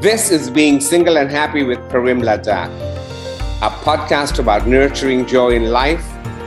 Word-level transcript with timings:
This 0.00 0.30
is 0.30 0.50
Being 0.50 0.80
Single 0.80 1.16
and 1.16 1.30
Happy 1.30 1.62
with 1.62 1.78
Karim 1.90 2.20
Ladak, 2.20 2.68
a 3.62 3.70
podcast 3.70 4.38
about 4.38 4.66
nurturing 4.66 5.24
joy 5.26 5.50
in 5.50 5.70
life 5.70 6.04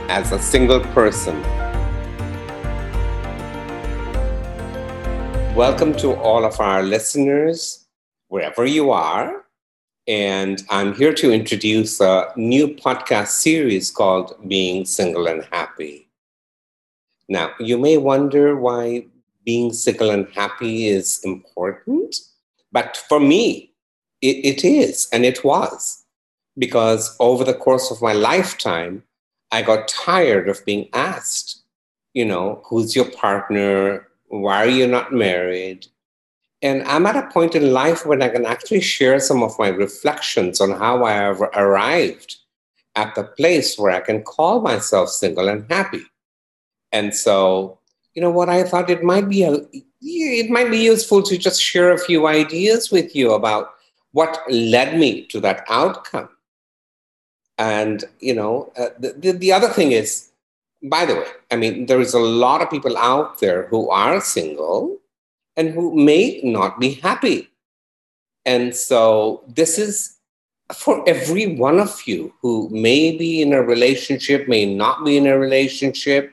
as 0.08 0.30
a 0.32 0.38
single 0.38 0.80
person. 0.80 1.40
Welcome 5.56 5.94
to 5.94 6.14
all 6.14 6.44
of 6.44 6.60
our 6.60 6.82
listeners, 6.82 7.86
wherever 8.28 8.64
you 8.64 8.90
are. 8.90 9.44
And 10.06 10.62
I'm 10.70 10.94
here 10.94 11.14
to 11.14 11.32
introduce 11.32 12.00
a 12.00 12.32
new 12.36 12.68
podcast 12.68 13.28
series 13.28 13.90
called 13.90 14.36
Being 14.46 14.84
Single 14.84 15.26
and 15.26 15.44
Happy. 15.50 16.08
Now, 17.28 17.50
you 17.58 17.76
may 17.76 17.98
wonder 17.98 18.56
why 18.56 19.06
being 19.44 19.72
single 19.72 20.10
and 20.10 20.28
happy 20.34 20.86
is 20.86 21.20
important, 21.24 22.14
but 22.72 22.96
for 23.08 23.20
me, 23.20 23.72
it, 24.20 24.44
it 24.44 24.64
is 24.64 25.08
and 25.12 25.24
it 25.24 25.44
was 25.44 26.04
because 26.56 27.16
over 27.20 27.44
the 27.44 27.54
course 27.54 27.90
of 27.90 28.02
my 28.02 28.12
lifetime, 28.12 29.02
I 29.52 29.62
got 29.62 29.88
tired 29.88 30.48
of 30.48 30.64
being 30.64 30.88
asked, 30.92 31.62
you 32.14 32.24
know, 32.24 32.62
who's 32.66 32.96
your 32.96 33.10
partner? 33.10 34.06
Why 34.26 34.64
are 34.64 34.68
you 34.68 34.86
not 34.86 35.12
married? 35.12 35.86
And 36.60 36.82
I'm 36.84 37.06
at 37.06 37.16
a 37.16 37.30
point 37.30 37.54
in 37.54 37.72
life 37.72 38.04
when 38.04 38.20
I 38.20 38.28
can 38.28 38.44
actually 38.44 38.80
share 38.80 39.20
some 39.20 39.42
of 39.42 39.58
my 39.58 39.68
reflections 39.68 40.60
on 40.60 40.72
how 40.72 41.04
I 41.04 41.12
have 41.12 41.40
arrived 41.40 42.36
at 42.96 43.14
the 43.14 43.24
place 43.24 43.78
where 43.78 43.92
I 43.92 44.00
can 44.00 44.22
call 44.22 44.60
myself 44.60 45.10
single 45.10 45.48
and 45.48 45.70
happy. 45.70 46.02
And 46.90 47.14
so, 47.14 47.78
you 48.14 48.20
know 48.20 48.30
what, 48.30 48.48
I 48.48 48.64
thought 48.64 48.90
it 48.90 49.04
might 49.04 49.28
be 49.28 49.44
a 49.44 49.58
it 50.00 50.50
might 50.50 50.70
be 50.70 50.78
useful 50.78 51.22
to 51.22 51.36
just 51.36 51.62
share 51.62 51.92
a 51.92 51.98
few 51.98 52.26
ideas 52.26 52.90
with 52.90 53.14
you 53.14 53.32
about 53.32 53.74
what 54.12 54.40
led 54.50 54.98
me 54.98 55.26
to 55.26 55.40
that 55.40 55.64
outcome. 55.68 56.28
And, 57.58 58.04
you 58.20 58.34
know, 58.34 58.72
uh, 58.76 58.90
the, 58.98 59.12
the, 59.12 59.32
the 59.32 59.52
other 59.52 59.68
thing 59.68 59.92
is, 59.92 60.30
by 60.82 61.04
the 61.04 61.16
way, 61.16 61.26
I 61.50 61.56
mean, 61.56 61.86
there 61.86 62.00
is 62.00 62.14
a 62.14 62.20
lot 62.20 62.62
of 62.62 62.70
people 62.70 62.96
out 62.96 63.40
there 63.40 63.66
who 63.66 63.90
are 63.90 64.20
single 64.20 64.98
and 65.56 65.70
who 65.70 65.94
may 65.96 66.40
not 66.44 66.78
be 66.78 66.94
happy. 66.94 67.50
And 68.46 68.74
so 68.74 69.42
this 69.48 69.76
is 69.78 70.18
for 70.72 71.06
every 71.08 71.56
one 71.56 71.80
of 71.80 72.00
you 72.06 72.32
who 72.40 72.68
may 72.70 73.16
be 73.16 73.42
in 73.42 73.52
a 73.52 73.62
relationship, 73.62 74.46
may 74.48 74.72
not 74.72 75.04
be 75.04 75.16
in 75.16 75.26
a 75.26 75.38
relationship, 75.38 76.32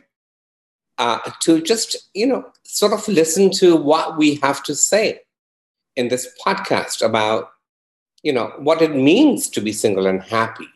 uh, 0.97 1.19
to 1.41 1.61
just, 1.61 2.09
you 2.13 2.25
know, 2.25 2.45
sort 2.63 2.93
of 2.93 3.07
listen 3.07 3.51
to 3.51 3.75
what 3.75 4.17
we 4.17 4.35
have 4.35 4.63
to 4.63 4.75
say 4.75 5.19
in 5.95 6.09
this 6.09 6.27
podcast 6.45 7.05
about, 7.05 7.51
you 8.23 8.33
know, 8.33 8.53
what 8.57 8.81
it 8.81 8.95
means 8.95 9.49
to 9.49 9.61
be 9.61 9.71
single 9.71 10.07
and 10.07 10.21
happy. 10.21 10.67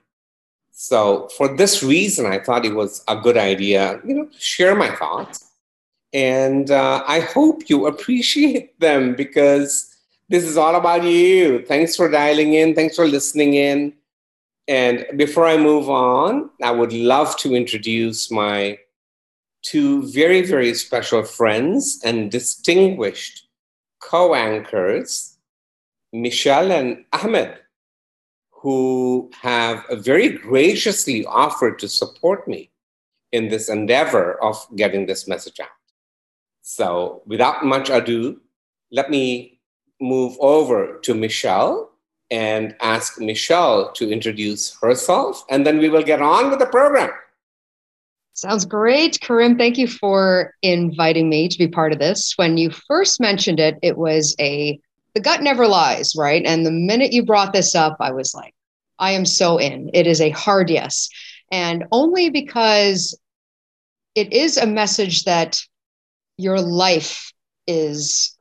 So 0.72 1.28
for 1.36 1.56
this 1.56 1.84
reason, 1.84 2.26
I 2.26 2.39
thought 2.39 2.66
it 2.66 2.76
was 2.76 3.03
a 3.08 3.17
good 3.17 3.38
idea, 3.38 4.00
you 4.06 4.14
know, 4.14 4.30
share 4.38 4.76
my 4.76 4.95
thoughts. 4.95 5.45
And 6.14 6.72
uh, 6.72 7.04
I 7.08 7.20
hope 7.20 7.70
you 7.70 7.88
appreciate 7.88 8.80
them 8.80 9.16
because 9.16 9.94
this 10.30 10.44
is 10.44 10.58
all 10.58 10.76
about 10.76 11.04
you. 11.04 11.66
Thanks 11.66 11.95
for 11.95 12.09
dialing 12.09 12.54
in. 12.54 12.76
Thanks 12.76 12.95
for 12.95 13.08
listening 13.08 13.56
in. 13.56 13.94
And 14.67 15.06
before 15.17 15.48
I 15.48 15.58
move 15.58 15.89
on, 15.89 16.52
I 16.61 16.72
would 16.72 16.94
love 16.94 17.36
to 17.38 17.56
introduce 17.56 18.30
my 18.30 18.78
two 19.61 20.07
very, 20.11 20.41
very 20.41 20.73
special 20.73 21.23
friends 21.23 22.02
and 22.03 22.31
distinguished 22.31 23.47
co 24.02 24.33
anchors, 24.33 25.38
Michelle 26.13 26.71
and 26.71 27.05
Ahmed, 27.13 27.57
who 28.52 29.30
have 29.41 29.85
very 29.91 30.30
graciously 30.30 31.25
offered 31.25 31.80
to 31.80 31.87
support 31.87 32.47
me 32.47 32.71
in 33.31 33.49
this 33.49 33.69
endeavor 33.69 34.42
of 34.43 34.65
getting 34.75 35.05
this 35.05 35.27
message 35.27 35.59
out. 35.59 35.67
So, 36.61 37.21
without 37.25 37.65
much 37.65 37.89
ado, 37.89 38.42
let 38.92 39.09
me 39.09 39.59
move 40.02 40.36
over 40.39 40.99
to 41.03 41.14
Michelle 41.14 41.92
and 42.31 42.75
ask 42.80 43.19
Michelle 43.19 43.92
to 43.93 44.11
introduce 44.11 44.77
herself, 44.80 45.43
and 45.49 45.65
then 45.65 45.80
we 45.80 45.89
will 45.89 46.03
get 46.03 46.21
on 46.21 46.49
with 46.49 46.59
the 46.59 46.65
program. 46.65 47.11
Sounds 48.39 48.64
great. 48.64 49.20
Karim, 49.20 49.58
thank 49.58 49.77
you 49.77 49.86
for 49.86 50.54
inviting 50.61 51.27
me 51.27 51.50
to 51.50 51.58
be 51.58 51.67
part 51.67 51.92
of 51.92 52.00
this. 52.00 52.36
When 52.38 52.55
you 52.55 52.70
first 52.70 53.20
mentioned 53.20 53.60
it, 53.60 53.77
it 53.82 53.98
was 53.98 54.33
a 54.39 54.80
the 55.14 55.20
gut 55.20 55.44
never 55.44 55.67
lies, 55.67 56.14
right? 56.16 56.45
And 56.45 56.66
the 56.66 56.72
minute 56.72 57.11
you 57.11 57.26
brought 57.26 57.52
this 57.52 57.76
up, 57.76 57.98
I 57.99 58.14
was 58.14 58.33
like, 58.33 58.54
I 58.98 59.11
am 59.11 59.26
so 59.26 59.58
in. 59.58 59.89
It 59.94 60.08
is 60.08 60.22
a 60.22 60.30
hard 60.30 60.70
yes. 60.70 61.10
And 61.52 61.83
only 61.92 62.30
because 62.30 63.20
it 64.16 64.32
is 64.32 64.55
a 64.55 64.66
message 64.66 65.26
that 65.26 65.60
your 66.38 66.61
life 66.61 67.33
is 67.67 68.38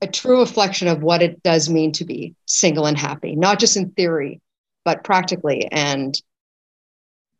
a 0.00 0.06
true 0.06 0.38
reflection 0.38 0.86
of 0.86 1.02
what 1.02 1.22
it 1.22 1.42
does 1.42 1.68
mean 1.68 1.90
to 1.92 2.04
be 2.04 2.36
single 2.46 2.86
and 2.86 2.96
happy, 2.96 3.34
not 3.34 3.58
just 3.58 3.76
in 3.76 3.90
theory, 3.90 4.40
but 4.84 5.02
practically. 5.02 5.66
And 5.72 6.14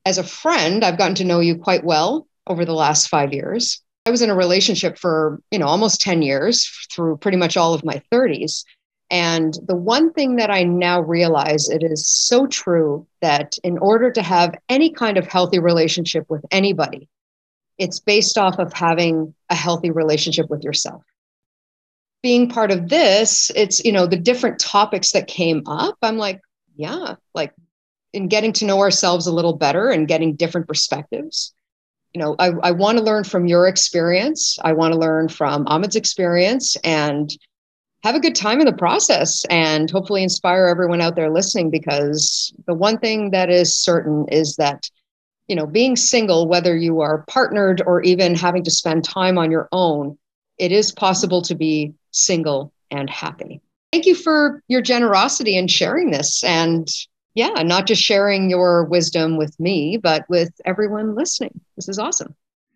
as 0.05 0.19
a 0.19 0.25
friend, 0.25 0.85
I've 0.85 0.99
gotten 0.99 1.15
to 1.17 1.25
know 1.25 1.41
you 1.41 1.57
quite 1.57 1.85
well 1.85 2.27
over 2.47 2.65
the 2.65 2.75
last 2.75 3.09
five 3.09 3.33
years. 3.33 3.83
I 4.07 4.11
was 4.11 4.23
in 4.23 4.31
a 4.31 4.35
relationship 4.35 4.99
for, 4.99 5.41
you 5.51 5.59
know, 5.59 5.67
almost 5.67 6.01
10 6.03 6.23
years 6.23 6.69
through 6.93 7.17
pretty 7.19 7.39
much 7.39 7.57
all 7.57 7.73
of 7.73 7.85
my 7.85 8.03
30s. 8.13 8.65
And 9.11 9.57
the 9.67 9.77
one 9.77 10.13
thing 10.13 10.37
that 10.37 10.51
I 10.51 10.65
now 10.65 11.01
realize 11.01 11.69
it 11.69 11.83
is 11.83 12.07
so 12.07 12.47
true 12.47 13.07
that 13.21 13.57
in 13.65 13.79
order 13.79 14.11
to 14.11 14.23
have 14.23 14.59
any 14.69 14.91
kind 14.91 15.17
of 15.17 15.27
healthy 15.27 15.59
relationship 15.59 16.27
with 16.29 16.45
anybody, 16.51 17.09
it's 17.79 18.01
based 18.01 18.37
off 18.37 18.59
of 18.59 18.73
having 18.73 19.35
a 19.51 19.55
healthy 19.55 19.91
relationship 19.91 20.51
with 20.51 20.65
yourself. 20.65 21.03
Being 22.23 22.49
part 22.49 22.71
of 22.71 22.89
this, 22.89 23.51
it's, 23.55 23.85
you 23.85 23.93
know, 23.93 24.07
the 24.07 24.17
different 24.17 24.59
topics 24.59 25.13
that 25.13 25.27
came 25.27 25.63
up. 25.67 25.97
I'm 26.03 26.17
like, 26.17 26.41
yeah, 26.77 27.17
like 27.35 27.53
in 28.15 28.29
getting 28.29 28.53
to 28.55 28.65
know 28.65 28.79
ourselves 28.79 29.27
a 29.27 29.33
little 29.33 29.57
better 29.57 29.91
and 29.91 30.09
getting 30.09 30.37
different 30.37 30.69
perspectives. 30.69 31.53
You 32.13 32.21
know, 32.21 32.37
I, 32.39 32.51
I 32.63 32.71
want 32.71 32.97
to 32.99 33.05
learn 33.05 33.25
from 33.25 33.47
your 33.47 33.67
experience. 33.67 34.57
I 34.63 34.73
want 34.73 34.95
to 34.95 35.01
learn 35.01 35.29
from 35.29 35.67
Ahmed's 35.67 35.97
experience 35.97 36.77
and 36.85 37.37
have 38.05 38.15
a 38.15 38.21
good 38.21 38.37
time 38.37 38.61
in 38.61 38.67
the 38.67 38.73
process 38.73 39.45
and 39.47 39.91
hopefully 39.91 40.23
inspire 40.23 40.67
everyone 40.67 41.01
out 41.01 41.17
there 41.17 41.31
listening 41.31 41.71
because 41.71 42.53
the 42.67 42.75
one 42.75 42.99
thing 42.99 43.31
that 43.31 43.51
is 43.51 43.75
certain 43.75 44.27
is 44.29 44.57
that 44.57 44.89
you 45.49 45.57
know 45.57 45.67
being 45.67 45.97
single 45.97 46.47
whether 46.47 46.77
you 46.77 47.01
are 47.01 47.25
partnered 47.29 47.83
or 47.87 48.03
even 48.03 48.35
having 48.35 48.63
to 48.63 48.71
spend 48.71 49.05
time 49.05 49.39
on 49.39 49.51
your 49.51 49.69
own 49.73 50.19
it 50.59 50.71
is 50.71 50.93
possible 50.93 51.41
to 51.41 51.55
be 51.55 51.95
single 52.11 52.73
and 52.91 53.09
happy 53.09 53.61
thank 53.91 54.05
you 54.05 54.15
for 54.15 54.63
your 54.69 54.83
generosity 54.83 55.57
in 55.57 55.67
sharing 55.67 56.11
this 56.11 56.45
and 56.45 56.89
yeah, 57.35 57.63
not 57.63 57.87
just 57.87 58.03
sharing 58.03 58.49
your 58.49 58.85
wisdom 58.85 59.37
with 59.37 59.59
me, 59.59 59.97
but 59.97 60.25
with 60.29 60.53
everyone 60.65 61.15
listening. 61.15 61.61
This 61.77 61.89
is 61.89 61.99
awesome. 61.99 62.35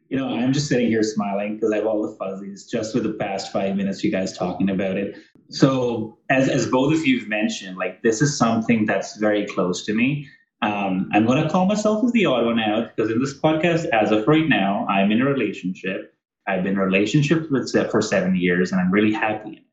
You 0.08 0.16
know, 0.16 0.28
I'm 0.28 0.52
just 0.52 0.68
sitting 0.68 0.88
here 0.88 1.02
smiling 1.02 1.54
because 1.54 1.70
I 1.70 1.76
have 1.76 1.86
all 1.86 2.02
the 2.02 2.16
fuzzies 2.16 2.66
just 2.66 2.94
with 2.94 3.04
the 3.04 3.12
past 3.12 3.52
five 3.52 3.76
minutes 3.76 4.02
you 4.02 4.10
guys 4.10 4.36
talking 4.36 4.70
about 4.70 4.96
it. 4.96 5.16
So, 5.50 6.18
as, 6.30 6.48
as 6.48 6.66
both 6.66 6.94
of 6.94 7.06
you've 7.06 7.28
mentioned, 7.28 7.76
like 7.76 8.02
this 8.02 8.22
is 8.22 8.36
something 8.36 8.86
that's 8.86 9.16
very 9.16 9.46
close 9.46 9.84
to 9.84 9.94
me. 9.94 10.26
Um, 10.62 11.08
I'm 11.12 11.26
going 11.26 11.42
to 11.42 11.48
call 11.48 11.66
myself 11.66 12.04
as 12.04 12.12
the 12.12 12.26
odd 12.26 12.46
one 12.46 12.58
out 12.58 12.96
because 12.96 13.10
in 13.10 13.20
this 13.20 13.38
podcast, 13.38 13.86
as 13.90 14.10
of 14.10 14.26
right 14.26 14.48
now, 14.48 14.86
I'm 14.88 15.12
in 15.12 15.20
a 15.20 15.26
relationship. 15.26 16.14
I've 16.48 16.62
been 16.62 16.72
in 16.72 16.78
a 16.78 16.84
relationship 16.84 17.50
with 17.50 17.70
for 17.90 18.02
seven 18.02 18.34
years 18.34 18.72
and 18.72 18.80
I'm 18.80 18.90
really 18.90 19.12
happy. 19.12 19.67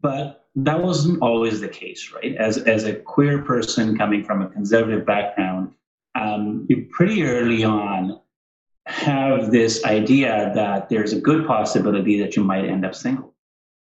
But 0.00 0.46
that 0.56 0.82
wasn't 0.82 1.20
always 1.22 1.60
the 1.60 1.68
case, 1.68 2.12
right? 2.12 2.36
As 2.36 2.58
as 2.58 2.84
a 2.84 2.94
queer 2.94 3.42
person 3.42 3.96
coming 3.96 4.24
from 4.24 4.42
a 4.42 4.48
conservative 4.48 5.04
background, 5.04 5.72
um, 6.14 6.66
you 6.68 6.86
pretty 6.90 7.24
early 7.24 7.64
on 7.64 8.20
have 8.86 9.50
this 9.50 9.84
idea 9.84 10.52
that 10.54 10.88
there's 10.88 11.12
a 11.12 11.20
good 11.20 11.46
possibility 11.46 12.20
that 12.20 12.36
you 12.36 12.44
might 12.44 12.64
end 12.64 12.84
up 12.84 12.94
single, 12.94 13.34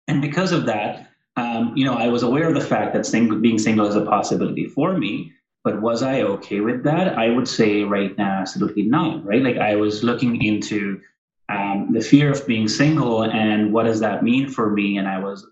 and 0.06 0.20
because 0.22 0.52
of 0.52 0.66
that, 0.66 1.10
um, 1.36 1.72
you 1.76 1.84
know, 1.84 1.94
I 1.94 2.08
was 2.08 2.22
aware 2.22 2.48
of 2.48 2.54
the 2.54 2.60
fact 2.60 2.94
that 2.94 3.06
single, 3.06 3.38
being 3.38 3.58
single 3.58 3.86
is 3.86 3.96
a 3.96 4.04
possibility 4.04 4.66
for 4.66 4.96
me. 4.96 5.32
But 5.64 5.80
was 5.80 6.02
I 6.02 6.20
okay 6.22 6.60
with 6.60 6.84
that? 6.84 7.18
I 7.18 7.30
would 7.30 7.48
say 7.48 7.84
right 7.84 8.16
now, 8.18 8.40
absolutely 8.40 8.82
not. 8.82 9.24
Right? 9.24 9.42
Like 9.42 9.56
I 9.56 9.76
was 9.76 10.04
looking 10.04 10.44
into 10.44 11.00
um, 11.48 11.88
the 11.92 12.02
fear 12.02 12.30
of 12.30 12.46
being 12.46 12.68
single 12.68 13.24
and 13.24 13.72
what 13.72 13.84
does 13.84 14.00
that 14.00 14.22
mean 14.22 14.48
for 14.48 14.70
me, 14.70 14.98
and 14.98 15.08
I 15.08 15.18
was 15.18 15.46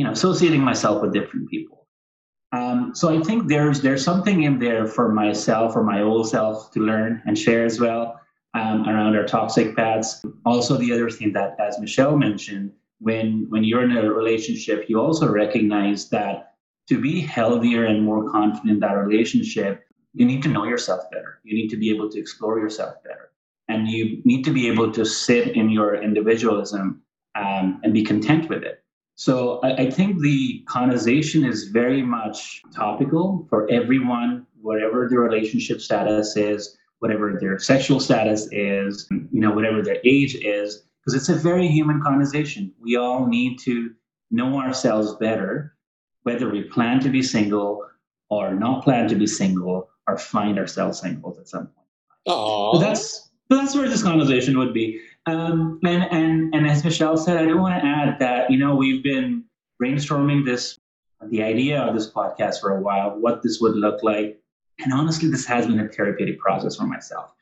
you 0.00 0.04
know 0.04 0.12
associating 0.12 0.62
myself 0.62 1.02
with 1.02 1.12
different 1.12 1.48
people 1.50 1.86
um, 2.52 2.92
so 2.94 3.08
i 3.08 3.20
think 3.20 3.48
there's 3.48 3.80
there's 3.80 4.04
something 4.04 4.42
in 4.44 4.58
there 4.58 4.86
for 4.86 5.12
myself 5.12 5.76
or 5.76 5.84
my 5.84 6.00
old 6.00 6.28
self 6.28 6.70
to 6.72 6.80
learn 6.80 7.22
and 7.26 7.38
share 7.38 7.64
as 7.64 7.78
well 7.78 8.18
um, 8.54 8.88
around 8.88 9.14
our 9.14 9.26
toxic 9.26 9.76
paths 9.76 10.24
also 10.46 10.76
the 10.76 10.92
other 10.92 11.10
thing 11.10 11.32
that 11.32 11.56
as 11.60 11.78
michelle 11.78 12.16
mentioned 12.16 12.72
when 12.98 13.46
when 13.50 13.62
you're 13.62 13.84
in 13.84 13.96
a 13.96 14.12
relationship 14.12 14.86
you 14.88 14.98
also 14.98 15.28
recognize 15.28 16.08
that 16.08 16.50
to 16.90 17.00
be 17.00 17.20
healthier 17.20 17.84
and 17.84 18.04
more 18.04 18.28
confident 18.32 18.68
in 18.68 18.80
that 18.80 18.94
relationship, 18.94 19.84
you 20.12 20.26
need 20.26 20.42
to 20.42 20.48
know 20.48 20.64
yourself 20.64 21.08
better. 21.12 21.38
You 21.44 21.54
need 21.54 21.68
to 21.68 21.76
be 21.76 21.88
able 21.90 22.10
to 22.10 22.18
explore 22.18 22.58
yourself 22.58 22.96
better. 23.04 23.30
And 23.68 23.86
you 23.86 24.20
need 24.24 24.44
to 24.46 24.50
be 24.50 24.66
able 24.66 24.90
to 24.92 25.04
sit 25.04 25.56
in 25.56 25.70
your 25.70 26.02
individualism 26.02 27.02
um, 27.36 27.80
and 27.84 27.94
be 27.94 28.02
content 28.02 28.48
with 28.48 28.64
it. 28.64 28.79
So 29.20 29.60
I, 29.62 29.74
I 29.74 29.90
think 29.90 30.22
the 30.22 30.64
conversation 30.66 31.44
is 31.44 31.64
very 31.64 32.00
much 32.00 32.62
topical 32.74 33.46
for 33.50 33.70
everyone, 33.70 34.46
whatever 34.62 35.06
their 35.10 35.20
relationship 35.20 35.82
status 35.82 36.38
is, 36.38 36.78
whatever 37.00 37.36
their 37.38 37.58
sexual 37.58 38.00
status 38.00 38.48
is, 38.50 39.06
you 39.10 39.40
know, 39.42 39.50
whatever 39.50 39.82
their 39.82 39.98
age 40.04 40.36
is, 40.36 40.84
because 41.04 41.14
it's 41.14 41.28
a 41.28 41.34
very 41.34 41.68
human 41.68 42.00
conversation. 42.00 42.72
We 42.80 42.96
all 42.96 43.26
need 43.26 43.58
to 43.58 43.90
know 44.30 44.58
ourselves 44.58 45.14
better, 45.16 45.76
whether 46.22 46.48
we 46.48 46.62
plan 46.62 46.98
to 47.00 47.10
be 47.10 47.22
single 47.22 47.84
or 48.30 48.54
not 48.54 48.84
plan 48.84 49.06
to 49.08 49.16
be 49.16 49.26
single 49.26 49.90
or 50.08 50.16
find 50.16 50.58
ourselves 50.58 50.98
single 50.98 51.36
at 51.38 51.46
some 51.46 51.66
point. 51.66 51.86
Aww. 52.26 52.72
So 52.72 52.78
that's 52.78 53.28
so 53.50 53.56
that's 53.58 53.74
where 53.74 53.88
this 53.88 54.02
conversation 54.02 54.56
would 54.58 54.72
be. 54.72 54.98
Um, 55.26 55.78
and 55.84 56.02
and 56.10 56.54
and 56.54 56.66
as 56.66 56.84
Michelle 56.84 57.16
said, 57.16 57.36
I 57.36 57.46
do 57.46 57.58
want 57.58 57.80
to 57.80 57.86
add 57.86 58.18
that 58.20 58.50
you 58.50 58.58
know 58.58 58.74
we've 58.74 59.02
been 59.02 59.44
brainstorming 59.82 60.44
this 60.44 60.78
the 61.28 61.42
idea 61.42 61.80
of 61.80 61.94
this 61.94 62.10
podcast 62.10 62.60
for 62.60 62.76
a 62.76 62.80
while, 62.80 63.18
what 63.18 63.42
this 63.42 63.60
would 63.60 63.76
look 63.76 64.02
like, 64.02 64.40
and 64.78 64.92
honestly, 64.92 65.30
this 65.30 65.44
has 65.46 65.66
been 65.66 65.78
a 65.80 65.88
therapeutic 65.88 66.38
process 66.38 66.76
for 66.76 66.84
myself. 66.86 67.34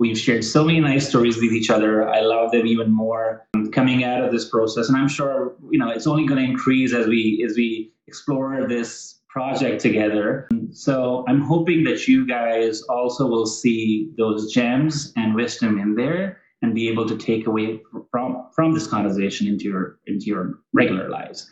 We've 0.00 0.18
shared 0.18 0.44
so 0.44 0.64
many 0.64 0.80
nice 0.80 1.08
stories 1.08 1.36
with 1.36 1.52
each 1.52 1.70
other. 1.70 2.08
I 2.08 2.20
love 2.20 2.50
them 2.50 2.66
even 2.66 2.90
more 2.90 3.46
coming 3.72 4.02
out 4.02 4.24
of 4.24 4.32
this 4.32 4.48
process, 4.48 4.88
and 4.88 4.96
I'm 4.96 5.08
sure 5.08 5.54
you 5.70 5.78
know 5.78 5.90
it's 5.90 6.06
only 6.06 6.26
going 6.26 6.44
to 6.44 6.50
increase 6.50 6.92
as 6.92 7.06
we 7.06 7.44
as 7.48 7.56
we 7.56 7.92
explore 8.08 8.66
this 8.66 9.20
project 9.28 9.80
together. 9.80 10.48
So 10.72 11.24
I'm 11.28 11.40
hoping 11.40 11.84
that 11.84 12.08
you 12.08 12.26
guys 12.26 12.82
also 12.82 13.28
will 13.28 13.46
see 13.46 14.10
those 14.18 14.52
gems 14.52 15.12
and 15.16 15.36
wisdom 15.36 15.78
in 15.78 15.94
there 15.94 16.40
and 16.62 16.74
be 16.74 16.88
able 16.88 17.08
to 17.08 17.16
take 17.16 17.46
away 17.46 17.80
from 18.10 18.48
from 18.54 18.72
this 18.72 18.86
conversation 18.86 19.46
into 19.46 19.64
your 19.64 19.98
into 20.06 20.26
your 20.26 20.60
regular 20.72 21.08
lives. 21.08 21.50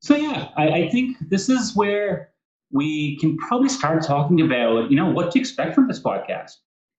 So 0.00 0.16
yeah, 0.16 0.48
I, 0.56 0.68
I 0.68 0.90
think 0.90 1.16
this 1.28 1.48
is 1.48 1.74
where 1.74 2.30
we 2.70 3.16
can 3.18 3.36
probably 3.38 3.68
start 3.68 4.04
talking 4.04 4.40
about 4.42 4.90
you 4.90 4.96
know 4.96 5.10
what 5.10 5.32
to 5.32 5.40
expect 5.40 5.74
from 5.74 5.88
this 5.88 6.00
podcast. 6.00 6.52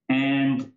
And 0.09 0.71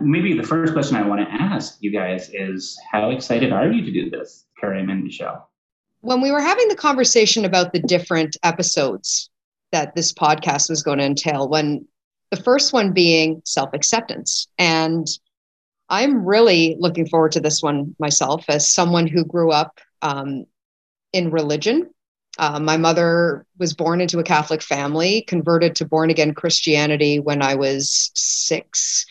maybe 0.00 0.36
the 0.36 0.42
first 0.42 0.74
question 0.74 0.94
i 0.94 1.00
want 1.00 1.26
to 1.26 1.34
ask 1.34 1.78
you 1.80 1.90
guys 1.90 2.28
is 2.34 2.78
how 2.92 3.08
excited 3.08 3.50
are 3.50 3.72
you 3.72 3.82
to 3.82 3.90
do 3.90 4.10
this 4.10 4.44
karim 4.60 4.90
and 4.90 5.02
michelle? 5.02 5.50
When 6.02 6.20
we 6.20 6.30
were 6.30 6.42
having 6.42 6.68
the 6.68 6.76
conversation 6.76 7.46
about 7.46 7.72
the 7.72 7.80
different 7.80 8.36
episodes 8.42 9.30
that 9.72 9.94
this 9.96 10.12
podcast 10.12 10.68
was 10.68 10.82
going 10.82 10.98
to 10.98 11.04
entail 11.04 11.48
when 11.48 11.86
the 12.30 12.42
first 12.42 12.72
one 12.72 12.92
being 12.92 13.42
self-acceptance. 13.44 14.48
And 14.58 15.06
i'm 15.88 16.24
really 16.24 16.76
looking 16.78 17.06
forward 17.06 17.32
to 17.32 17.40
this 17.40 17.62
one 17.62 17.94
myself 17.98 18.44
as 18.48 18.70
someone 18.70 19.06
who 19.06 19.24
grew 19.24 19.50
up 19.50 19.80
um, 20.02 20.44
in 21.12 21.30
religion 21.30 21.88
uh, 22.38 22.58
my 22.58 22.76
mother 22.76 23.46
was 23.58 23.74
born 23.74 24.00
into 24.00 24.18
a 24.18 24.24
Catholic 24.24 24.62
family, 24.62 25.22
converted 25.22 25.76
to 25.76 25.84
born 25.84 26.10
again 26.10 26.34
Christianity 26.34 27.20
when 27.20 27.42
I 27.42 27.54
was 27.54 28.10
six. 28.14 29.06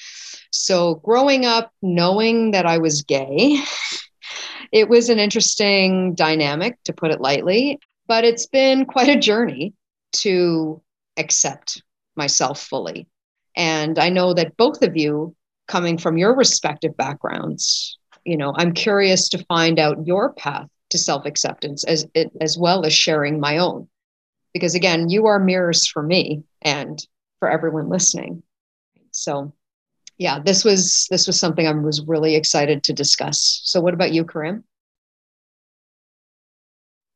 So, 0.51 0.95
growing 0.95 1.45
up 1.45 1.71
knowing 1.81 2.51
that 2.51 2.65
I 2.65 2.77
was 2.79 3.01
gay, 3.01 3.59
it 4.71 4.89
was 4.89 5.09
an 5.09 5.19
interesting 5.19 6.15
dynamic, 6.15 6.77
to 6.83 6.93
put 6.93 7.11
it 7.11 7.21
lightly. 7.21 7.79
But 8.07 8.25
it's 8.25 8.47
been 8.47 8.85
quite 8.85 9.09
a 9.09 9.19
journey 9.19 9.73
to 10.13 10.81
accept 11.17 11.81
myself 12.15 12.61
fully. 12.61 13.07
And 13.55 13.97
I 13.97 14.09
know 14.09 14.33
that 14.33 14.57
both 14.57 14.81
of 14.81 14.97
you, 14.97 15.35
coming 15.67 15.97
from 15.97 16.17
your 16.17 16.35
respective 16.35 16.95
backgrounds, 16.97 17.97
you 18.25 18.37
know, 18.37 18.53
I'm 18.55 18.73
curious 18.73 19.29
to 19.29 19.45
find 19.45 19.79
out 19.79 20.05
your 20.05 20.33
path 20.33 20.67
to 20.89 20.97
self 20.97 21.25
acceptance 21.25 21.83
as 21.83 22.07
as 22.39 22.57
well 22.57 22.85
as 22.85 22.93
sharing 22.93 23.39
my 23.39 23.57
own, 23.57 23.87
because 24.53 24.75
again, 24.75 25.09
you 25.09 25.25
are 25.25 25.39
mirrors 25.39 25.87
for 25.87 26.03
me 26.03 26.43
and 26.61 27.05
for 27.39 27.49
everyone 27.49 27.89
listening. 27.89 28.43
So, 29.11 29.53
yeah, 30.17 30.39
this 30.39 30.63
was 30.63 31.07
this 31.09 31.27
was 31.27 31.39
something 31.39 31.67
I 31.67 31.71
was 31.71 32.05
really 32.05 32.35
excited 32.35 32.83
to 32.83 32.93
discuss. 32.93 33.61
So, 33.63 33.81
what 33.81 33.93
about 33.93 34.13
you, 34.13 34.23
Karim? 34.25 34.63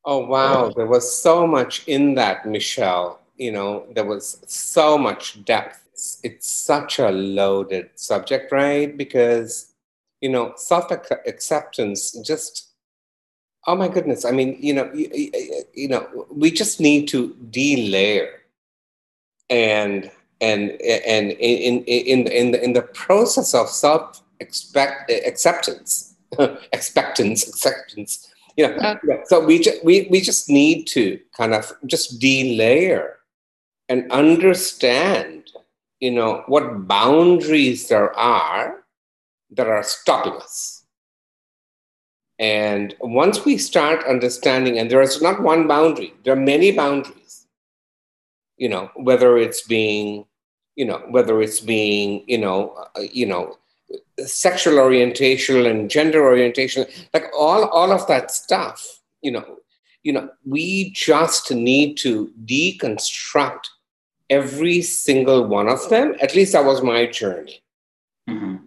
Oh 0.03 0.25
wow, 0.25 0.69
there 0.75 0.88
was 0.88 1.21
so 1.21 1.45
much 1.45 1.88
in 1.88 2.15
that, 2.15 2.45
Michelle. 2.45 3.19
You 3.35 3.51
know, 3.51 3.85
there 3.94 4.05
was 4.05 4.41
so 4.47 4.97
much 4.97 5.44
depth. 5.45 5.86
It's, 5.97 6.19
it's 6.23 6.47
such 6.47 6.99
a 6.99 7.09
loaded 7.09 7.89
subject, 7.95 8.51
right? 8.51 8.95
Because 8.95 9.73
you 10.21 10.29
know, 10.29 10.53
self 10.55 10.91
acceptance 10.91 12.11
just 12.25 12.67
Oh 13.69 13.75
my 13.75 13.89
goodness! 13.89 14.23
I 14.23 14.31
mean, 14.31 14.57
you 14.61 14.73
know, 14.73 14.89
you, 14.94 15.09
you 15.73 15.89
know, 15.89 16.25
we 16.31 16.51
just 16.51 16.79
need 16.79 17.09
to 17.09 17.35
delayer, 17.51 18.29
and 19.49 20.09
and 20.39 20.71
and 20.81 21.31
in 21.33 21.83
in 21.83 22.27
in 22.27 22.51
the 22.51 22.63
in 22.63 22.71
the 22.71 22.81
process 22.81 23.53
of 23.53 23.67
self 23.67 24.23
expect 24.39 25.11
acceptance, 25.11 26.15
expectance, 26.71 27.45
acceptance. 27.45 28.33
You 28.55 28.69
know, 28.69 28.75
uh. 28.75 28.95
yeah. 29.05 29.17
so 29.25 29.44
we 29.44 29.59
just 29.59 29.83
we 29.83 30.07
we 30.09 30.21
just 30.21 30.49
need 30.49 30.88
to 30.88 31.19
kind 31.35 31.53
of 31.53 31.73
just 31.85 32.21
delayer 32.21 33.15
and 33.89 34.09
understand, 34.13 35.51
you 35.99 36.11
know, 36.11 36.44
what 36.47 36.88
boundaries 36.88 37.88
there 37.88 38.13
are 38.17 38.83
that 39.51 39.67
are 39.67 39.83
stopping 39.83 40.33
us. 40.33 40.83
And 42.39 42.94
once 42.99 43.45
we 43.45 43.57
start 43.57 44.05
understanding, 44.05 44.77
and 44.77 44.91
there 44.91 45.01
is 45.01 45.21
not 45.21 45.41
one 45.41 45.67
boundary, 45.67 46.13
there 46.23 46.33
are 46.33 46.39
many 46.39 46.71
boundaries, 46.71 47.47
you 48.57 48.69
know, 48.69 48.91
whether 48.95 49.38
it's 49.38 49.63
being, 49.63 50.25
you 50.75 50.85
know, 50.85 51.01
whether 51.09 51.41
it's 51.41 51.59
being, 51.59 52.23
you 52.27 52.38
know, 52.38 52.75
uh, 52.95 53.01
you 53.11 53.25
know, 53.25 53.57
sexual 54.19 54.77
orientation 54.77 55.65
and 55.65 55.89
gender 55.89 56.23
orientation, 56.23 56.85
like 57.13 57.25
all, 57.35 57.65
all 57.69 57.91
of 57.91 58.05
that 58.07 58.29
stuff, 58.29 59.01
you 59.23 59.31
know, 59.31 59.57
you 60.03 60.13
know, 60.13 60.29
we 60.45 60.91
just 60.91 61.51
need 61.51 61.97
to 61.97 62.31
deconstruct 62.45 63.68
every 64.29 64.81
single 64.81 65.45
one 65.45 65.69
of 65.69 65.87
them. 65.89 66.15
At 66.21 66.35
least 66.35 66.53
that 66.53 66.65
was 66.65 66.81
my 66.81 67.05
journey. 67.05 67.61
Mm-hmm. 68.29 68.57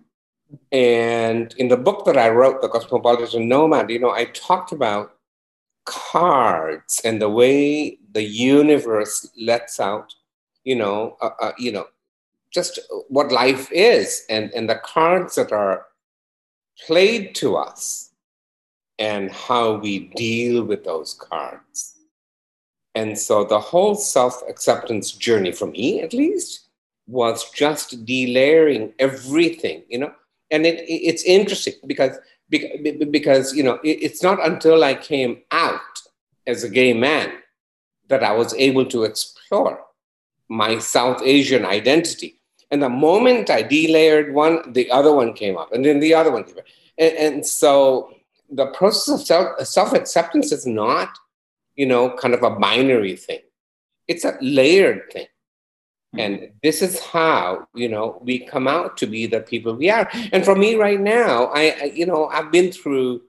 And 0.72 1.54
in 1.58 1.68
the 1.68 1.76
book 1.76 2.04
that 2.06 2.16
I 2.16 2.30
wrote, 2.30 2.60
The 2.60 2.68
Cosmopolitan 2.68 3.48
Nomad, 3.48 3.90
you 3.90 3.98
know, 3.98 4.10
I 4.10 4.24
talked 4.26 4.72
about 4.72 5.16
cards 5.86 7.00
and 7.04 7.20
the 7.20 7.28
way 7.28 7.98
the 8.12 8.22
universe 8.22 9.28
lets 9.38 9.80
out, 9.80 10.14
you 10.64 10.76
know, 10.76 11.16
uh, 11.20 11.30
uh, 11.40 11.52
you 11.58 11.72
know, 11.72 11.86
just 12.52 12.78
what 13.08 13.30
life 13.30 13.70
is 13.70 14.24
and, 14.28 14.52
and 14.52 14.68
the 14.68 14.76
cards 14.76 15.36
that 15.36 15.52
are 15.52 15.86
played 16.86 17.34
to 17.36 17.56
us 17.56 18.10
and 18.98 19.30
how 19.30 19.74
we 19.74 20.10
deal 20.16 20.64
with 20.64 20.84
those 20.84 21.14
cards. 21.14 21.96
And 22.94 23.18
so 23.18 23.44
the 23.44 23.60
whole 23.60 23.94
self 23.94 24.42
acceptance 24.48 25.12
journey, 25.12 25.52
for 25.52 25.66
me 25.66 26.00
at 26.02 26.12
least, 26.12 26.68
was 27.06 27.50
just 27.50 28.04
delayering 28.04 28.92
everything, 28.98 29.82
you 29.88 29.98
know, 29.98 30.12
and 30.50 30.66
it, 30.66 30.84
it's 30.88 31.22
interesting 31.24 31.74
because 31.86 32.16
because 32.48 33.54
you 33.54 33.62
know 33.62 33.78
it's 33.84 34.24
not 34.24 34.44
until 34.44 34.82
I 34.82 34.94
came 34.94 35.42
out 35.52 35.80
as 36.46 36.64
a 36.64 36.68
gay 36.68 36.92
man 36.92 37.32
that 38.08 38.24
I 38.24 38.32
was 38.32 38.52
able 38.54 38.84
to 38.86 39.04
explore 39.04 39.80
my 40.48 40.78
South 40.78 41.22
Asian 41.22 41.64
identity. 41.64 42.40
And 42.72 42.82
the 42.82 42.88
moment 42.88 43.50
I 43.50 43.62
delayered 43.62 44.34
one, 44.34 44.72
the 44.72 44.90
other 44.90 45.14
one 45.14 45.32
came 45.32 45.56
up, 45.56 45.72
and 45.72 45.84
then 45.84 46.00
the 46.00 46.14
other 46.14 46.30
one 46.30 46.44
came 46.44 46.58
up. 46.58 46.64
And, 46.98 47.14
and 47.16 47.46
so 47.46 48.12
the 48.50 48.66
process 48.66 49.20
of 49.20 49.26
self, 49.26 49.66
self-acceptance 49.66 50.52
is 50.52 50.66
not, 50.66 51.08
you 51.80 51.86
know, 51.86 52.10
kind 52.10 52.34
of 52.34 52.42
a 52.42 52.50
binary 52.50 53.16
thing. 53.16 53.40
It's 54.06 54.26
a 54.26 54.36
layered 54.42 55.10
thing. 55.10 55.28
Hmm. 56.12 56.20
And 56.20 56.50
this 56.62 56.82
is 56.82 57.00
how, 57.00 57.68
you 57.74 57.88
know, 57.88 58.20
we 58.22 58.40
come 58.40 58.68
out 58.68 58.98
to 58.98 59.06
be 59.06 59.26
the 59.26 59.40
people 59.40 59.74
we 59.74 59.88
are. 59.88 60.06
And 60.30 60.44
for 60.44 60.54
me 60.54 60.74
right 60.74 61.00
now, 61.00 61.46
I, 61.46 61.62
I 61.80 61.84
you 61.84 62.04
know, 62.04 62.26
I've 62.26 62.52
been 62.52 62.70
through 62.70 63.22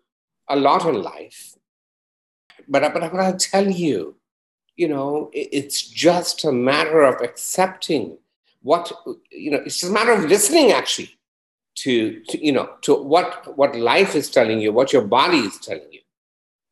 a 0.49 0.57
lot 0.57 0.85
in 0.85 1.01
life. 1.01 1.55
But, 2.67 2.93
but 2.93 3.01
I'm 3.03 3.11
going 3.11 3.37
to 3.37 3.49
tell 3.51 3.69
you, 3.69 4.15
you 4.75 4.89
know, 4.89 5.29
it's 5.31 5.81
just 5.81 6.43
a 6.43 6.51
matter 6.51 7.03
of 7.03 7.21
accepting 7.21 8.17
what, 8.63 8.91
you 9.31 9.51
know, 9.51 9.61
it's 9.65 9.79
just 9.79 9.91
a 9.91 9.93
matter 9.93 10.11
of 10.11 10.25
listening 10.25 10.73
actually 10.73 11.17
to, 11.83 12.21
to 12.27 12.45
you 12.45 12.51
know, 12.51 12.69
to 12.81 12.95
what, 12.95 13.55
what 13.55 13.77
life 13.77 14.13
is 14.13 14.29
telling 14.29 14.59
you, 14.59 14.73
what 14.73 14.91
your 14.91 15.03
body 15.03 15.39
is 15.39 15.57
telling 15.57 15.89
you, 15.89 16.00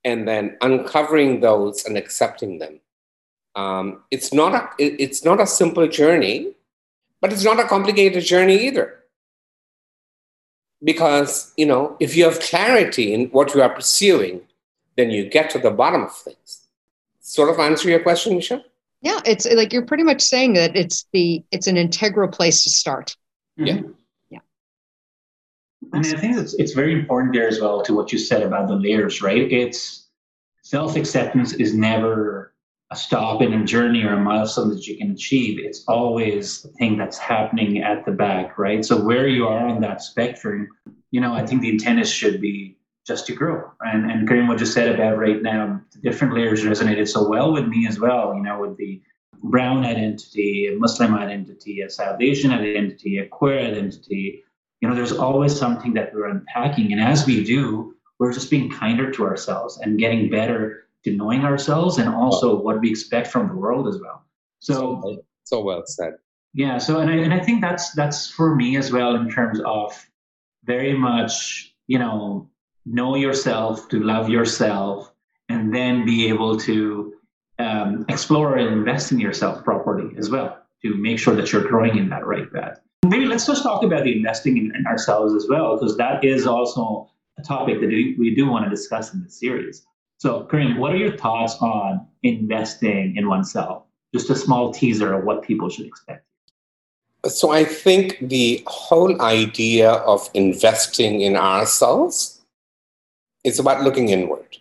and 0.09 0.27
then 0.27 0.57
uncovering 0.61 1.39
those 1.39 1.85
and 1.85 1.97
accepting 1.97 2.59
them 2.59 2.75
Um, 3.55 4.03
it's 4.11 4.31
not 4.33 4.53
a 4.55 4.63
it's 4.79 5.23
not 5.25 5.41
a 5.41 5.47
simple 5.47 5.87
journey, 5.87 6.35
but 7.21 7.33
it's 7.33 7.43
not 7.43 7.59
a 7.59 7.67
complicated 7.67 8.23
journey 8.23 8.57
either. 8.67 8.87
Because 10.81 11.51
you 11.57 11.65
know, 11.65 11.97
if 11.99 12.15
you 12.15 12.23
have 12.25 12.39
clarity 12.39 13.13
in 13.13 13.21
what 13.35 13.53
you 13.53 13.61
are 13.61 13.73
pursuing, 13.73 14.41
then 14.95 15.09
you 15.11 15.29
get 15.29 15.49
to 15.51 15.59
the 15.59 15.71
bottom 15.71 16.03
of 16.03 16.15
things. 16.15 16.67
Sort 17.19 17.49
of 17.49 17.59
answer 17.59 17.89
your 17.89 17.99
question, 17.99 18.35
Michelle. 18.35 18.63
Yeah, 19.01 19.19
it's 19.25 19.45
like 19.59 19.73
you're 19.73 19.85
pretty 19.85 20.03
much 20.03 20.21
saying 20.21 20.53
that 20.53 20.75
it's 20.75 21.05
the 21.11 21.43
it's 21.51 21.67
an 21.67 21.77
integral 21.77 22.29
place 22.29 22.63
to 22.63 22.69
start. 22.69 23.17
Yeah. 23.57 23.73
Yeah. 23.73 23.81
And 25.93 26.05
I 26.05 26.19
think 26.19 26.38
it's 26.38 26.53
it's 26.55 26.74
very 26.74 26.93
important 26.93 27.34
there 27.34 27.48
as 27.48 27.60
well 27.60 27.81
to 27.84 27.96
what 27.96 28.12
you 28.12 28.17
said 28.17 28.43
about 28.43 28.67
the 28.67 28.75
layers, 28.75 29.22
right? 29.22 29.51
It's 29.51 30.08
self 30.62 30.96
acceptance 30.96 31.53
is 31.53 31.74
never 31.74 32.53
a 32.91 32.96
stop 32.96 33.41
in 33.41 33.53
a 33.53 33.63
journey 33.65 34.03
or 34.03 34.13
a 34.13 34.19
milestone 34.19 34.69
that 34.69 34.88
you 34.88 34.98
can 34.98 35.12
achieve. 35.12 35.60
It's 35.60 35.84
always 35.88 36.63
the 36.63 36.69
thing 36.69 36.98
that's 36.98 37.17
happening 37.17 37.84
at 37.84 38.05
the 38.05 38.12
back, 38.12 38.58
right? 38.58 38.84
So 38.84 39.00
where 39.00 39.27
you 39.27 39.48
are 39.48 39.67
on 39.67 39.81
that 39.81 40.01
spectrum, 40.01 40.67
you 41.12 41.22
know, 41.22 41.34
I 41.34 41.46
think 41.46 41.62
the 41.62 41.69
intent 41.69 42.00
is 42.00 42.10
should 42.12 42.41
be 42.41 42.77
just 43.05 43.27
to 43.27 43.34
grow. 43.34 43.72
And 43.81 44.12
and 44.12 44.27
Karim, 44.27 44.48
what 44.48 44.60
you 44.60 44.65
said 44.65 44.93
about 44.93 45.17
right 45.17 45.41
now, 45.41 45.81
the 45.91 46.00
different 46.00 46.34
layers 46.34 46.63
resonated 46.63 47.08
so 47.08 47.27
well 47.27 47.51
with 47.53 47.67
me 47.67 47.88
as 47.88 48.00
well. 48.00 48.34
You 48.36 48.43
know, 48.43 48.60
with 48.60 48.77
the 48.77 49.01
brown 49.43 49.86
identity, 49.86 50.67
a 50.72 50.77
Muslim 50.77 51.15
identity, 51.15 51.81
a 51.81 51.89
South 51.89 52.22
Asian 52.22 52.51
identity, 52.51 53.17
a 53.17 53.27
queer 53.27 53.60
identity. 53.60 54.43
You 54.81 54.89
know, 54.89 54.95
there's 54.95 55.12
always 55.12 55.57
something 55.57 55.93
that 55.93 56.13
we're 56.13 56.27
unpacking, 56.27 56.91
and 56.91 57.01
as 57.01 57.25
we 57.25 57.43
do, 57.43 57.95
we're 58.19 58.33
just 58.33 58.50
being 58.50 58.69
kinder 58.69 59.12
to 59.12 59.25
ourselves 59.25 59.77
and 59.77 59.98
getting 59.98 60.29
better 60.29 60.88
to 61.03 61.15
knowing 61.15 61.45
ourselves 61.45 61.98
and 61.98 62.09
also 62.09 62.62
what 62.62 62.81
we 62.81 62.89
expect 62.89 63.27
from 63.27 63.48
the 63.48 63.55
world 63.55 63.88
as 63.88 64.00
well. 64.00 64.25
So, 64.59 65.24
so 65.43 65.63
well 65.63 65.83
said. 65.86 66.15
Yeah. 66.53 66.77
So, 66.77 67.00
and 67.00 67.09
I, 67.09 67.15
and 67.15 67.33
I 67.33 67.39
think 67.39 67.62
that's 67.62 67.91
that's 67.93 68.29
for 68.29 68.55
me 68.55 68.75
as 68.75 68.91
well 68.91 69.15
in 69.15 69.29
terms 69.29 69.62
of 69.65 69.93
very 70.65 70.93
much, 70.93 71.74
you 71.88 72.00
know, 72.00 72.50
know 72.86 73.15
yourself, 73.15 73.88
to 73.89 74.00
love 74.00 74.29
yourself, 74.29 75.12
and 75.48 75.74
then 75.74 76.05
be 76.05 76.27
able 76.27 76.57
to 76.59 77.13
um, 77.59 78.05
explore 78.09 78.57
and 78.57 78.74
invest 78.74 79.12
in 79.12 79.19
yourself 79.19 79.63
properly 79.63 80.15
as 80.17 80.29
well 80.29 80.57
to 80.81 80.95
make 80.95 81.19
sure 81.19 81.36
that 81.36 81.51
you're 81.51 81.67
growing 81.67 81.98
in 81.98 82.09
that 82.09 82.25
right 82.25 82.51
path. 82.51 82.79
Let's 83.29 83.45
just 83.45 83.62
talk 83.62 83.83
about 83.83 84.05
the 84.05 84.17
investing 84.17 84.57
in, 84.57 84.88
ourselves 84.88 85.36
as 85.36 85.48
well, 85.48 85.77
because 85.77 85.95
that 85.98 86.24
is 86.25 86.48
also 86.48 87.12
a 87.38 87.43
topic 87.43 87.79
that 87.79 87.88
we, 87.88 88.33
do 88.36 88.48
want 88.48 88.65
to 88.65 88.71
discuss 88.71 89.13
in 89.13 89.24
this 89.24 89.39
series. 89.39 89.86
So, 90.17 90.45
Karim, 90.45 90.77
what 90.79 90.93
are 90.93 90.98
your 90.98 91.15
thoughts 91.15 91.55
on 91.62 92.07
investing 92.24 93.15
in 93.15 93.29
oneself? 93.29 93.83
Just 94.15 94.31
a 94.31 94.36
small 94.36 94.74
teaser 94.74 95.13
of 95.13 95.25
what 95.25 95.43
people 95.43 95.69
should 95.69 95.86
expect. 95.86 96.25
So, 97.27 97.51
I 97.51 97.65
think 97.65 98.17
the 98.19 98.63
whole 98.65 99.21
idea 99.21 99.91
of 99.91 100.27
investing 100.33 101.21
in 101.21 101.36
ourselves 101.36 102.41
is 103.43 103.59
about 103.59 103.83
looking 103.83 104.09
inward. 104.09 104.57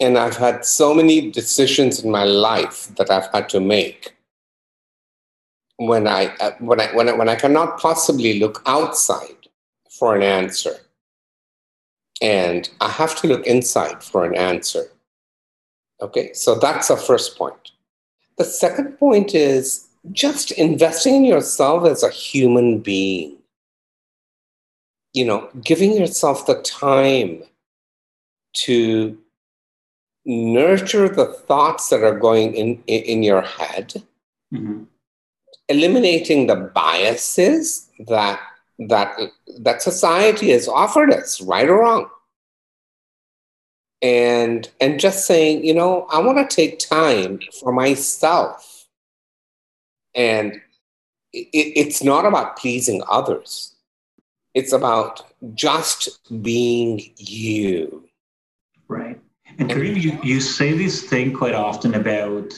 And 0.00 0.16
I've 0.16 0.38
had 0.38 0.64
so 0.64 0.94
many 0.94 1.30
decisions 1.30 2.02
in 2.02 2.10
my 2.10 2.24
life 2.24 2.88
that 2.96 3.10
I've 3.10 3.30
had 3.32 3.50
to 3.50 3.60
make 3.60 4.15
when 5.76 6.06
I, 6.06 6.34
uh, 6.40 6.52
when 6.58 6.80
I, 6.80 6.94
when 6.94 7.08
I, 7.08 7.12
when 7.12 7.28
I 7.28 7.36
cannot 7.36 7.78
possibly 7.78 8.38
look 8.38 8.62
outside 8.66 9.48
for 9.90 10.16
an 10.16 10.22
answer 10.22 10.76
and 12.22 12.68
I 12.80 12.88
have 12.88 13.16
to 13.20 13.26
look 13.26 13.46
inside 13.46 14.02
for 14.02 14.24
an 14.24 14.34
answer. 14.36 14.84
Okay, 16.00 16.32
so 16.32 16.54
that's 16.54 16.88
the 16.88 16.96
first 16.96 17.36
point. 17.36 17.72
The 18.38 18.44
second 18.44 18.98
point 18.98 19.34
is 19.34 19.88
just 20.12 20.52
investing 20.52 21.16
in 21.16 21.24
yourself 21.24 21.86
as 21.86 22.02
a 22.02 22.10
human 22.10 22.80
being. 22.80 23.38
You 25.14 25.24
know, 25.24 25.48
giving 25.62 25.96
yourself 25.96 26.46
the 26.46 26.60
time 26.62 27.42
to 28.64 29.16
nurture 30.26 31.08
the 31.08 31.26
thoughts 31.26 31.88
that 31.88 32.02
are 32.02 32.18
going 32.18 32.54
in, 32.54 32.82
in, 32.86 33.22
your 33.22 33.40
head, 33.40 34.02
mm-hmm. 34.52 34.84
Eliminating 35.68 36.46
the 36.46 36.56
biases 36.56 37.90
that 38.06 38.40
that 38.78 39.18
that 39.60 39.82
society 39.82 40.50
has 40.50 40.68
offered 40.68 41.12
us, 41.12 41.40
right 41.40 41.68
or 41.68 41.80
wrong. 41.80 42.08
And 44.02 44.68
and 44.80 45.00
just 45.00 45.26
saying, 45.26 45.64
you 45.64 45.74
know, 45.74 46.06
I 46.10 46.18
want 46.18 46.38
to 46.38 46.54
take 46.54 46.78
time 46.78 47.40
for 47.60 47.72
myself. 47.72 48.86
And 50.14 50.60
it, 51.32 51.48
it's 51.52 52.02
not 52.02 52.24
about 52.24 52.56
pleasing 52.56 53.02
others. 53.08 53.74
It's 54.54 54.72
about 54.72 55.22
just 55.54 56.20
being 56.42 57.02
you. 57.16 58.04
Right. 58.88 59.20
And 59.58 59.68
Karim, 59.68 59.96
you, 59.96 60.18
you 60.22 60.40
say 60.40 60.72
this 60.72 61.02
thing 61.02 61.32
quite 61.32 61.54
often 61.54 61.94
about, 61.94 62.52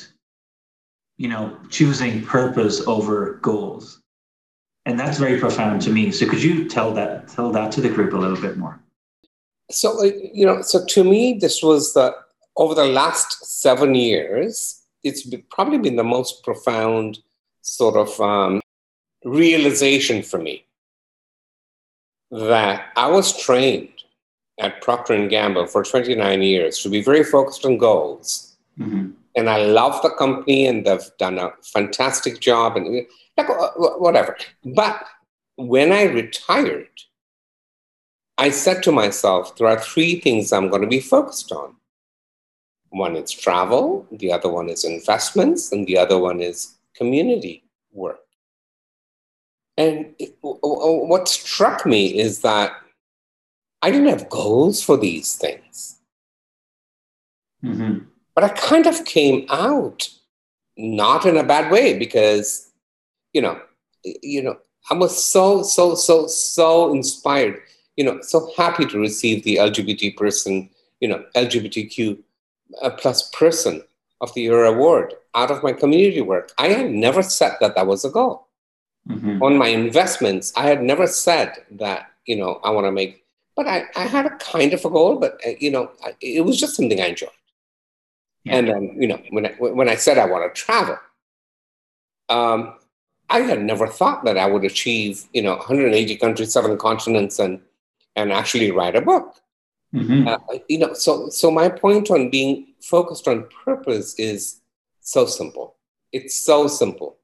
you 1.19 1.29
know, 1.29 1.57
choosing 1.69 2.25
purpose 2.25 2.87
over 2.87 3.35
goals 3.43 4.01
and 4.89 4.99
that's 4.99 5.19
very 5.19 5.39
profound 5.39 5.83
to 5.83 5.91
me. 5.91 6.11
So 6.11 6.27
could 6.27 6.43
you 6.43 6.67
tell 6.67 6.95
that 6.95 7.29
tell 7.29 7.53
that 7.53 7.71
to 7.73 7.83
the 7.83 7.91
group 7.91 8.15
a 8.15 8.17
little 8.17 8.41
bit 8.41 8.57
more? 8.57 8.81
So 9.71 10.03
you 10.03 10.47
know, 10.47 10.63
so 10.63 10.85
to 10.87 11.05
me, 11.05 11.35
this 11.39 11.63
was 11.63 11.93
the 11.93 12.15
over 12.57 12.75
the 12.75 12.87
last 12.87 13.61
seven 13.61 13.95
years, 13.95 14.83
it's 15.05 15.29
probably 15.51 15.79
been 15.79 15.97
the 15.97 16.05
most 16.17 16.43
profound 16.43 17.19
sort 17.61 17.97
of 17.97 18.19
um, 18.19 18.63
realization 19.25 20.23
for 20.23 20.39
me 20.39 20.65
that 22.31 22.87
I 22.97 23.09
was 23.09 23.37
trained 23.37 23.93
at 24.59 24.81
Procter 24.81 25.13
and 25.13 25.29
Gamble 25.29 25.67
for 25.67 25.85
29 25.85 26.43
years 26.43 26.79
to 26.83 26.89
be 26.89 27.03
very 27.03 27.23
focused 27.23 27.65
on 27.67 27.77
goals. 27.77 28.57
Mm-hmm. 28.79 29.11
And 29.39 29.49
I 29.49 29.59
love 29.59 30.03
the 30.03 30.11
company, 30.11 30.67
and 30.67 30.85
they've 30.85 31.11
done 31.17 31.39
a 31.39 31.53
fantastic 31.63 32.41
job. 32.41 32.77
And 32.77 33.07
like, 33.37 33.49
whatever. 33.77 34.37
But 34.65 35.05
when 35.55 35.93
I 35.93 36.03
retired, 36.23 36.91
I 38.37 38.51
said 38.51 38.83
to 38.83 38.91
myself, 38.91 39.55
there 39.57 39.69
are 39.69 39.79
three 39.79 40.19
things 40.19 40.53
I'm 40.53 40.69
going 40.69 40.83
to 40.83 40.89
be 40.89 40.99
focused 40.99 41.53
on. 41.53 41.77
One 42.89 43.15
is 43.15 43.31
travel, 43.31 44.09
the 44.11 44.33
other 44.33 44.49
one 44.49 44.69
is 44.69 44.85
investments, 44.85 45.71
and 45.71 45.87
the 45.87 45.99
other 45.99 46.19
one 46.19 46.41
is 46.41 46.75
community 46.97 47.63
work. 47.93 48.19
And 49.77 50.15
what 50.43 51.29
struck 51.29 51.87
me 51.87 52.19
is 52.19 52.41
that 52.41 52.73
I 53.83 53.93
didn't 53.93 54.09
have 54.09 54.29
goals 54.31 54.83
for 54.83 54.97
these 54.97 55.37
things. 55.37 56.01
Mm-hmm. 57.63 57.99
But 58.39 58.45
I 58.45 58.51
kind 58.51 58.87
of 58.87 59.05
came 59.05 59.47
out 59.51 60.09
not 60.77 61.27
in 61.27 61.37
a 61.37 61.43
bad 61.43 61.73
way 61.73 61.99
because 61.99 62.71
you 63.33 63.43
know, 63.43 63.61
you 64.05 64.41
know, 64.41 64.57
I 64.91 64.95
was 64.95 65.25
so, 65.25 65.65
so, 65.65 65.97
so, 65.97 66.29
so 66.29 66.95
inspired, 66.95 67.61
you 67.97 68.05
know, 68.05 68.21
so 68.23 68.53
happy 68.57 68.87
to 68.87 68.99
receive 69.01 69.43
the 69.43 69.57
LGBT 69.57 70.17
person, 70.17 70.71
you 71.01 71.09
know, 71.09 71.25
LGBTQ 71.35 72.19
uh, 72.81 72.91
plus 72.91 73.29
person 73.31 73.83
of 74.21 74.33
the 74.35 74.43
year 74.43 74.67
award 74.67 75.15
out 75.35 75.51
of 75.51 75.65
my 75.65 75.73
community 75.73 76.21
work. 76.21 76.53
I 76.59 76.69
had 76.69 76.93
never 76.93 77.25
said 77.25 77.57
that 77.61 77.75
that 77.75 77.89
was 77.89 78.05
a 78.05 78.11
goal. 78.11 78.47
Mm-hmm. 79.09 79.43
On 79.43 79.59
my 79.59 79.67
investments, 79.67 80.53
I 80.57 80.67
had 80.67 80.81
never 80.81 81.09
said 81.09 81.55
that, 81.73 82.13
you 82.25 82.37
know, 82.37 82.61
I 82.63 82.71
want 82.71 82.87
to 82.87 82.93
make, 82.93 83.25
but 83.57 83.67
I, 83.67 83.87
I 83.97 84.05
had 84.05 84.27
a 84.27 84.37
kind 84.37 84.73
of 84.75 84.85
a 84.85 84.91
goal, 84.91 85.17
but, 85.17 85.41
uh, 85.45 85.51
you 85.59 85.73
know, 85.73 85.91
I, 86.05 86.15
it 86.21 86.45
was 86.45 86.61
just 86.61 86.77
something 86.77 87.01
I 87.01 87.07
enjoyed. 87.07 87.31
Yeah. 88.49 88.57
And 88.57 88.69
then, 88.69 88.97
you 89.01 89.09
know, 89.09 89.21
when 89.31 89.47
I, 89.47 89.51
when 89.59 89.89
I 89.89 89.97
said 89.97 90.19
I 90.19 90.27
want 90.27 90.55
to 90.55 90.61
travel, 90.61 90.99
um, 92.29 92.75
I 93.31 93.41
had 93.41 93.63
never 93.63 93.87
thought 93.87 94.25
that 94.25 94.39
I 94.39 94.47
would 94.47 94.65
achieve, 94.65 95.25
you 95.33 95.43
know, 95.43 95.57
180 95.57 96.17
countries, 96.17 96.53
seven 96.53 96.77
continents, 96.79 97.39
and 97.39 97.61
and 98.17 98.33
actually 98.33 98.71
write 98.71 98.97
a 98.97 99.01
book. 99.01 99.35
Mm-hmm. 99.95 100.29
Uh, 100.29 100.59
you 100.69 100.79
know, 100.79 100.93
so 100.95 101.29
so 101.29 101.51
my 101.51 101.69
point 101.69 102.11
on 102.11 102.31
being 102.31 102.69
focused 102.81 103.29
on 103.29 103.49
purpose 103.65 104.15
is 104.19 104.61
so 105.01 105.27
simple. 105.27 105.77
It's 106.13 106.35
so 106.35 106.67
simple. 106.69 107.17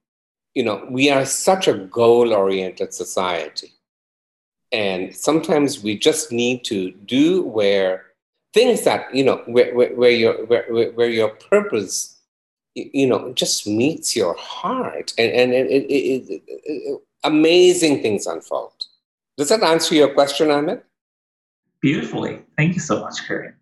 You 0.54 0.64
know, 0.64 0.86
we 0.90 1.10
are 1.10 1.24
such 1.24 1.68
a 1.68 1.74
goal-oriented 1.74 2.94
society, 2.94 3.72
and 4.72 5.14
sometimes 5.14 5.82
we 5.82 5.98
just 5.98 6.32
need 6.32 6.64
to 6.64 6.92
do 6.92 7.42
where 7.42 8.04
things 8.54 8.84
that 8.84 9.14
you 9.14 9.25
know 9.25 9.42
where 9.46 9.75
where, 9.75 9.94
where 9.94 10.11
your 10.11 10.46
where, 10.46 10.64
where 10.92 11.11
your 11.11 11.30
purpose 11.30 12.16
you 12.75 13.06
know 13.06 13.32
just 13.34 13.66
meets 13.66 14.16
your 14.16 14.34
heart. 14.34 15.12
And, 15.18 15.30
and 15.32 15.52
it, 15.52 15.66
it, 15.70 16.28
it, 16.28 16.42
it, 16.46 17.00
amazing 17.25 18.00
things 18.02 18.26
unfold. 18.26 18.73
Does 19.37 19.49
that 19.49 19.62
answer 19.62 19.94
your 19.94 20.14
question 20.14 20.50
Ahmed 20.50 20.82
beautifully. 21.82 22.40
Thank 22.56 22.75
you 22.75 22.80
so 22.80 23.00
much 23.00 23.26
Karim. 23.26 23.54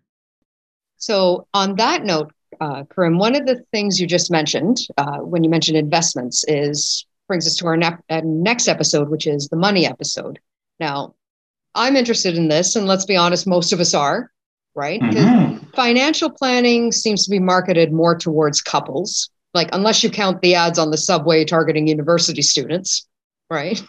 so 0.95 1.45
on 1.53 1.75
that 1.75 2.05
note 2.05 2.31
uh, 2.61 2.83
Karim, 2.85 3.17
one 3.17 3.35
of 3.35 3.45
the 3.45 3.61
things 3.71 3.99
you 3.99 4.07
just 4.07 4.31
mentioned 4.31 4.77
uh, 4.97 5.17
when 5.17 5.43
you 5.43 5.49
mentioned 5.49 5.77
investments 5.77 6.45
is 6.47 7.05
brings 7.27 7.47
us 7.47 7.55
to 7.57 7.67
our 7.67 7.77
ne- 7.77 7.97
uh, 8.09 8.21
next 8.23 8.67
episode, 8.67 9.09
which 9.09 9.27
is 9.27 9.49
the 9.49 9.57
money 9.57 9.85
episode. 9.85 10.39
Now, 10.79 11.15
I'm 11.75 11.95
interested 11.95 12.37
in 12.37 12.47
this, 12.47 12.75
and 12.75 12.87
let's 12.87 13.05
be 13.05 13.17
honest, 13.17 13.47
most 13.47 13.73
of 13.73 13.79
us 13.79 13.93
are, 13.93 14.31
right? 14.75 14.99
Mm-hmm. 15.01 15.65
Financial 15.75 16.29
planning 16.29 16.91
seems 16.91 17.23
to 17.25 17.31
be 17.31 17.39
marketed 17.39 17.91
more 17.91 18.17
towards 18.17 18.61
couples, 18.61 19.29
like 19.53 19.69
unless 19.73 20.03
you 20.03 20.09
count 20.09 20.41
the 20.41 20.55
ads 20.55 20.79
on 20.79 20.91
the 20.91 20.97
subway 20.97 21.45
targeting 21.45 21.87
university 21.87 22.41
students, 22.41 23.07
right? 23.49 23.81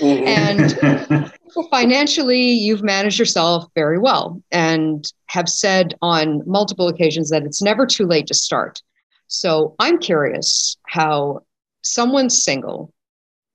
and 0.00 1.32
financially, 1.70 2.50
you've 2.50 2.82
managed 2.82 3.18
yourself 3.18 3.66
very 3.74 3.98
well 3.98 4.42
and 4.50 5.12
have 5.26 5.48
said 5.48 5.94
on 6.02 6.42
multiple 6.46 6.88
occasions 6.88 7.30
that 7.30 7.44
it's 7.44 7.62
never 7.62 7.86
too 7.86 8.06
late 8.06 8.26
to 8.26 8.34
start. 8.34 8.82
So 9.28 9.74
I'm 9.78 9.98
curious 9.98 10.76
how 10.86 11.40
someone 11.82 12.30
single 12.30 12.92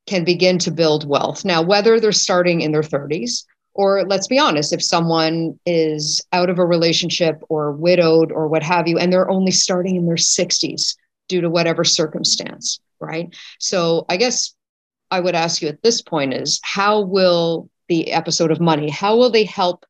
can 0.08 0.24
begin 0.24 0.58
to 0.60 0.72
build 0.72 1.08
wealth. 1.08 1.46
Now, 1.46 1.62
whether 1.62 2.00
they're 2.00 2.12
starting 2.12 2.62
in 2.62 2.72
their 2.72 2.82
30s, 2.82 3.46
or 3.74 4.04
let's 4.06 4.28
be 4.28 4.40
honest, 4.40 4.74
if 4.74 4.84
someone 4.84 5.60
is 5.66 6.22
out 6.32 6.50
of 6.50 6.60
a 6.60 6.66
relationship 6.66 7.42
or 7.50 7.72
widowed 7.72 8.32
or 8.32 8.48
what 8.48 8.64
have 8.64 8.88
you, 8.88 8.98
and 8.98 9.12
they're 9.12 9.30
only 9.30 9.52
starting 9.52 9.96
in 9.96 10.06
their 10.06 10.16
60s 10.16 10.96
due 11.28 11.42
to 11.42 11.50
whatever 11.50 11.84
circumstance, 11.84 12.80
right? 13.00 13.36
So 13.60 14.06
I 14.10 14.18
guess 14.18 14.54
I 15.10 15.20
would 15.20 15.36
ask 15.36 15.62
you 15.62 15.68
at 15.68 15.82
this 15.82 16.02
point 16.02 16.34
is 16.34 16.60
how 16.64 17.02
will 17.02 17.70
the 17.88 18.12
episode 18.12 18.52
of 18.52 18.60
money, 18.60 18.90
how 18.90 19.18
will 19.18 19.30
they 19.30 19.46
help 19.46 19.86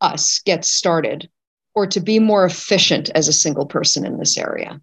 us 0.00 0.40
get 0.40 0.64
started 0.64 1.28
or 1.74 1.86
to 1.86 2.00
be 2.00 2.18
more 2.18 2.44
efficient 2.44 3.10
as 3.14 3.28
a 3.28 3.32
single 3.32 3.66
person 3.66 4.04
in 4.04 4.18
this 4.18 4.36
area? 4.36 4.80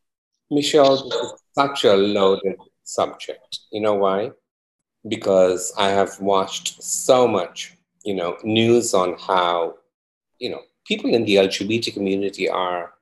Michelle, 0.50 1.38
such 1.54 1.84
a 1.84 1.96
loaded 1.96 2.56
subject. 2.84 3.60
You 3.72 3.82
know 3.82 3.96
why? 3.96 4.32
Because 5.08 5.74
I 5.78 5.90
have 5.90 6.20
watched 6.20 6.82
so 6.82 7.28
much, 7.28 7.77
you 8.08 8.14
know, 8.14 8.38
news 8.42 8.94
on 8.94 9.18
how, 9.20 9.76
you 10.40 10.50
know, 10.50 10.62
people 10.86 11.14
in 11.14 11.26
the 11.26 11.36
LGBT 11.36 11.94
community 11.94 12.48
are, 12.48 12.94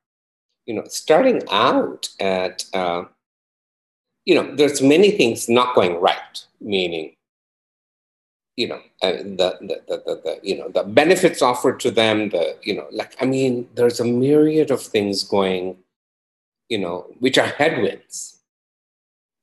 you 0.66 0.74
know, 0.74 0.84
starting 0.88 1.44
out 1.52 2.10
at, 2.20 2.66
uh, 2.74 3.04
you 4.26 4.34
know, 4.34 4.56
there's 4.56 4.82
many 4.82 5.12
things 5.12 5.48
not 5.48 5.76
going 5.76 6.02
right, 6.02 6.44
meaning, 6.60 7.14
you 8.56 8.68
know, 8.68 8.82
uh, 9.04 9.12
the, 9.12 9.58
the, 9.62 9.82
the, 9.88 10.04
the, 10.08 10.22
the, 10.24 10.40
you 10.42 10.58
know, 10.58 10.70
the 10.70 10.84
benefits 10.84 11.44
offered 11.44 11.80
to 11.82 11.92
them, 11.92 12.30
the, 12.30 12.58
you 12.64 12.76
know, 12.76 12.88
like, 12.92 13.16
I 13.22 13.26
mean, 13.26 13.70
there's 13.76 14.00
a 14.00 14.06
myriad 14.06 14.72
of 14.72 14.82
things 14.82 15.22
going, 15.22 15.78
you 16.68 16.80
know, 16.80 17.14
which 17.20 17.38
are 17.38 17.46
headwinds. 17.46 18.40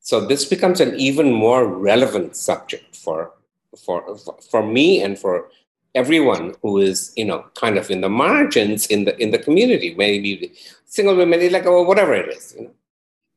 So 0.00 0.26
this 0.26 0.44
becomes 0.44 0.80
an 0.80 0.96
even 0.96 1.32
more 1.32 1.64
relevant 1.68 2.34
subject 2.34 2.96
for, 2.96 3.30
for, 3.76 4.16
for 4.50 4.66
me 4.66 5.02
and 5.02 5.18
for 5.18 5.48
everyone 5.94 6.54
who 6.62 6.78
is, 6.78 7.12
you 7.16 7.24
know, 7.24 7.44
kind 7.54 7.76
of 7.76 7.90
in 7.90 8.00
the 8.00 8.08
margins 8.08 8.86
in 8.86 9.04
the, 9.04 9.16
in 9.22 9.30
the 9.30 9.38
community, 9.38 9.94
maybe 9.94 10.52
single 10.84 11.16
women, 11.16 11.52
like, 11.52 11.66
or 11.66 11.84
whatever 11.84 12.14
it 12.14 12.28
is, 12.28 12.54
you 12.56 12.64
know. 12.64 12.70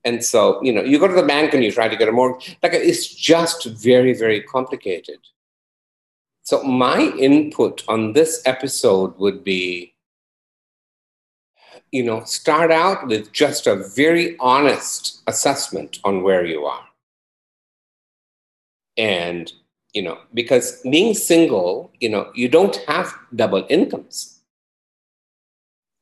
And 0.04 0.24
so, 0.24 0.62
you 0.64 0.72
know, 0.72 0.84
you 0.84 1.00
go 1.00 1.08
to 1.08 1.16
the 1.16 1.24
bank 1.24 1.54
and 1.54 1.64
you 1.64 1.72
try 1.72 1.88
to 1.88 1.96
get 1.96 2.08
a 2.08 2.12
mortgage, 2.12 2.58
like 2.62 2.74
it's 2.74 3.08
just 3.08 3.66
very, 3.66 4.14
very 4.14 4.42
complicated. 4.42 5.18
So 6.44 6.62
my 6.62 7.12
input 7.18 7.84
on 7.88 8.14
this 8.14 8.44
episode 8.46 9.18
would 9.18 9.44
be 9.44 9.96
you 11.92 12.04
know, 12.04 12.24
start 12.26 12.72
out 12.72 13.08
with 13.08 13.32
just 13.32 13.68
a 13.68 13.88
very 13.96 14.38
honest 14.40 15.22
assessment 15.28 16.00
on 16.04 16.24
where 16.24 16.46
you 16.46 16.66
are. 16.66 16.86
And, 18.98 19.52
you 19.96 20.02
know, 20.02 20.20
because 20.34 20.82
being 20.82 21.14
single, 21.14 21.90
you 22.02 22.10
know, 22.10 22.30
you 22.36 22.50
don't 22.50 22.76
have 22.88 23.16
double 23.34 23.66
incomes. 23.70 24.42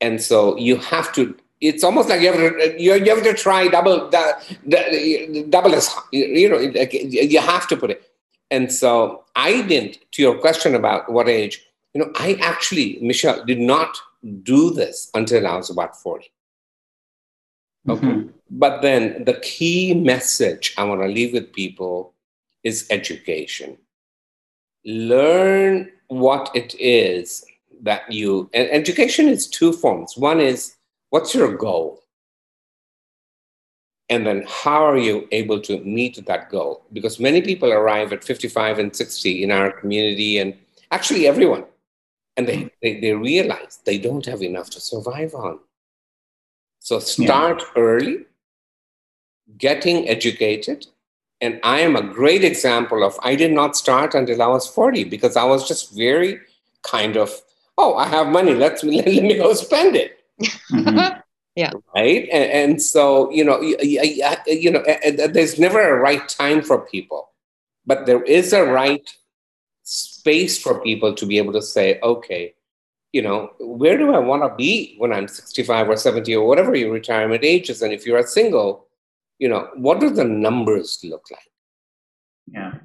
And 0.01 0.19
so 0.21 0.57
you 0.57 0.77
have 0.77 1.13
to, 1.13 1.37
it's 1.61 1.83
almost 1.83 2.09
like 2.09 2.19
you 2.19 2.33
have 2.33 2.37
to, 2.37 2.75
you, 2.81 2.95
you 2.95 3.15
have 3.15 3.23
to 3.23 3.33
try 3.35 3.67
double, 3.67 4.09
the, 4.09 5.45
double 5.47 5.75
as, 5.75 5.95
you 6.11 6.49
know, 6.49 6.57
you 6.59 7.39
have 7.39 7.67
to 7.67 7.77
put 7.77 7.91
it. 7.91 8.11
And 8.49 8.71
so 8.71 9.23
I 9.35 9.61
didn't, 9.61 9.99
to 10.13 10.21
your 10.23 10.39
question 10.39 10.73
about 10.73 11.11
what 11.11 11.29
age, 11.29 11.63
you 11.93 12.01
know, 12.01 12.11
I 12.15 12.39
actually, 12.41 12.97
Michelle, 12.99 13.45
did 13.45 13.59
not 13.59 13.95
do 14.41 14.71
this 14.71 15.11
until 15.13 15.45
I 15.45 15.55
was 15.55 15.69
about 15.69 15.95
40. 15.95 16.31
Okay. 17.87 18.07
Mm-hmm. 18.07 18.29
But 18.49 18.81
then 18.81 19.23
the 19.25 19.35
key 19.35 19.93
message 19.93 20.73
I 20.79 20.83
want 20.83 21.01
to 21.01 21.07
leave 21.07 21.33
with 21.33 21.53
people 21.53 22.13
is 22.63 22.87
education. 22.89 23.77
Learn 24.85 25.91
what 26.07 26.51
it 26.53 26.75
is 26.79 27.45
that 27.81 28.11
you, 28.11 28.49
and 28.53 28.69
education 28.71 29.27
is 29.27 29.47
two 29.47 29.73
forms. 29.73 30.17
One 30.17 30.39
is 30.39 30.75
what's 31.09 31.33
your 31.33 31.55
goal? 31.55 32.01
And 34.09 34.27
then 34.27 34.45
how 34.47 34.85
are 34.85 34.97
you 34.97 35.27
able 35.31 35.59
to 35.61 35.79
meet 35.79 36.25
that 36.25 36.49
goal? 36.49 36.85
Because 36.93 37.19
many 37.19 37.41
people 37.41 37.71
arrive 37.71 38.13
at 38.13 38.23
55 38.23 38.79
and 38.79 38.95
60 38.95 39.43
in 39.43 39.51
our 39.51 39.71
community, 39.71 40.37
and 40.39 40.53
actually 40.91 41.25
everyone 41.27 41.65
and 42.37 42.47
they, 42.47 42.69
they, 42.81 42.99
they 42.99 43.13
realize 43.13 43.79
they 43.85 43.97
don't 43.97 44.25
have 44.25 44.41
enough 44.41 44.69
to 44.71 44.79
survive 44.79 45.33
on. 45.35 45.59
So 46.79 46.99
start 46.99 47.61
yeah. 47.61 47.81
early, 47.81 48.25
getting 49.57 50.09
educated. 50.09 50.87
And 51.43 51.59
I 51.61 51.81
am 51.81 51.97
a 51.97 52.01
great 52.01 52.45
example 52.45 53.03
of 53.03 53.19
I 53.21 53.35
did 53.35 53.51
not 53.51 53.75
start 53.75 54.15
until 54.15 54.41
I 54.41 54.47
was 54.47 54.65
40 54.65 55.03
because 55.03 55.35
I 55.35 55.43
was 55.43 55.67
just 55.67 55.93
very 55.93 56.39
kind 56.83 57.17
of, 57.17 57.29
oh, 57.77 57.95
I 57.95 58.07
have 58.07 58.27
money, 58.27 58.53
let's 58.53 58.81
let, 58.83 59.05
let 59.05 59.23
me 59.23 59.35
go 59.35 59.53
spend 59.53 59.97
it. 59.97 60.19
Mm-hmm. 60.71 61.19
yeah. 61.57 61.71
Right. 61.93 62.29
And, 62.31 62.51
and, 62.51 62.81
so, 62.81 63.29
you 63.29 63.43
know, 63.43 63.59
you, 63.59 63.77
you 64.47 64.71
know, 64.71 64.83
there's 65.27 65.59
never 65.59 65.81
a 65.81 65.99
right 65.99 66.27
time 66.29 66.61
for 66.61 66.79
people, 66.79 67.29
but 67.85 68.05
there 68.05 68.23
is 68.23 68.53
a 68.53 68.63
right 68.63 69.07
space 69.83 70.57
for 70.61 70.79
people 70.79 71.13
to 71.13 71.25
be 71.25 71.37
able 71.37 71.51
to 71.51 71.61
say, 71.61 71.99
okay, 72.03 72.55
you 73.11 73.21
know, 73.21 73.51
where 73.59 73.97
do 73.97 74.13
I 74.13 74.19
want 74.19 74.43
to 74.43 74.55
be 74.55 74.95
when 74.97 75.11
I'm 75.11 75.27
65 75.27 75.89
or 75.89 75.97
70 75.97 76.33
or 76.37 76.47
whatever 76.47 76.73
your 76.73 76.91
retirement 76.93 77.43
age 77.43 77.69
is? 77.69 77.81
And 77.81 77.91
if 77.93 78.05
you're 78.05 78.17
a 78.17 78.25
single, 78.25 78.87
you 79.43 79.49
know, 79.49 79.67
what 79.75 79.99
do 79.99 80.09
the 80.09 80.23
numbers 80.23 81.01
look 81.03 81.25
like? 81.29 81.51
Yeah. 82.47 82.75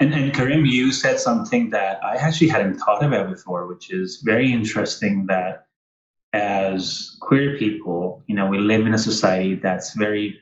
And, 0.00 0.12
and 0.12 0.34
Karim, 0.34 0.66
you 0.66 0.92
said 0.92 1.18
something 1.18 1.70
that 1.70 2.04
I 2.04 2.16
actually 2.16 2.48
hadn't 2.48 2.76
thought 2.78 3.02
about 3.02 3.30
before, 3.30 3.66
which 3.66 3.90
is 3.90 4.20
very 4.22 4.52
interesting 4.52 5.24
that 5.28 5.64
as 6.34 7.16
queer 7.22 7.56
people, 7.56 8.22
you 8.26 8.34
know, 8.34 8.46
we 8.48 8.58
live 8.58 8.84
in 8.84 8.92
a 8.92 8.98
society 8.98 9.54
that's 9.54 9.94
very, 9.94 10.40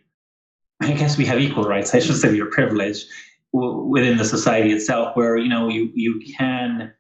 I 0.81 0.95
guess 0.95 1.17
we 1.17 1.27
have 1.27 1.39
equal 1.39 1.63
rights. 1.63 1.95
I 1.95 2.01
should 2.01 2.17
say 2.17 2.33
we 2.33 2.41
are 2.41 2.51
privileged 2.51 3.07
within 3.53 4.17
the 4.17 4.25
society 4.25 4.73
itself 4.73 5.17
where 5.17 5.37
you 5.37 5.49
know 5.49 5.69
you 5.69 5.91
you 5.95 6.23
can 6.39 6.93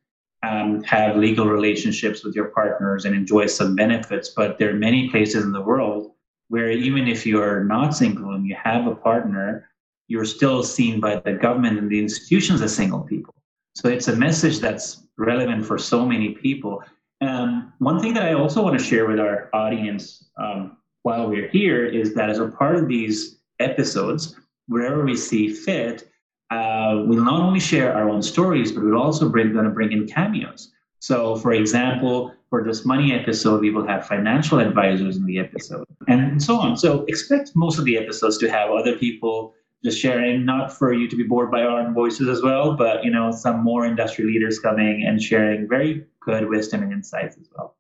um, 0.43 0.83
have 0.83 1.17
legal 1.17 1.47
relationships 1.47 2.25
with 2.25 2.35
your 2.35 2.49
partners 2.49 3.05
and 3.05 3.15
enjoy 3.15 3.47
some 3.47 3.77
benefits 3.77 4.31
but 4.31 4.59
there 4.59 4.71
are 4.71 4.87
many 4.89 5.09
places 5.11 5.45
in 5.45 5.53
the 5.53 5.61
world 5.61 6.11
where 6.51 6.71
even 6.71 7.09
if 7.09 7.25
you're 7.25 7.65
not 7.65 7.97
single 7.97 8.35
and 8.35 8.47
you 8.47 8.57
have 8.63 8.87
a 8.87 8.95
partner 8.95 9.69
you're 10.09 10.25
still 10.25 10.63
seen 10.63 11.01
by 11.01 11.15
the 11.17 11.33
government 11.33 11.79
and 11.79 11.89
the 11.89 11.99
institutions 11.99 12.61
as 12.61 12.75
single 12.75 13.01
people 13.01 13.35
so 13.75 13.89
it's 13.89 14.09
a 14.09 14.17
message 14.17 14.59
that's 14.59 15.07
relevant 15.17 15.65
for 15.65 15.79
so 15.79 16.05
many 16.05 16.31
people 16.35 16.83
um, 17.23 17.73
one 17.79 18.01
thing 18.01 18.13
that 18.13 18.25
i 18.25 18.35
also 18.35 18.63
want 18.63 18.79
to 18.79 18.85
share 18.85 19.07
with 19.07 19.21
our 19.21 19.49
audience 19.55 20.31
um, 20.39 20.77
while 21.03 21.29
we're 21.29 21.49
here 21.49 21.87
is 21.87 22.15
that 22.15 22.29
as 22.29 22.39
a 22.39 22.49
part 22.49 22.77
of 22.77 22.89
these 22.89 23.39
episodes 23.59 24.37
wherever 24.67 25.05
we 25.05 25.17
see 25.17 25.49
fit 25.49 26.11
uh, 26.51 27.05
we'll 27.07 27.25
not 27.25 27.41
only 27.41 27.61
share 27.61 27.95
our 27.95 28.09
own 28.09 28.23
stories, 28.23 28.73
but 28.73 28.83
we're 28.83 28.97
also 28.97 29.29
going 29.29 29.55
to 29.55 29.71
bring 29.71 29.93
in 29.93 30.07
cameos. 30.07 30.73
So, 30.99 31.37
for 31.37 31.53
example, 31.53 32.35
for 32.51 32.65
this 32.65 32.85
money 32.85 33.15
episode, 33.15 33.61
we 33.61 33.71
will 33.71 33.87
have 33.87 34.07
financial 34.07 34.59
advisors 34.59 35.17
in 35.17 35.25
the 35.25 35.39
episode 35.39 35.87
and 36.09 36.43
so 36.43 36.57
on. 36.57 36.77
So, 36.77 37.05
expect 37.07 37.53
most 37.55 37.79
of 37.79 37.85
the 37.85 37.97
episodes 37.97 38.37
to 38.39 38.51
have 38.51 38.71
other 38.71 38.97
people 38.99 39.55
just 39.83 39.99
sharing, 39.99 40.45
not 40.45 40.73
for 40.73 40.93
you 40.93 41.09
to 41.09 41.17
be 41.17 41.23
bored 41.23 41.51
by 41.51 41.63
our 41.63 41.91
voices 41.93 42.29
as 42.29 42.43
well, 42.43 42.77
but 42.77 43.05
you 43.05 43.11
know, 43.11 43.31
some 43.31 43.63
more 43.63 43.87
industry 43.87 44.25
leaders 44.25 44.59
coming 44.59 45.05
and 45.07 45.23
sharing 45.23 45.69
very 45.69 46.05
good 46.21 46.49
wisdom 46.49 46.83
and 46.83 46.93
insights 46.93 47.37
as 47.39 47.49
well. 47.57 47.77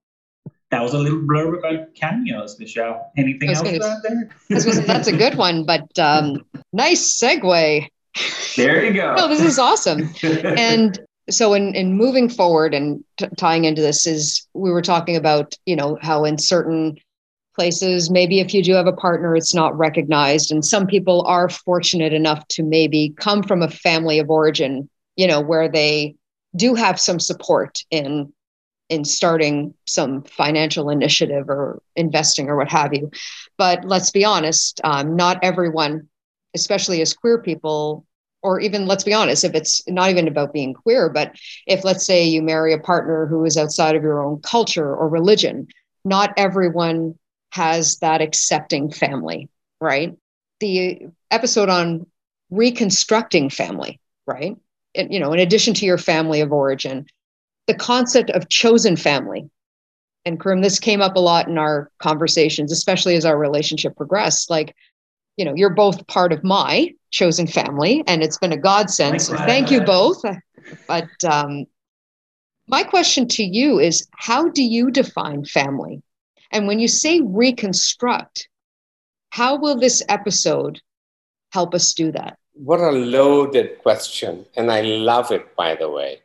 That 0.70 0.82
was 0.82 0.94
a 0.94 0.98
little 0.98 1.18
blurb 1.18 1.58
about 1.58 1.94
cameos, 1.94 2.58
Michelle. 2.60 3.10
Anything 3.18 3.50
else 3.50 3.66
out 3.66 4.02
there? 4.02 4.30
that's 4.86 5.08
a 5.08 5.16
good 5.16 5.34
one, 5.34 5.66
but 5.66 5.98
um, 5.98 6.44
nice 6.72 7.20
segue. 7.20 7.88
There 8.56 8.84
you 8.84 8.94
go. 8.94 9.14
no, 9.16 9.28
this 9.28 9.40
is 9.40 9.58
awesome. 9.58 10.14
and 10.22 10.98
so 11.30 11.54
in, 11.54 11.74
in 11.74 11.96
moving 11.96 12.28
forward 12.28 12.74
and 12.74 13.04
t- 13.16 13.26
tying 13.36 13.64
into 13.64 13.82
this 13.82 14.06
is 14.06 14.46
we 14.54 14.70
were 14.70 14.82
talking 14.82 15.16
about, 15.16 15.56
you 15.66 15.76
know, 15.76 15.98
how 16.00 16.24
in 16.24 16.38
certain 16.38 16.98
places, 17.54 18.10
maybe 18.10 18.40
if 18.40 18.54
you 18.54 18.62
do 18.62 18.74
have 18.74 18.86
a 18.86 18.92
partner, 18.92 19.36
it's 19.36 19.54
not 19.54 19.76
recognized. 19.76 20.50
And 20.50 20.64
some 20.64 20.86
people 20.86 21.22
are 21.26 21.48
fortunate 21.48 22.12
enough 22.12 22.46
to 22.48 22.62
maybe 22.62 23.14
come 23.16 23.42
from 23.42 23.62
a 23.62 23.68
family 23.68 24.18
of 24.18 24.30
origin, 24.30 24.88
you 25.16 25.26
know, 25.26 25.40
where 25.40 25.68
they 25.68 26.16
do 26.56 26.74
have 26.74 26.98
some 26.98 27.20
support 27.20 27.80
in 27.90 28.32
in 28.88 29.04
starting 29.04 29.72
some 29.86 30.22
financial 30.24 30.90
initiative 30.90 31.48
or 31.48 31.80
investing 31.94 32.48
or 32.48 32.56
what 32.56 32.68
have 32.68 32.92
you. 32.92 33.08
But 33.56 33.84
let's 33.84 34.10
be 34.10 34.24
honest, 34.24 34.80
um, 34.82 35.14
not 35.14 35.38
everyone, 35.44 36.08
especially 36.54 37.00
as 37.00 37.14
queer 37.14 37.40
people, 37.40 38.04
or 38.42 38.60
even 38.60 38.86
let's 38.86 39.04
be 39.04 39.12
honest, 39.12 39.44
if 39.44 39.54
it's 39.54 39.82
not 39.88 40.10
even 40.10 40.28
about 40.28 40.52
being 40.52 40.74
queer, 40.74 41.08
but 41.08 41.34
if 41.66 41.84
let's 41.84 42.04
say 42.04 42.24
you 42.24 42.42
marry 42.42 42.72
a 42.72 42.78
partner 42.78 43.26
who 43.26 43.44
is 43.44 43.56
outside 43.56 43.96
of 43.96 44.02
your 44.02 44.22
own 44.22 44.40
culture 44.42 44.94
or 44.94 45.08
religion, 45.08 45.68
not 46.04 46.32
everyone 46.36 47.18
has 47.52 47.98
that 47.98 48.20
accepting 48.20 48.90
family, 48.90 49.48
right? 49.80 50.16
The 50.60 51.02
episode 51.30 51.68
on 51.68 52.06
reconstructing 52.50 53.50
family, 53.50 54.00
right? 54.26 54.56
It, 54.94 55.10
you 55.12 55.20
know, 55.20 55.32
in 55.32 55.40
addition 55.40 55.74
to 55.74 55.86
your 55.86 55.98
family 55.98 56.40
of 56.40 56.52
origin, 56.52 57.06
the 57.66 57.74
concept 57.74 58.30
of 58.30 58.48
chosen 58.48 58.96
family. 58.96 59.48
And 60.24 60.40
Karim, 60.40 60.60
this 60.60 60.78
came 60.78 61.00
up 61.00 61.16
a 61.16 61.20
lot 61.20 61.48
in 61.48 61.56
our 61.56 61.90
conversations, 61.98 62.72
especially 62.72 63.16
as 63.16 63.24
our 63.24 63.38
relationship 63.38 63.96
progressed. 63.96 64.50
Like, 64.50 64.74
you 65.36 65.44
know, 65.44 65.54
you're 65.54 65.74
both 65.74 66.06
part 66.06 66.32
of 66.32 66.44
my 66.44 66.92
chosen 67.10 67.46
family, 67.46 68.04
and 68.06 68.22
it's 68.22 68.38
been 68.38 68.52
a 68.52 68.56
godsend. 68.56 69.20
So 69.22 69.36
thank 69.36 69.70
you 69.70 69.80
both. 69.80 70.22
But 70.86 71.08
um, 71.24 71.66
my 72.68 72.82
question 72.84 73.26
to 73.28 73.42
you 73.42 73.78
is 73.78 74.06
how 74.12 74.48
do 74.48 74.62
you 74.62 74.90
define 74.90 75.44
family? 75.44 76.02
And 76.52 76.66
when 76.66 76.78
you 76.78 76.88
say 76.88 77.20
reconstruct, 77.20 78.48
how 79.30 79.56
will 79.56 79.78
this 79.78 80.02
episode 80.08 80.80
help 81.52 81.74
us 81.74 81.94
do 81.94 82.12
that? 82.12 82.38
What 82.54 82.80
a 82.80 82.90
loaded 82.90 83.78
question. 83.78 84.46
And 84.56 84.70
I 84.70 84.82
love 84.82 85.30
it, 85.32 85.56
by 85.56 85.74
the 85.76 85.88
way. 85.88 86.20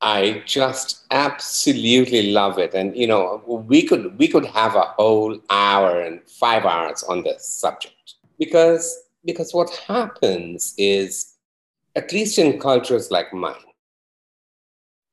I 0.00 0.42
just 0.46 1.04
absolutely 1.10 2.30
love 2.30 2.58
it. 2.58 2.74
And 2.74 2.96
you 2.96 3.06
know, 3.06 3.42
we 3.46 3.82
could 3.82 4.16
we 4.18 4.28
could 4.28 4.46
have 4.46 4.76
a 4.76 4.94
whole 4.96 5.40
hour 5.50 6.00
and 6.00 6.20
five 6.28 6.64
hours 6.64 7.02
on 7.02 7.24
this 7.24 7.46
subject. 7.46 7.94
Because 8.38 8.96
because 9.24 9.52
what 9.52 9.70
happens 9.86 10.74
is, 10.78 11.34
at 11.96 12.12
least 12.12 12.38
in 12.38 12.60
cultures 12.60 13.10
like 13.10 13.32
mine, 13.32 13.56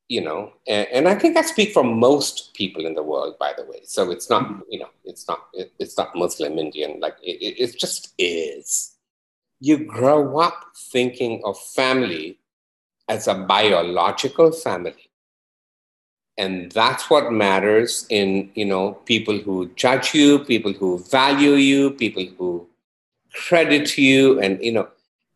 you 0.08 0.20
know, 0.20 0.52
and, 0.68 0.86
and, 0.92 1.08
I 1.08 1.16
think 1.16 1.36
I 1.36 1.42
speak 1.42 1.72
for 1.72 1.82
most 1.82 2.54
people 2.54 2.86
in 2.86 2.94
the 2.94 3.02
world, 3.02 3.36
by 3.40 3.52
the 3.56 3.64
way. 3.64 3.80
So 3.84 4.10
it's 4.12 4.30
not, 4.30 4.44
mm-hmm. 4.44 4.60
you 4.70 4.78
know, 4.78 4.88
it's 5.04 5.26
not, 5.26 5.48
it, 5.52 5.72
it's 5.80 5.98
not 5.98 6.14
Muslim 6.14 6.58
Indian. 6.58 7.00
Like 7.00 7.16
it, 7.22 7.60
it 7.60 7.78
just 7.78 8.14
is. 8.18 8.94
You 9.60 9.78
grow 9.78 10.38
up 10.38 10.62
thinking 10.92 11.42
of 11.44 11.58
family 11.58 12.38
as 13.08 13.28
a 13.28 13.34
biological 13.34 14.52
family, 14.52 15.10
and 16.38 16.72
that's 16.72 17.08
what 17.08 17.32
matters 17.32 18.06
in, 18.10 18.50
you 18.54 18.64
know, 18.64 18.92
people 19.06 19.38
who 19.38 19.68
judge 19.76 20.14
you, 20.14 20.38
people 20.40 20.72
who 20.72 20.98
value 20.98 21.52
you, 21.52 21.90
people 21.90 22.26
who 22.36 22.66
credit 23.32 23.96
you, 23.96 24.38
and 24.40 24.62
you 24.62 24.72
know, 24.72 24.88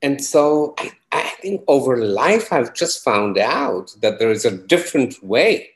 and 0.02 0.22
so 0.22 0.74
I, 0.78 0.92
I 1.12 1.22
think 1.40 1.62
over 1.68 1.96
life, 2.04 2.52
I've 2.52 2.74
just 2.74 3.02
found 3.04 3.38
out 3.38 3.94
that 4.00 4.18
there 4.18 4.30
is 4.30 4.44
a 4.44 4.56
different 4.56 5.22
way 5.22 5.70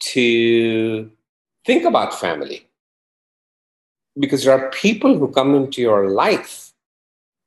to 0.00 1.10
think 1.64 1.84
about 1.84 2.18
family. 2.18 2.66
Because 4.18 4.44
there 4.44 4.58
are 4.58 4.70
people 4.70 5.16
who 5.16 5.28
come 5.28 5.54
into 5.54 5.80
your 5.80 6.10
life 6.10 6.71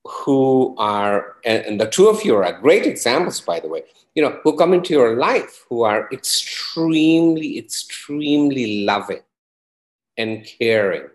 who 0.05 0.75
are, 0.77 1.35
and, 1.43 1.81
the 1.81 1.87
two 1.87 2.07
of 2.07 2.23
you 2.23 2.35
are 2.35 2.59
great 2.61 2.85
examples, 2.85 3.41
by 3.41 3.59
the 3.59 3.67
way, 3.67 3.83
you 4.13 4.21
know, 4.21 4.39
who 4.43 4.55
come 4.55 4.73
into 4.73 4.93
your 4.93 5.17
life 5.17 5.65
who 5.67 5.81
are 5.81 6.07
extremely, 6.11 7.57
extremely 7.57 8.85
loving 8.85 9.23
and 10.17 10.45
caring. 10.45 11.07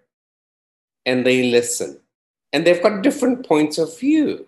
And 1.06 1.24
they 1.24 1.50
listen. 1.50 2.00
And 2.52 2.66
they've 2.66 2.82
got 2.82 3.02
different 3.02 3.46
points 3.46 3.78
of 3.78 3.98
view. 3.98 4.46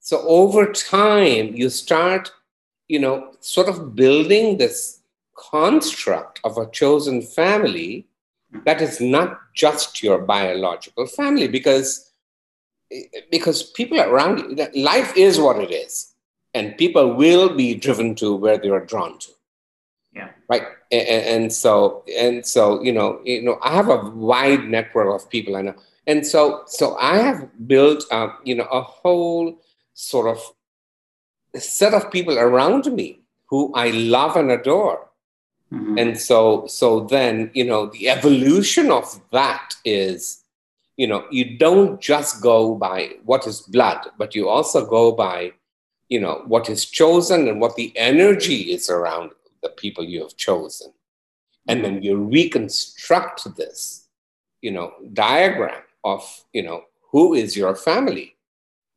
So 0.00 0.20
over 0.28 0.70
time, 0.70 1.54
you 1.54 1.70
start, 1.70 2.30
you 2.88 2.98
know, 2.98 3.32
sort 3.40 3.68
of 3.68 3.96
building 3.96 4.58
this 4.58 5.00
construct 5.36 6.38
of 6.44 6.58
a 6.58 6.70
chosen 6.70 7.22
family 7.22 8.06
that 8.66 8.82
is 8.82 9.00
not 9.00 9.40
just 9.54 10.02
your 10.02 10.18
biological 10.18 11.06
family 11.06 11.48
because 11.48 12.10
because 13.30 13.62
people 13.62 14.00
around 14.00 14.38
you 14.38 14.68
life 14.74 15.16
is 15.16 15.38
what 15.38 15.58
it 15.58 15.70
is 15.70 16.14
and 16.52 16.76
people 16.76 17.14
will 17.14 17.54
be 17.54 17.74
driven 17.74 18.14
to 18.14 18.34
where 18.34 18.58
they 18.58 18.68
are 18.68 18.84
drawn 18.84 19.18
to 19.18 19.30
yeah 20.12 20.30
right 20.48 20.62
and, 20.92 21.08
and 21.08 21.52
so 21.52 22.04
and 22.18 22.46
so 22.46 22.82
you 22.82 22.92
know 22.92 23.20
you 23.24 23.42
know 23.42 23.58
i 23.62 23.74
have 23.74 23.88
a 23.88 24.10
wide 24.10 24.64
network 24.64 25.08
of 25.14 25.28
people 25.30 25.56
i 25.56 25.62
know 25.62 25.74
and 26.06 26.26
so 26.26 26.62
so 26.66 26.96
i 26.98 27.16
have 27.16 27.48
built 27.66 28.04
up 28.10 28.40
you 28.44 28.54
know 28.54 28.68
a 28.70 28.82
whole 28.82 29.58
sort 29.94 30.28
of 30.28 30.40
set 31.60 31.94
of 31.94 32.10
people 32.10 32.38
around 32.38 32.92
me 32.92 33.20
who 33.46 33.72
I 33.74 33.90
love 33.90 34.36
and 34.36 34.50
adore. 34.50 35.08
Mm-hmm. 35.72 35.98
And 35.98 36.18
so, 36.18 36.66
so 36.66 37.00
then, 37.00 37.50
you 37.54 37.64
know, 37.64 37.86
the 37.86 38.08
evolution 38.08 38.90
of 38.90 39.20
that 39.30 39.74
is, 39.84 40.42
you 40.96 41.06
know, 41.06 41.24
you 41.30 41.58
don't 41.58 42.00
just 42.00 42.40
go 42.40 42.74
by 42.74 43.10
what 43.24 43.46
is 43.46 43.62
blood, 43.62 44.06
but 44.16 44.34
you 44.34 44.48
also 44.48 44.86
go 44.86 45.12
by, 45.12 45.52
you 46.08 46.20
know, 46.20 46.42
what 46.46 46.68
is 46.68 46.84
chosen 46.84 47.48
and 47.48 47.60
what 47.60 47.76
the 47.76 47.92
energy 47.96 48.72
is 48.72 48.88
around 48.88 49.32
the 49.62 49.70
people 49.70 50.04
you 50.04 50.22
have 50.22 50.36
chosen. 50.36 50.92
And 51.66 51.82
then 51.82 52.02
you 52.02 52.16
reconstruct 52.16 53.56
this, 53.56 54.06
you 54.60 54.70
know, 54.70 54.92
diagram 55.14 55.82
of, 56.04 56.44
you 56.52 56.62
know, 56.62 56.84
who 57.10 57.34
is 57.34 57.56
your 57.56 57.74
family 57.74 58.36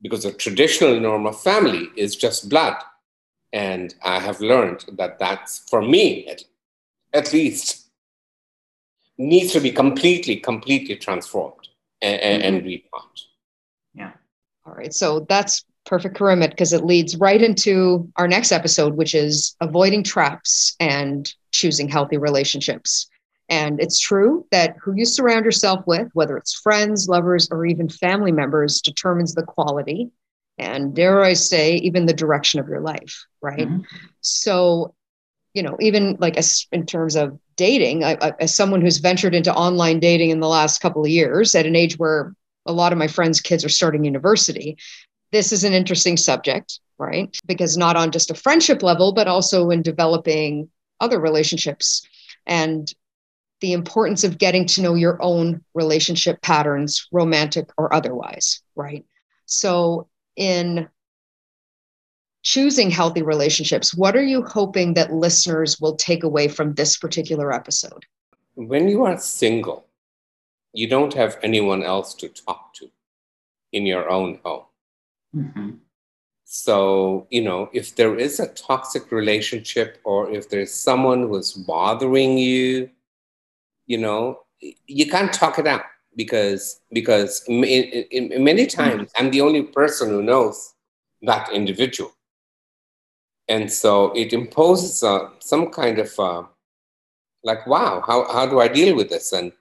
because 0.02 0.24
the 0.24 0.34
traditional 0.34 1.00
norm 1.00 1.26
of 1.26 1.42
family 1.42 1.88
is 1.96 2.16
just 2.16 2.50
blood. 2.50 2.76
And 3.54 3.96
I 4.04 4.20
have 4.20 4.42
learned 4.42 4.86
that 4.98 5.18
that's, 5.18 5.60
for 5.70 5.82
me 5.82 6.28
at, 6.28 6.44
at 7.14 7.32
least, 7.32 7.88
needs 9.18 9.54
to 9.54 9.62
be 9.62 9.72
completely, 9.72 10.36
completely 10.36 10.98
transformed 10.98 11.67
and, 12.02 12.22
mm-hmm. 12.22 12.56
and 12.56 12.66
rethought. 12.66 13.22
Yeah. 13.94 14.12
All 14.66 14.74
right. 14.74 14.94
So 14.94 15.26
that's 15.28 15.66
perfect 15.86 16.18
Karimit 16.18 16.52
because 16.52 16.74
it 16.74 16.86
leads 16.86 17.18
right 17.18 17.42
into 17.42 18.10
our 18.18 18.28
next 18.28 18.52
episode, 18.52 18.96
which 18.96 19.16
is 19.16 19.56
avoiding 19.62 20.04
traps 20.04 20.76
and 20.80 21.32
choosing 21.52 21.88
healthy 21.88 22.18
relationships. 22.18 23.08
And 23.50 23.80
it's 23.80 24.00
true 24.00 24.46
that 24.52 24.76
who 24.82 24.94
you 24.94 25.06
surround 25.06 25.46
yourself 25.46 25.86
with, 25.88 26.10
whether 26.14 26.38
it's 26.38 26.54
friends, 26.54 27.08
lovers, 27.08 27.48
or 27.50 27.66
even 27.66 27.88
family 27.88 28.34
members, 28.34 28.82
determines 28.82 29.34
the 29.34 29.44
quality 29.44 30.12
and, 30.58 30.94
dare 30.94 31.24
I 31.24 31.34
say, 31.34 31.76
even 31.76 32.06
the 32.06 32.14
direction 32.14 32.60
of 32.60 32.68
your 32.68 32.82
life, 32.82 33.26
right? 33.42 33.68
Mm-hmm. 33.68 33.82
So, 34.22 34.94
you 35.58 35.64
know, 35.64 35.76
even 35.80 36.16
like 36.20 36.38
as, 36.38 36.68
in 36.72 36.86
terms 36.86 37.16
of 37.16 37.36
dating, 37.56 38.04
I, 38.04 38.16
I, 38.22 38.34
as 38.40 38.54
someone 38.54 38.80
who's 38.80 39.00
ventured 39.00 39.34
into 39.34 39.52
online 39.52 40.00
dating 40.00 40.30
in 40.30 40.40
the 40.40 40.48
last 40.48 40.82
couple 40.82 41.02
of 41.02 41.10
years 41.10 41.56
at 41.56 41.66
an 41.66 41.76
age 41.76 41.98
where 41.98 42.36
a 42.68 42.72
lot 42.72 42.92
of 42.92 43.00
my 43.00 43.08
friends' 43.08 43.42
kids 43.42 43.66
are 43.66 43.70
starting 43.70 44.04
university, 44.04 44.78
this 45.32 45.52
is 45.52 45.64
an 45.64 45.74
interesting 45.74 46.16
subject, 46.16 46.80
right? 47.00 47.36
Because 47.48 47.76
not 47.76 47.96
on 47.96 48.12
just 48.12 48.30
a 48.30 48.36
friendship 48.36 48.84
level, 48.84 49.14
but 49.14 49.28
also 49.28 49.72
in 49.72 49.82
developing 49.82 50.70
other 51.00 51.20
relationships. 51.20 52.08
And 52.46 52.88
the 53.60 53.74
importance 53.74 54.24
of 54.24 54.38
getting 54.38 54.68
to 54.68 54.84
know 54.84 54.94
your 54.94 55.18
own 55.24 55.64
relationship 55.74 56.40
patterns, 56.44 57.08
romantic 57.12 57.72
or 57.80 57.92
otherwise, 57.92 58.62
right? 58.76 59.06
So, 59.48 60.08
in 60.36 60.88
choosing 62.44 62.90
healthy 62.90 63.22
relationships, 63.22 63.96
what 63.96 64.16
are 64.16 64.24
you 64.24 64.44
hoping 64.44 64.94
that 64.94 65.14
listeners 65.14 65.80
will 65.80 65.96
take 65.96 66.24
away 66.24 66.48
from 66.48 66.74
this 66.74 66.98
particular 66.98 67.52
episode? 67.52 68.06
When 68.56 68.88
you 68.88 69.06
are 69.06 69.18
single, 69.18 69.86
you 70.74 70.88
don't 70.88 71.14
have 71.14 71.38
anyone 71.44 71.84
else 71.84 72.14
to 72.16 72.30
talk 72.30 72.74
to 72.76 72.90
in 73.74 73.86
your 73.86 74.10
own 74.10 74.40
home. 74.44 74.64
Mm-hmm. 75.36 75.70
So, 76.46 77.28
you 77.30 77.42
know, 77.42 77.70
if 77.74 77.96
there 77.96 78.18
is 78.18 78.40
a 78.40 78.48
toxic 78.48 79.12
relationship 79.12 80.00
or 80.06 80.32
if 80.32 80.50
there's 80.50 80.74
someone 80.74 81.24
who's 81.24 81.52
bothering 81.52 82.38
you, 82.38 82.90
you 83.86 83.98
know, 83.98 84.40
you 84.60 85.08
can't 85.10 85.34
talk 85.34 85.60
it 85.60 85.68
out 85.68 85.84
because 86.16 86.80
because 86.92 87.44
in, 87.48 87.64
in, 87.64 88.44
many 88.44 88.66
times 88.66 89.12
I'm 89.18 89.30
the 89.32 89.42
only 89.42 89.64
person 89.64 90.10
who 90.10 90.24
knows 90.24 90.74
that 91.22 91.52
individual, 91.52 92.12
and 93.48 93.72
so 93.72 94.12
it 94.14 94.34
imposes 94.34 95.04
uh, 95.04 95.30
some 95.40 95.70
kind 95.72 96.00
of 96.00 96.20
uh, 96.20 96.44
like, 97.44 97.66
wow, 97.68 98.04
how 98.06 98.32
how 98.32 98.46
do 98.48 98.60
I 98.60 98.68
deal 98.68 98.96
with 98.96 99.10
this? 99.10 99.34
And 99.34 99.52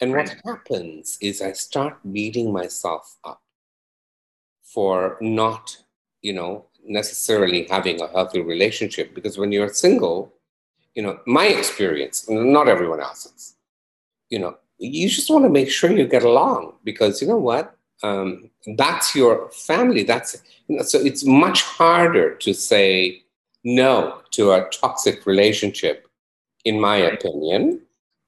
And 0.00 0.12
what 0.14 0.30
happens 0.44 1.18
is 1.20 1.42
I 1.42 1.52
start 1.54 1.98
beating 2.12 2.52
myself 2.52 3.18
up 3.24 3.42
for 4.62 5.18
not, 5.20 5.76
you 6.22 6.34
know, 6.34 6.66
necessarily 6.84 7.66
having 7.70 8.00
a 8.00 8.08
healthy 8.08 8.42
relationship. 8.42 9.14
Because 9.14 9.38
when 9.38 9.52
you're 9.52 9.72
single, 9.74 10.32
you 10.94 11.02
know, 11.02 11.20
my 11.26 11.46
experience, 11.46 12.26
not 12.28 12.68
everyone 12.68 13.00
else's, 13.00 13.56
you 14.30 14.38
know, 14.40 14.56
you 14.78 15.08
just 15.08 15.30
want 15.30 15.44
to 15.44 15.50
make 15.50 15.70
sure 15.70 15.90
you 15.92 16.06
get 16.08 16.24
along 16.24 16.74
because 16.84 17.22
you 17.22 17.28
know 17.28 17.38
what? 17.38 17.77
Um, 18.02 18.50
that's 18.76 19.14
your 19.14 19.50
family. 19.50 20.04
That's, 20.04 20.36
you 20.68 20.76
know, 20.76 20.82
so 20.82 20.98
it's 20.98 21.24
much 21.24 21.62
harder 21.62 22.34
to 22.36 22.54
say 22.54 23.22
no 23.64 24.20
to 24.32 24.52
a 24.52 24.68
toxic 24.70 25.26
relationship, 25.26 26.06
in 26.64 26.80
my 26.80 26.96
opinion, 26.96 27.80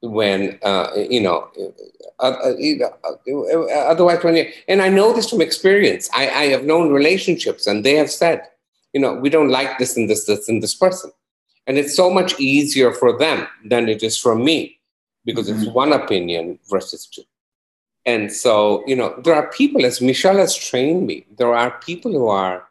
when 0.02 0.59
uh, 0.62 0.90
you 0.96 1.20
know, 1.20 1.48
uh, 2.20 2.24
uh, 2.24 2.52
uh, 2.52 3.74
otherwise 3.87 4.22
when 4.24 4.37
you 4.37 4.50
and 4.66 4.83
I 4.83 4.88
know 4.88 5.12
this 5.12 5.28
from 5.30 5.40
experience. 5.40 6.09
I, 6.14 6.28
I 6.28 6.44
have 6.46 6.64
known 6.64 6.92
relationships, 6.92 7.66
and 7.66 7.85
they 7.85 7.94
have 7.94 8.11
said, 8.11 8.42
you 8.92 9.00
know, 9.00 9.14
we 9.14 9.30
don't 9.30 9.50
like 9.50 9.78
this 9.78 9.96
and 9.96 10.09
this, 10.09 10.26
this 10.26 10.48
and 10.48 10.62
this 10.62 10.74
person, 10.74 11.12
and 11.66 11.78
it's 11.78 11.94
so 11.94 12.11
much 12.11 12.38
easier 12.40 12.92
for 12.92 13.16
them 13.16 13.46
than 13.64 13.88
it 13.88 14.02
is 14.02 14.18
for 14.18 14.35
me 14.35 14.78
because 15.24 15.48
mm-hmm. 15.48 15.62
it's 15.62 15.70
one 15.70 15.92
opinion 15.92 16.59
versus 16.68 17.06
two. 17.06 17.22
And 18.06 18.32
so, 18.32 18.82
you 18.86 18.96
know, 18.96 19.14
there 19.22 19.34
are 19.34 19.50
people, 19.50 19.84
as 19.84 20.00
Michelle 20.00 20.38
has 20.38 20.56
trained 20.56 21.06
me, 21.06 21.26
there 21.36 21.54
are 21.54 21.78
people 21.80 22.12
who 22.12 22.28
are, 22.28 22.66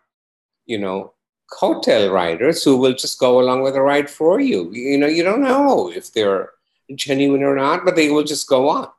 you 0.66 0.78
know, 0.78 1.14
coattail 1.52 2.12
riders 2.12 2.64
who 2.64 2.78
will 2.78 2.94
just 2.94 3.20
go 3.20 3.40
along 3.40 3.62
with 3.62 3.74
the 3.74 3.82
ride 3.82 4.10
for 4.10 4.40
you. 4.40 4.72
You 4.72 4.98
know, 4.98 5.08
you 5.08 5.24
don't 5.24 5.42
know 5.42 5.92
if 5.92 6.14
they're 6.14 6.52
genuine 6.96 7.44
or 7.44 7.56
not, 7.56 7.86
but 7.86 7.96
they 7.96 8.10
will 8.10 8.24
just 8.24 8.48
go 8.48 8.70
on. 8.70 8.90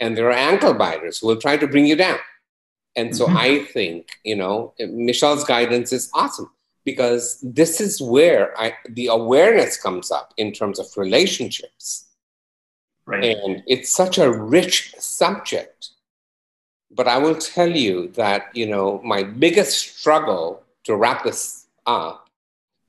And 0.00 0.16
there 0.16 0.28
are 0.28 0.32
ankle 0.32 0.74
biters 0.74 1.18
who 1.18 1.28
will 1.28 1.36
try 1.36 1.56
to 1.56 1.66
bring 1.66 1.86
you 1.86 1.96
down. 1.96 2.18
And 2.96 3.16
so 3.16 3.26
mm-hmm. 3.26 3.36
I 3.36 3.64
think, 3.64 4.08
you 4.24 4.36
know, 4.36 4.74
Michelle's 4.78 5.44
guidance 5.44 5.92
is 5.92 6.10
awesome 6.12 6.50
because 6.84 7.38
this 7.42 7.80
is 7.80 8.00
where 8.00 8.58
I, 8.60 8.74
the 8.88 9.06
awareness 9.06 9.80
comes 9.80 10.10
up 10.10 10.34
in 10.36 10.52
terms 10.52 10.78
of 10.78 10.86
relationships. 10.96 12.08
Right. 13.06 13.36
And 13.36 13.62
it's 13.66 13.90
such 13.90 14.18
a 14.18 14.30
rich 14.30 14.94
subject. 14.98 15.90
But 16.90 17.08
I 17.08 17.18
will 17.18 17.36
tell 17.36 17.70
you 17.70 18.08
that, 18.08 18.54
you 18.54 18.66
know, 18.66 19.00
my 19.02 19.22
biggest 19.22 19.98
struggle 19.98 20.62
to 20.84 20.94
wrap 20.94 21.24
this 21.24 21.66
up 21.86 22.28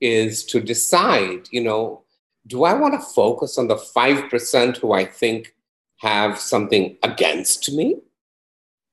is 0.00 0.44
to 0.44 0.60
decide, 0.60 1.48
you 1.50 1.62
know, 1.62 2.02
do 2.46 2.64
I 2.64 2.74
want 2.74 2.94
to 2.94 3.00
focus 3.00 3.56
on 3.56 3.68
the 3.68 3.76
5% 3.76 4.76
who 4.76 4.92
I 4.92 5.06
think 5.06 5.54
have 5.98 6.38
something 6.38 6.96
against 7.02 7.72
me? 7.72 7.96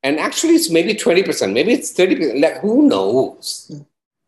And 0.04 0.20
actually, 0.20 0.56
it's 0.56 0.70
maybe 0.70 0.94
20%, 0.94 1.54
maybe 1.54 1.74
it's 1.74 1.94
30%. 1.94 2.42
Like, 2.42 2.60
who 2.62 2.88
knows? 2.88 3.72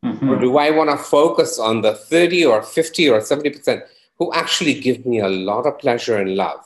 Mm-hmm. 0.04 0.30
Or 0.30 0.40
do 0.40 0.58
I 0.58 0.70
want 0.70 0.90
to 0.90 0.98
focus 0.98 1.58
on 1.58 1.82
the 1.82 1.96
30 1.96 2.46
or 2.46 2.62
50 2.62 3.10
or 3.10 3.20
70% 3.20 3.82
who 4.18 4.34
actually 4.34 4.80
give 4.80 5.06
me 5.06 5.20
a 5.20 5.30
lot 5.30 5.66
of 5.66 5.80
pleasure 5.80 6.18
and 6.18 6.36
love? 6.36 6.64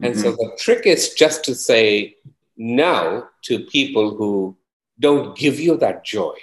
And 0.00 0.14
mm-hmm. 0.14 0.22
so 0.22 0.32
the 0.32 0.56
trick 0.58 0.86
is 0.86 1.14
just 1.14 1.44
to 1.44 1.54
say 1.54 2.16
no 2.56 3.26
to 3.42 3.60
people 3.60 4.16
who 4.16 4.56
don't 5.00 5.36
give 5.36 5.58
you 5.60 5.76
that 5.78 6.04
joy. 6.04 6.34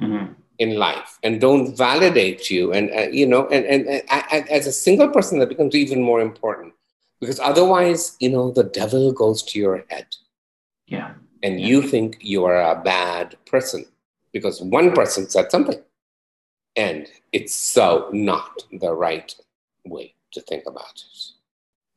Mm-hmm 0.00 0.32
in 0.58 0.76
life 0.76 1.18
and 1.22 1.40
don't 1.40 1.76
validate 1.76 2.50
you 2.50 2.72
and 2.72 2.90
uh, 2.90 3.08
you 3.10 3.26
know 3.26 3.46
and, 3.48 3.64
and, 3.66 3.88
and 3.88 4.48
as 4.48 4.66
a 4.66 4.72
single 4.72 5.08
person 5.08 5.38
that 5.38 5.48
becomes 5.48 5.74
even 5.74 6.00
more 6.00 6.20
important 6.20 6.72
because 7.20 7.40
otherwise 7.40 8.16
you 8.20 8.28
know 8.30 8.50
the 8.52 8.64
devil 8.64 9.12
goes 9.12 9.42
to 9.42 9.58
your 9.58 9.84
head 9.88 10.06
yeah 10.86 11.14
and 11.42 11.60
yeah. 11.60 11.66
you 11.66 11.82
think 11.82 12.18
you 12.20 12.44
are 12.44 12.60
a 12.70 12.80
bad 12.82 13.36
person 13.46 13.84
because 14.32 14.62
one 14.62 14.92
person 14.92 15.28
said 15.28 15.50
something 15.50 15.80
and 16.76 17.08
it's 17.32 17.54
so 17.54 18.08
not 18.12 18.62
the 18.80 18.94
right 18.94 19.34
way 19.84 20.14
to 20.30 20.40
think 20.42 20.64
about 20.66 20.94
it 20.94 21.33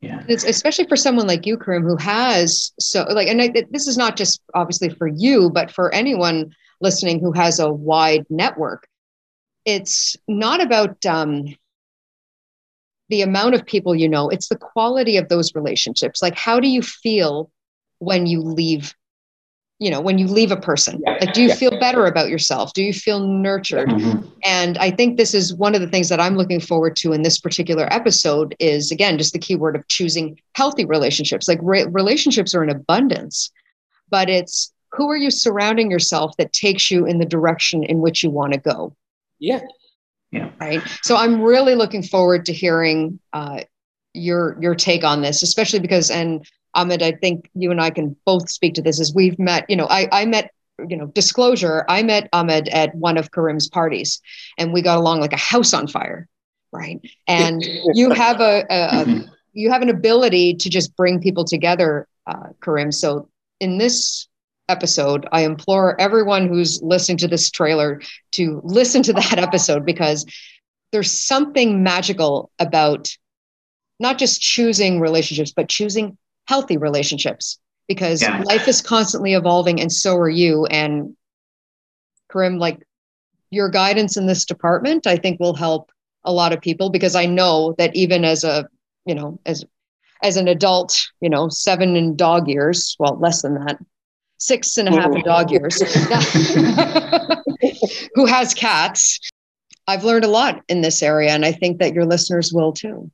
yeah 0.01 0.23
it's 0.27 0.43
especially 0.43 0.85
for 0.87 0.95
someone 0.95 1.27
like 1.27 1.45
you 1.45 1.57
karim 1.57 1.83
who 1.83 1.97
has 1.97 2.71
so 2.79 3.03
like 3.09 3.27
and 3.27 3.41
I, 3.41 3.53
this 3.71 3.87
is 3.87 3.97
not 3.97 4.15
just 4.15 4.41
obviously 4.53 4.89
for 4.89 5.07
you 5.07 5.49
but 5.49 5.71
for 5.71 5.93
anyone 5.93 6.53
listening 6.79 7.19
who 7.19 7.31
has 7.31 7.59
a 7.59 7.71
wide 7.71 8.25
network. 8.29 8.87
It's 9.65 10.15
not 10.27 10.61
about 10.61 11.05
um, 11.05 11.55
the 13.09 13.21
amount 13.21 13.55
of 13.55 13.65
people 13.65 13.95
you 13.95 14.07
know, 14.07 14.29
it's 14.29 14.49
the 14.49 14.57
quality 14.57 15.17
of 15.17 15.29
those 15.29 15.55
relationships. 15.55 16.21
Like, 16.21 16.37
how 16.37 16.59
do 16.59 16.67
you 16.67 16.81
feel 16.81 17.51
when 17.99 18.25
you 18.25 18.41
leave? 18.41 18.93
You 19.79 19.91
know, 19.91 20.01
when 20.01 20.17
you 20.17 20.25
leave 20.25 20.51
a 20.51 20.57
person, 20.57 21.01
like, 21.05 21.33
do 21.33 21.41
you 21.43 21.53
feel 21.53 21.79
better 21.79 22.07
about 22.07 22.29
yourself? 22.29 22.73
Do 22.73 22.81
you 22.81 22.93
feel 22.93 23.27
nurtured? 23.27 23.89
Mm-hmm. 23.89 24.27
And 24.43 24.75
I 24.79 24.89
think 24.89 25.17
this 25.17 25.35
is 25.35 25.53
one 25.53 25.75
of 25.75 25.81
the 25.81 25.87
things 25.87 26.09
that 26.09 26.19
I'm 26.19 26.35
looking 26.35 26.59
forward 26.59 26.95
to 26.97 27.13
in 27.13 27.21
this 27.21 27.39
particular 27.39 27.87
episode 27.93 28.55
is 28.59 28.91
again, 28.91 29.19
just 29.19 29.33
the 29.33 29.39
keyword 29.39 29.75
of 29.75 29.87
choosing 29.87 30.39
healthy 30.55 30.83
relationships. 30.83 31.47
Like, 31.47 31.59
re- 31.61 31.85
relationships 31.85 32.55
are 32.55 32.63
in 32.63 32.71
abundance, 32.71 33.51
but 34.09 34.29
it's 34.29 34.73
who 34.93 35.09
are 35.09 35.17
you 35.17 35.29
surrounding 35.29 35.91
yourself 35.91 36.35
that 36.37 36.53
takes 36.53 36.89
you 36.89 37.05
in 37.05 37.19
the 37.19 37.25
direction 37.25 37.83
in 37.83 38.01
which 38.01 38.23
you 38.23 38.29
want 38.29 38.53
to 38.53 38.59
go 38.59 38.95
yeah 39.39 39.61
yeah 40.31 40.49
right 40.59 40.81
so 41.03 41.15
i'm 41.15 41.41
really 41.41 41.75
looking 41.75 42.03
forward 42.03 42.45
to 42.45 42.53
hearing 42.53 43.19
uh, 43.33 43.61
your 44.13 44.57
your 44.59 44.75
take 44.75 45.03
on 45.03 45.21
this 45.21 45.43
especially 45.43 45.79
because 45.79 46.09
and 46.09 46.45
ahmed 46.77 47.03
i 47.03 47.11
think 47.11 47.49
you 47.53 47.71
and 47.71 47.81
i 47.81 47.89
can 47.89 48.15
both 48.25 48.49
speak 48.49 48.73
to 48.73 48.81
this 48.81 48.99
as 48.99 49.13
we've 49.13 49.37
met 49.37 49.65
you 49.69 49.75
know 49.75 49.87
i 49.87 50.07
i 50.11 50.25
met 50.25 50.51
you 50.87 50.95
know 50.95 51.07
disclosure 51.07 51.85
i 51.89 52.01
met 52.03 52.29
ahmed 52.33 52.69
at 52.69 52.93
one 52.95 53.17
of 53.17 53.31
karim's 53.31 53.67
parties 53.67 54.21
and 54.57 54.71
we 54.71 54.81
got 54.81 54.97
along 54.97 55.19
like 55.19 55.33
a 55.33 55.37
house 55.37 55.73
on 55.73 55.87
fire 55.87 56.27
right 56.71 56.99
and 57.27 57.63
you 57.93 58.09
have 58.23 58.39
a, 58.39 58.65
a, 58.69 59.01
a 59.01 59.05
mm-hmm. 59.05 59.31
you 59.53 59.71
have 59.71 59.81
an 59.81 59.89
ability 59.89 60.53
to 60.53 60.69
just 60.69 60.95
bring 60.95 61.19
people 61.19 61.43
together 61.43 62.07
uh, 62.27 62.47
karim 62.61 62.91
so 62.91 63.29
in 63.59 63.77
this 63.77 64.27
episode. 64.69 65.27
I 65.31 65.41
implore 65.41 65.99
everyone 65.99 66.47
who's 66.47 66.81
listening 66.81 67.17
to 67.19 67.27
this 67.27 67.49
trailer 67.49 68.01
to 68.31 68.61
listen 68.63 69.03
to 69.03 69.13
that 69.13 69.37
episode 69.39 69.85
because 69.85 70.25
there's 70.91 71.11
something 71.11 71.83
magical 71.83 72.51
about 72.59 73.15
not 73.99 74.17
just 74.17 74.41
choosing 74.41 74.99
relationships, 74.99 75.53
but 75.55 75.69
choosing 75.69 76.17
healthy 76.47 76.77
relationships 76.77 77.59
because 77.87 78.21
yeah. 78.21 78.41
life 78.43 78.67
is 78.67 78.81
constantly 78.81 79.33
evolving 79.33 79.79
and 79.79 79.91
so 79.91 80.15
are 80.17 80.29
you. 80.29 80.65
And 80.67 81.15
Karim, 82.31 82.57
like 82.57 82.85
your 83.49 83.69
guidance 83.69 84.17
in 84.17 84.25
this 84.25 84.45
department, 84.45 85.07
I 85.07 85.17
think 85.17 85.39
will 85.39 85.55
help 85.55 85.91
a 86.23 86.33
lot 86.33 86.53
of 86.53 86.61
people 86.61 86.89
because 86.89 87.15
I 87.15 87.25
know 87.25 87.75
that 87.77 87.95
even 87.95 88.25
as 88.25 88.43
a, 88.43 88.67
you 89.05 89.15
know, 89.15 89.39
as 89.45 89.63
as 90.23 90.35
an 90.35 90.47
adult, 90.47 91.07
you 91.21 91.29
know, 91.29 91.47
seven 91.47 91.95
in 91.95 92.15
dog 92.15 92.47
years, 92.47 92.95
well, 92.99 93.17
less 93.19 93.43
than 93.43 93.53
that, 93.65 93.77
six 94.39 94.77
and 94.77 94.89
a 94.89 94.91
half 94.91 95.11
oh. 95.11 95.21
dog 95.21 95.51
years, 95.51 95.79
who 98.15 98.25
has 98.25 98.53
cats. 98.53 99.19
I've 99.87 100.03
learned 100.03 100.25
a 100.25 100.29
lot 100.29 100.63
in 100.67 100.81
this 100.81 101.01
area, 101.01 101.31
and 101.31 101.45
I 101.45 101.53
think 101.53 101.79
that 101.79 101.93
your 101.93 102.05
listeners 102.05 102.51
will 102.51 102.73
too. 102.73 103.09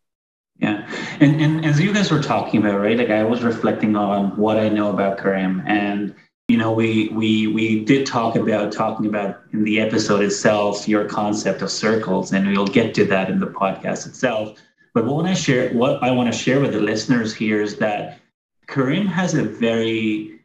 Yeah. 0.59 0.87
And, 1.19 1.41
and 1.41 1.65
as 1.65 1.79
you 1.79 1.93
guys 1.93 2.11
were 2.11 2.21
talking 2.21 2.59
about, 2.59 2.79
right, 2.79 2.97
like 2.97 3.09
I 3.09 3.23
was 3.23 3.43
reflecting 3.43 3.95
on 3.95 4.37
what 4.37 4.57
I 4.57 4.69
know 4.69 4.91
about 4.91 5.17
Karim. 5.17 5.63
And, 5.65 6.15
you 6.47 6.57
know, 6.57 6.71
we 6.71 7.09
we 7.09 7.47
we 7.47 7.83
did 7.83 8.05
talk 8.05 8.35
about 8.35 8.71
talking 8.71 9.05
about 9.05 9.41
in 9.51 9.63
the 9.63 9.79
episode 9.79 10.21
itself 10.21 10.87
your 10.87 11.05
concept 11.05 11.61
of 11.61 11.71
circles, 11.71 12.33
and 12.33 12.47
we'll 12.47 12.67
get 12.67 12.93
to 12.95 13.05
that 13.05 13.29
in 13.29 13.39
the 13.39 13.47
podcast 13.47 14.05
itself. 14.07 14.59
But 14.93 15.05
what 15.05 15.25
I 15.25 15.33
share 15.33 15.73
what 15.73 16.03
I 16.03 16.11
want 16.11 16.31
to 16.31 16.37
share 16.37 16.59
with 16.59 16.73
the 16.73 16.81
listeners 16.81 17.33
here 17.33 17.61
is 17.61 17.77
that 17.77 18.19
Karim 18.67 19.07
has 19.07 19.33
a 19.33 19.43
very 19.43 20.42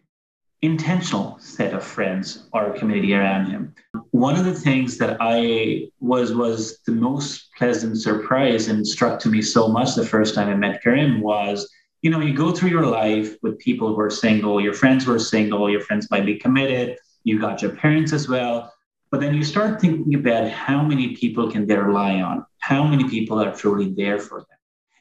intentional 0.62 1.38
set 1.38 1.72
of 1.72 1.84
friends 1.84 2.48
or 2.52 2.72
community 2.72 3.14
around 3.14 3.46
him. 3.46 3.74
One 4.10 4.36
of 4.36 4.44
the 4.44 4.54
things 4.54 4.98
that 4.98 5.16
I 5.20 5.88
was 6.00 6.34
was 6.34 6.80
the 6.84 6.92
most 6.92 7.50
pleasant 7.56 7.96
surprise 7.98 8.68
and 8.68 8.86
struck 8.86 9.20
to 9.20 9.28
me 9.28 9.40
so 9.40 9.68
much 9.68 9.94
the 9.94 10.04
first 10.04 10.34
time 10.34 10.48
I 10.48 10.56
met 10.56 10.82
Karim 10.82 11.20
was, 11.20 11.70
you 12.02 12.10
know, 12.10 12.20
you 12.20 12.34
go 12.34 12.50
through 12.50 12.70
your 12.70 12.86
life 12.86 13.36
with 13.42 13.58
people 13.58 13.94
who 13.94 14.00
are 14.00 14.10
single, 14.10 14.60
your 14.60 14.74
friends 14.74 15.04
who 15.04 15.14
are 15.14 15.18
single, 15.18 15.70
your 15.70 15.80
friends 15.80 16.10
might 16.10 16.26
be 16.26 16.38
committed, 16.38 16.96
you 17.22 17.38
got 17.38 17.62
your 17.62 17.72
parents 17.76 18.12
as 18.12 18.28
well. 18.28 18.72
But 19.10 19.20
then 19.20 19.34
you 19.34 19.44
start 19.44 19.80
thinking 19.80 20.14
about 20.14 20.50
how 20.50 20.82
many 20.82 21.16
people 21.16 21.50
can 21.50 21.66
they 21.66 21.76
rely 21.76 22.20
on, 22.20 22.44
how 22.58 22.84
many 22.84 23.08
people 23.08 23.40
are 23.40 23.54
truly 23.54 23.92
there 23.92 24.18
for 24.18 24.40
them. 24.40 24.58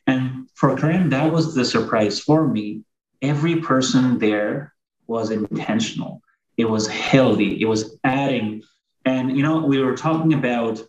And 0.08 0.50
for 0.54 0.78
Karim, 0.78 1.10
that 1.10 1.32
was 1.32 1.54
the 1.54 1.66
surprise 1.66 2.20
for 2.20 2.48
me. 2.48 2.84
Every 3.22 3.58
person 3.58 4.18
there 4.20 4.74
was 5.08 5.32
intentional. 5.32 6.22
It 6.58 6.70
was 6.70 6.88
healthy. 6.88 7.62
It 7.62 7.66
was 7.66 7.98
adding. 8.04 8.64
And, 9.06 9.38
you 9.38 9.44
know, 9.44 9.64
we 9.64 9.82
were 9.82 9.96
talking 9.96 10.34
about 10.34 10.82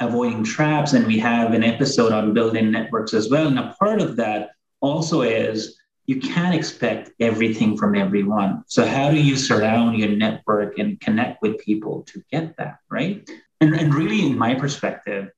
avoiding 0.00 0.42
traps, 0.42 0.92
and 0.92 1.06
we 1.06 1.18
have 1.18 1.52
an 1.52 1.62
episode 1.62 2.12
on 2.12 2.34
building 2.34 2.70
networks 2.70 3.14
as 3.14 3.30
well. 3.30 3.46
And 3.46 3.58
a 3.58 3.74
part 3.78 4.00
of 4.00 4.16
that 4.16 4.50
also 4.80 5.22
is 5.22 5.78
you 6.06 6.20
can't 6.20 6.54
expect 6.54 7.10
everything 7.20 7.76
from 7.76 7.94
everyone. 7.94 8.64
So 8.66 8.84
how 8.84 9.10
do 9.10 9.20
you 9.20 9.36
surround 9.36 9.98
your 9.98 10.10
network 10.10 10.78
and 10.78 11.00
connect 11.00 11.40
with 11.42 11.58
people 11.58 12.02
to 12.08 12.22
get 12.30 12.56
that, 12.58 12.78
right? 12.90 13.28
And, 13.60 13.74
and 13.74 13.94
really, 13.94 14.26
in 14.26 14.36
my 14.36 14.54
perspective, 14.54 15.30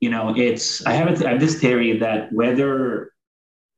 you 0.00 0.10
know, 0.10 0.34
it's 0.36 0.84
I 0.84 0.92
have, 0.94 1.20
have 1.20 1.40
this 1.40 1.60
theory 1.60 1.98
that 1.98 2.32
whether 2.32 3.12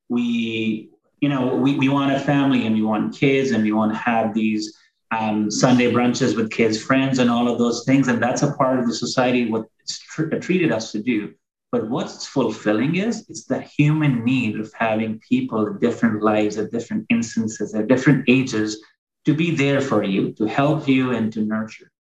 we, 0.08 0.90
you 1.24 1.30
know, 1.30 1.56
we, 1.56 1.74
we 1.78 1.88
want 1.88 2.12
a 2.12 2.20
family 2.20 2.66
and 2.66 2.74
we 2.74 2.82
want 2.82 3.16
kids 3.16 3.52
and 3.52 3.64
we 3.64 3.72
want 3.72 3.90
to 3.90 3.98
have 3.98 4.34
these 4.34 4.76
um, 5.10 5.50
Sunday 5.50 5.90
brunches 5.90 6.36
with 6.36 6.50
kids' 6.50 6.78
friends 6.88 7.18
and 7.18 7.30
all 7.30 7.48
of 7.50 7.58
those 7.58 7.82
things, 7.86 8.08
and 8.08 8.22
that's 8.22 8.42
a 8.42 8.52
part 8.52 8.78
of 8.78 8.86
the 8.86 8.94
society 8.94 9.50
what 9.50 9.64
it's 9.80 9.98
tr- 10.00 10.34
treated 10.46 10.70
us 10.70 10.92
to 10.92 11.02
do. 11.02 11.32
But 11.72 11.88
what's 11.88 12.26
fulfilling 12.26 12.96
is 12.96 13.24
it's 13.30 13.46
the 13.46 13.62
human 13.62 14.22
need 14.22 14.60
of 14.60 14.70
having 14.74 15.18
people 15.26 15.66
at 15.66 15.80
different 15.80 16.22
lives, 16.22 16.58
at 16.58 16.70
different 16.70 17.06
instances, 17.08 17.74
at 17.74 17.88
different 17.88 18.26
ages 18.28 18.84
to 19.24 19.32
be 19.32 19.50
there 19.50 19.80
for 19.80 20.02
you, 20.02 20.34
to 20.34 20.44
help 20.44 20.86
you, 20.86 21.12
and 21.12 21.32
to 21.32 21.40
nurture. 21.40 21.90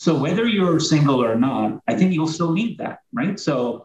So 0.00 0.18
whether 0.18 0.48
you're 0.48 0.80
single 0.80 1.22
or 1.22 1.36
not, 1.36 1.80
I 1.86 1.94
think 1.94 2.12
you'll 2.12 2.26
still 2.38 2.52
need 2.52 2.78
that, 2.78 2.98
right? 3.12 3.38
So 3.38 3.84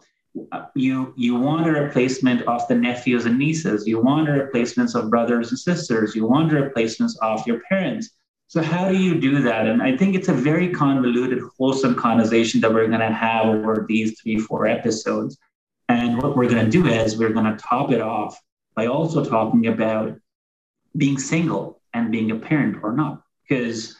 you 0.74 1.14
you 1.16 1.34
want 1.36 1.66
a 1.66 1.72
replacement 1.72 2.42
of 2.42 2.66
the 2.68 2.74
nephews 2.74 3.24
and 3.24 3.38
nieces, 3.38 3.86
you 3.86 4.00
want 4.00 4.28
a 4.28 4.32
replacements 4.32 4.94
of 4.94 5.10
brothers 5.10 5.50
and 5.50 5.58
sisters, 5.58 6.14
you 6.14 6.26
want 6.26 6.52
a 6.52 6.60
replacements 6.60 7.16
of 7.22 7.46
your 7.46 7.60
parents. 7.68 8.10
So 8.48 8.62
how 8.62 8.88
do 8.88 8.96
you 8.96 9.20
do 9.20 9.42
that? 9.42 9.66
And 9.66 9.82
I 9.82 9.96
think 9.96 10.14
it's 10.14 10.28
a 10.28 10.34
very 10.34 10.68
convoluted, 10.70 11.40
wholesome 11.58 11.94
conversation 11.94 12.60
that 12.60 12.72
we're 12.72 12.88
going 12.88 13.00
to 13.00 13.12
have 13.12 13.46
over 13.46 13.84
these 13.88 14.20
three, 14.20 14.38
four 14.38 14.66
episodes. 14.66 15.38
And 15.88 16.20
what 16.22 16.36
we're 16.36 16.48
going 16.48 16.64
to 16.64 16.70
do 16.70 16.86
is 16.86 17.16
we're 17.16 17.32
going 17.32 17.50
to 17.50 17.56
top 17.56 17.90
it 17.90 18.00
off 18.00 18.38
by 18.74 18.86
also 18.86 19.24
talking 19.24 19.66
about 19.68 20.18
being 20.96 21.18
single 21.18 21.80
and 21.94 22.12
being 22.12 22.30
a 22.30 22.36
parent 22.36 22.76
or 22.82 22.92
not, 22.92 23.22
because 23.48 23.96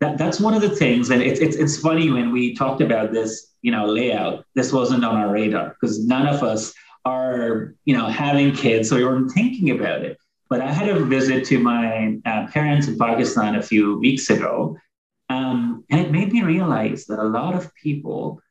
that, 0.00 0.18
that's 0.18 0.40
one 0.40 0.54
of 0.54 0.62
the 0.62 0.70
things. 0.70 1.10
And 1.10 1.22
it's, 1.22 1.40
it's, 1.40 1.56
it's 1.56 1.78
funny 1.78 2.10
when 2.10 2.32
we 2.32 2.54
talked 2.54 2.80
about 2.80 3.12
this, 3.12 3.52
you 3.62 3.70
know, 3.70 3.86
layout, 3.86 4.44
this 4.54 4.72
wasn't 4.72 5.04
on 5.04 5.16
our 5.16 5.30
radar 5.30 5.76
because 5.80 6.04
none 6.04 6.26
of 6.26 6.42
us 6.42 6.72
are, 7.04 7.74
you 7.84 7.96
know, 7.96 8.06
having 8.06 8.52
kids. 8.54 8.88
So 8.88 8.96
we 8.96 9.04
weren't 9.04 9.30
thinking 9.32 9.70
about 9.70 10.02
it. 10.02 10.18
But 10.48 10.60
I 10.60 10.72
had 10.72 10.88
a 10.88 11.04
visit 11.04 11.44
to 11.46 11.58
my 11.60 12.18
uh, 12.26 12.48
parents 12.48 12.88
in 12.88 12.98
Pakistan 12.98 13.54
a 13.54 13.62
few 13.62 13.98
weeks 13.98 14.30
ago, 14.30 14.76
um, 15.28 15.84
and 15.90 16.00
it 16.00 16.10
made 16.10 16.32
me 16.32 16.42
realize 16.42 17.06
that 17.06 17.20
a 17.20 17.24
lot 17.24 17.54
of 17.54 17.72
people, 17.76 18.42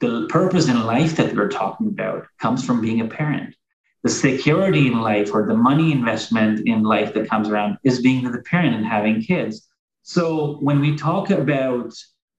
the 0.00 0.26
purpose 0.28 0.68
in 0.68 0.84
life 0.84 1.16
that 1.16 1.34
we're 1.34 1.48
talking 1.48 1.88
about 1.88 2.26
comes 2.38 2.62
from 2.62 2.82
being 2.82 3.00
a 3.00 3.06
parent. 3.06 3.54
The 4.02 4.10
security 4.10 4.86
in 4.86 5.00
life 5.00 5.32
or 5.32 5.46
the 5.46 5.56
money 5.56 5.92
investment 5.92 6.68
in 6.68 6.82
life 6.82 7.14
that 7.14 7.28
comes 7.28 7.48
around 7.48 7.78
is 7.84 8.02
being 8.02 8.30
the 8.30 8.42
parent 8.42 8.74
and 8.74 8.84
having 8.84 9.22
kids. 9.22 9.67
So 10.08 10.56
when 10.60 10.80
we 10.80 10.96
talk 10.96 11.28
about 11.28 11.92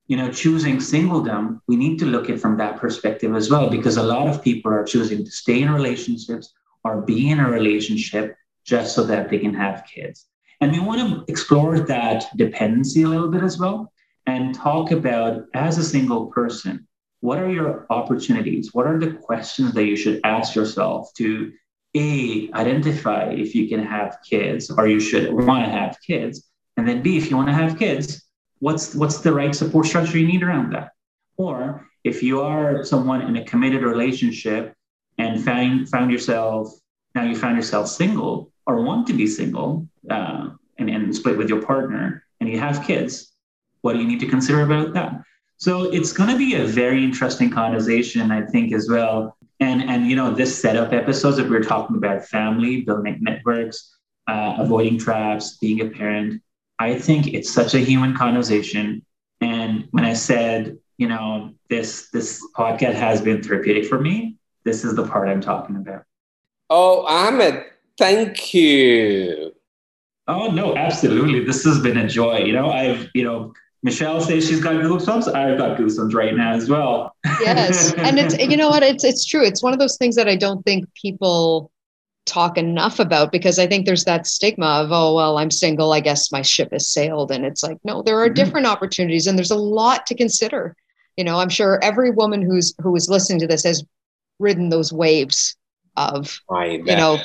you 0.08 0.18
know 0.18 0.32
choosing 0.32 0.78
singledom, 0.78 1.62
we 1.68 1.76
need 1.76 2.00
to 2.00 2.06
look 2.06 2.28
at 2.28 2.40
from 2.40 2.58
that 2.58 2.78
perspective 2.78 3.36
as 3.36 3.52
well, 3.52 3.70
because 3.70 3.98
a 3.98 4.10
lot 4.16 4.28
of 4.28 4.44
people 4.44 4.72
are 4.72 4.84
choosing 4.84 5.24
to 5.24 5.30
stay 5.30 5.62
in 5.62 5.72
relationships 5.72 6.52
or 6.84 7.02
be 7.02 7.30
in 7.30 7.40
a 7.40 7.48
relationship 7.48 8.36
just 8.66 8.96
so 8.96 9.04
that 9.04 9.30
they 9.30 9.38
can 9.38 9.54
have 9.54 9.86
kids. 9.86 10.26
And 10.62 10.72
we 10.72 10.80
want 10.80 11.00
to 11.02 11.32
explore 11.32 11.80
that 11.80 12.26
dependency 12.36 13.04
a 13.04 13.08
little 13.08 13.30
bit 13.30 13.44
as 13.44 13.60
well 13.60 13.94
and 14.26 14.56
talk 14.56 14.90
about 14.90 15.46
as 15.54 15.78
a 15.78 15.84
single 15.84 16.26
person, 16.26 16.88
what 17.20 17.38
are 17.38 17.52
your 17.52 17.86
opportunities? 17.92 18.74
What 18.74 18.88
are 18.88 19.00
the 19.00 19.14
questions 19.14 19.74
that 19.74 19.86
you 19.86 19.96
should 19.96 20.22
ask 20.24 20.56
yourself 20.56 21.14
to 21.18 21.52
A, 21.96 22.52
identify 22.54 23.30
if 23.30 23.54
you 23.54 23.70
can 23.70 23.84
have 23.84 24.18
kids 24.28 24.72
or 24.72 24.88
you 24.88 25.00
should 25.00 25.32
want 25.32 25.66
to 25.66 25.72
have 25.72 25.96
kids? 26.06 26.49
And 26.80 26.88
then 26.88 27.02
B, 27.02 27.18
if 27.18 27.30
you 27.30 27.36
want 27.36 27.50
to 27.50 27.54
have 27.54 27.78
kids, 27.78 28.24
what's 28.60 28.96
what's 28.96 29.20
the 29.20 29.34
right 29.34 29.54
support 29.54 29.86
structure 29.86 30.18
you 30.18 30.26
need 30.26 30.44
around 30.44 30.72
that? 30.72 30.92
Or 31.36 31.86
if 32.06 32.24
you 32.24 32.42
are 32.42 32.86
someone 32.86 33.22
in 33.22 33.36
a 33.36 33.44
committed 33.44 33.84
relationship 33.84 34.74
and 35.18 35.44
found 35.44 35.90
found 35.90 36.10
yourself 36.10 36.72
now 37.16 37.24
you 37.24 37.36
found 37.36 37.58
yourself 37.58 37.90
single 37.90 38.54
or 38.66 38.82
want 38.82 39.08
to 39.08 39.14
be 39.14 39.28
single 39.28 39.90
uh, 40.10 40.52
and, 40.78 40.90
and 40.90 41.14
split 41.14 41.38
with 41.38 41.50
your 41.50 41.62
partner 41.62 42.24
and 42.40 42.48
you 42.48 42.58
have 42.58 42.88
kids, 42.88 43.34
what 43.82 43.92
do 43.94 44.00
you 44.00 44.08
need 44.08 44.22
to 44.22 44.28
consider 44.28 44.62
about 44.62 44.94
that? 44.94 45.22
So 45.58 45.92
it's 45.92 46.14
going 46.14 46.30
to 46.30 46.38
be 46.38 46.56
a 46.56 46.66
very 46.66 47.04
interesting 47.04 47.50
conversation, 47.50 48.32
I 48.32 48.44
think, 48.46 48.72
as 48.72 48.88
well. 48.90 49.36
And 49.60 49.84
and 49.84 50.08
you 50.08 50.16
know, 50.16 50.32
this 50.34 50.62
setup 50.62 50.94
episodes 50.94 51.36
that 51.36 51.50
we're 51.50 51.70
talking 51.74 51.98
about 51.98 52.24
family, 52.24 52.84
building 52.84 53.18
networks, 53.20 53.98
uh, 54.28 54.56
avoiding 54.60 54.98
traps, 54.98 55.58
being 55.58 55.82
a 55.82 55.90
parent. 55.90 56.42
I 56.80 56.98
think 56.98 57.28
it's 57.28 57.52
such 57.52 57.74
a 57.74 57.80
human 57.80 58.16
conversation. 58.16 59.06
And 59.42 59.88
when 59.92 60.06
I 60.06 60.14
said, 60.14 60.78
you 60.98 61.08
know, 61.08 61.54
this 61.70 62.10
this 62.10 62.42
podcast 62.56 62.96
has 62.96 63.22
been 63.22 63.44
therapeutic 63.44 63.86
for 63.86 64.00
me, 64.00 64.38
this 64.64 64.84
is 64.84 64.96
the 64.96 65.06
part 65.06 65.30
I'm 65.30 65.42
talking 65.42 65.76
about. 65.76 66.04
Oh, 66.70 67.06
Ahmed, 67.06 67.64
thank 67.98 68.54
you. 68.54 69.54
Oh 70.28 70.48
no, 70.52 70.76
absolutely. 70.76 71.44
This 71.44 71.64
has 71.66 71.80
been 71.80 71.98
a 71.98 72.08
joy. 72.08 72.40
You 72.40 72.54
know, 72.54 72.70
I've, 72.70 73.10
you 73.14 73.24
know, 73.24 73.54
Michelle 73.82 74.22
says 74.22 74.48
she's 74.48 74.62
got 74.62 74.76
goosebumps. 74.76 75.34
I've 75.34 75.58
got 75.58 75.78
goosebumps 75.78 76.14
right 76.14 76.36
now 76.36 76.54
as 76.54 76.70
well. 76.70 77.16
yes. 77.42 77.94
And 77.94 78.20
it's 78.20 78.38
you 78.38 78.58
know 78.58 78.70
what, 78.70 78.84
it's 78.84 79.04
it's 79.04 79.26
true. 79.26 79.46
It's 79.46 79.64
one 79.64 79.74
of 79.74 79.80
those 79.80 79.98
things 79.98 80.16
that 80.16 80.28
I 80.28 80.36
don't 80.36 80.64
think 80.64 80.86
people 80.94 81.72
talk 82.30 82.58
enough 82.58 83.00
about 83.00 83.32
because 83.32 83.60
I 83.60 83.68
think 83.68 83.86
there's 83.86 84.06
that 84.06 84.28
stigma 84.28 84.66
of, 84.66 84.92
oh, 84.92 85.16
well, 85.16 85.38
I'm 85.38 85.52
single. 85.52 85.94
I 85.94 86.00
guess 86.00 86.32
my 86.32 86.42
ship 86.42 86.72
has 86.72 86.88
sailed. 86.88 87.32
And 87.32 87.46
it's 87.46 87.64
like, 87.64 87.78
no, 87.84 88.02
there 88.02 88.20
are 88.20 88.28
mm-hmm. 88.28 88.36
different 88.36 88.68
opportunities 88.68 89.28
and 89.28 89.38
there's 89.38 89.52
a 89.52 89.56
lot 89.56 90.06
to 90.08 90.16
consider. 90.16 90.76
You 91.18 91.24
know, 91.24 91.40
I'm 91.40 91.50
sure 91.50 91.84
every 91.84 92.12
woman 92.12 92.42
who's 92.42 92.74
who 92.82 92.96
is 92.96 93.10
listening 93.10 93.40
to 93.40 93.48
this 93.48 93.64
has 93.64 93.84
ridden 94.40 94.70
those 94.70 94.94
waves 94.94 95.58
of 95.98 96.40
you 96.86 96.96
know 96.96 97.20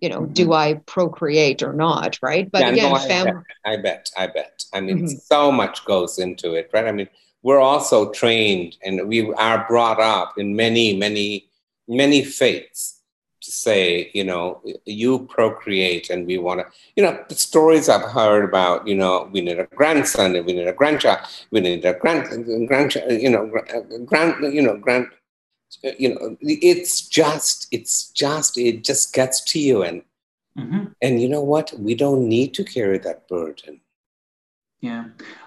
you 0.00 0.08
know 0.08 0.22
mm-hmm. 0.22 0.32
do 0.32 0.52
i 0.52 0.74
procreate 0.86 1.62
or 1.62 1.72
not 1.72 2.18
right 2.22 2.50
but 2.50 2.60
yeah, 2.60 2.68
again 2.70 2.92
no, 2.92 2.98
fam- 2.98 3.26
I, 3.28 3.32
bet, 3.32 3.44
I 3.66 3.76
bet 3.76 4.10
i 4.16 4.26
bet 4.26 4.64
i 4.72 4.80
mean 4.80 4.98
mm-hmm. 4.98 5.06
so 5.06 5.52
much 5.52 5.84
goes 5.84 6.18
into 6.18 6.54
it 6.54 6.70
right 6.72 6.86
i 6.86 6.92
mean 6.92 7.08
we're 7.42 7.60
also 7.60 8.10
trained 8.12 8.76
and 8.82 9.06
we 9.08 9.30
are 9.34 9.66
brought 9.68 10.00
up 10.00 10.38
in 10.38 10.56
many 10.56 10.96
many 10.96 11.48
many 11.86 12.24
faiths 12.24 12.97
say 13.52 14.10
you 14.14 14.24
know 14.24 14.60
you 14.84 15.26
procreate 15.26 16.10
and 16.10 16.26
we 16.26 16.38
want 16.38 16.60
to 16.60 16.66
you 16.96 17.02
know 17.02 17.18
the 17.28 17.34
stories 17.34 17.88
i've 17.88 18.10
heard 18.10 18.44
about 18.44 18.86
you 18.86 18.94
know 18.94 19.28
we 19.32 19.40
need 19.40 19.58
a 19.58 19.66
grandson 19.74 20.34
and 20.36 20.46
we 20.46 20.52
need 20.52 20.68
a 20.68 20.72
grandchild 20.72 21.20
we 21.50 21.60
need 21.60 21.84
a 21.84 21.94
grand 21.94 22.24
grandchild 22.68 23.10
you 23.10 23.30
know 23.30 23.46
grand 24.04 24.54
you 24.54 24.62
know 24.62 24.76
grand 24.76 25.06
you 25.98 26.14
know 26.14 26.36
it's 26.40 27.06
just 27.08 27.66
it's 27.70 28.10
just 28.10 28.56
it 28.56 28.84
just 28.84 29.12
gets 29.12 29.40
to 29.40 29.58
you 29.58 29.82
and 29.82 30.02
mm-hmm. 30.56 30.84
and 31.02 31.20
you 31.20 31.28
know 31.28 31.42
what 31.42 31.72
we 31.78 31.94
don't 31.94 32.28
need 32.28 32.54
to 32.54 32.64
carry 32.64 32.98
that 32.98 33.28
burden 33.28 33.80
yeah 34.80 35.04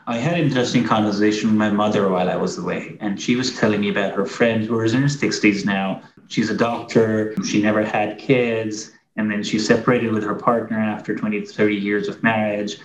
i 0.07 0.17
had 0.17 0.33
an 0.33 0.47
interesting 0.47 0.83
conversation 0.83 1.49
with 1.49 1.57
my 1.57 1.69
mother 1.69 2.09
while 2.09 2.29
i 2.29 2.35
was 2.35 2.57
away 2.57 2.97
and 2.99 3.21
she 3.21 3.35
was 3.35 3.57
telling 3.57 3.81
me 3.81 3.89
about 3.89 4.13
her 4.13 4.25
friend 4.25 4.63
who 4.63 4.79
is 4.81 4.93
in 4.93 5.01
her 5.01 5.07
60s 5.07 5.65
now 5.65 6.01
she's 6.27 6.49
a 6.49 6.57
doctor 6.57 7.35
she 7.43 7.61
never 7.61 7.83
had 7.83 8.17
kids 8.17 8.91
and 9.15 9.29
then 9.29 9.43
she 9.43 9.59
separated 9.59 10.11
with 10.11 10.23
her 10.23 10.35
partner 10.35 10.79
after 10.79 11.15
20 11.15 11.41
to 11.41 11.47
30 11.47 11.75
years 11.75 12.07
of 12.07 12.21
marriage 12.23 12.77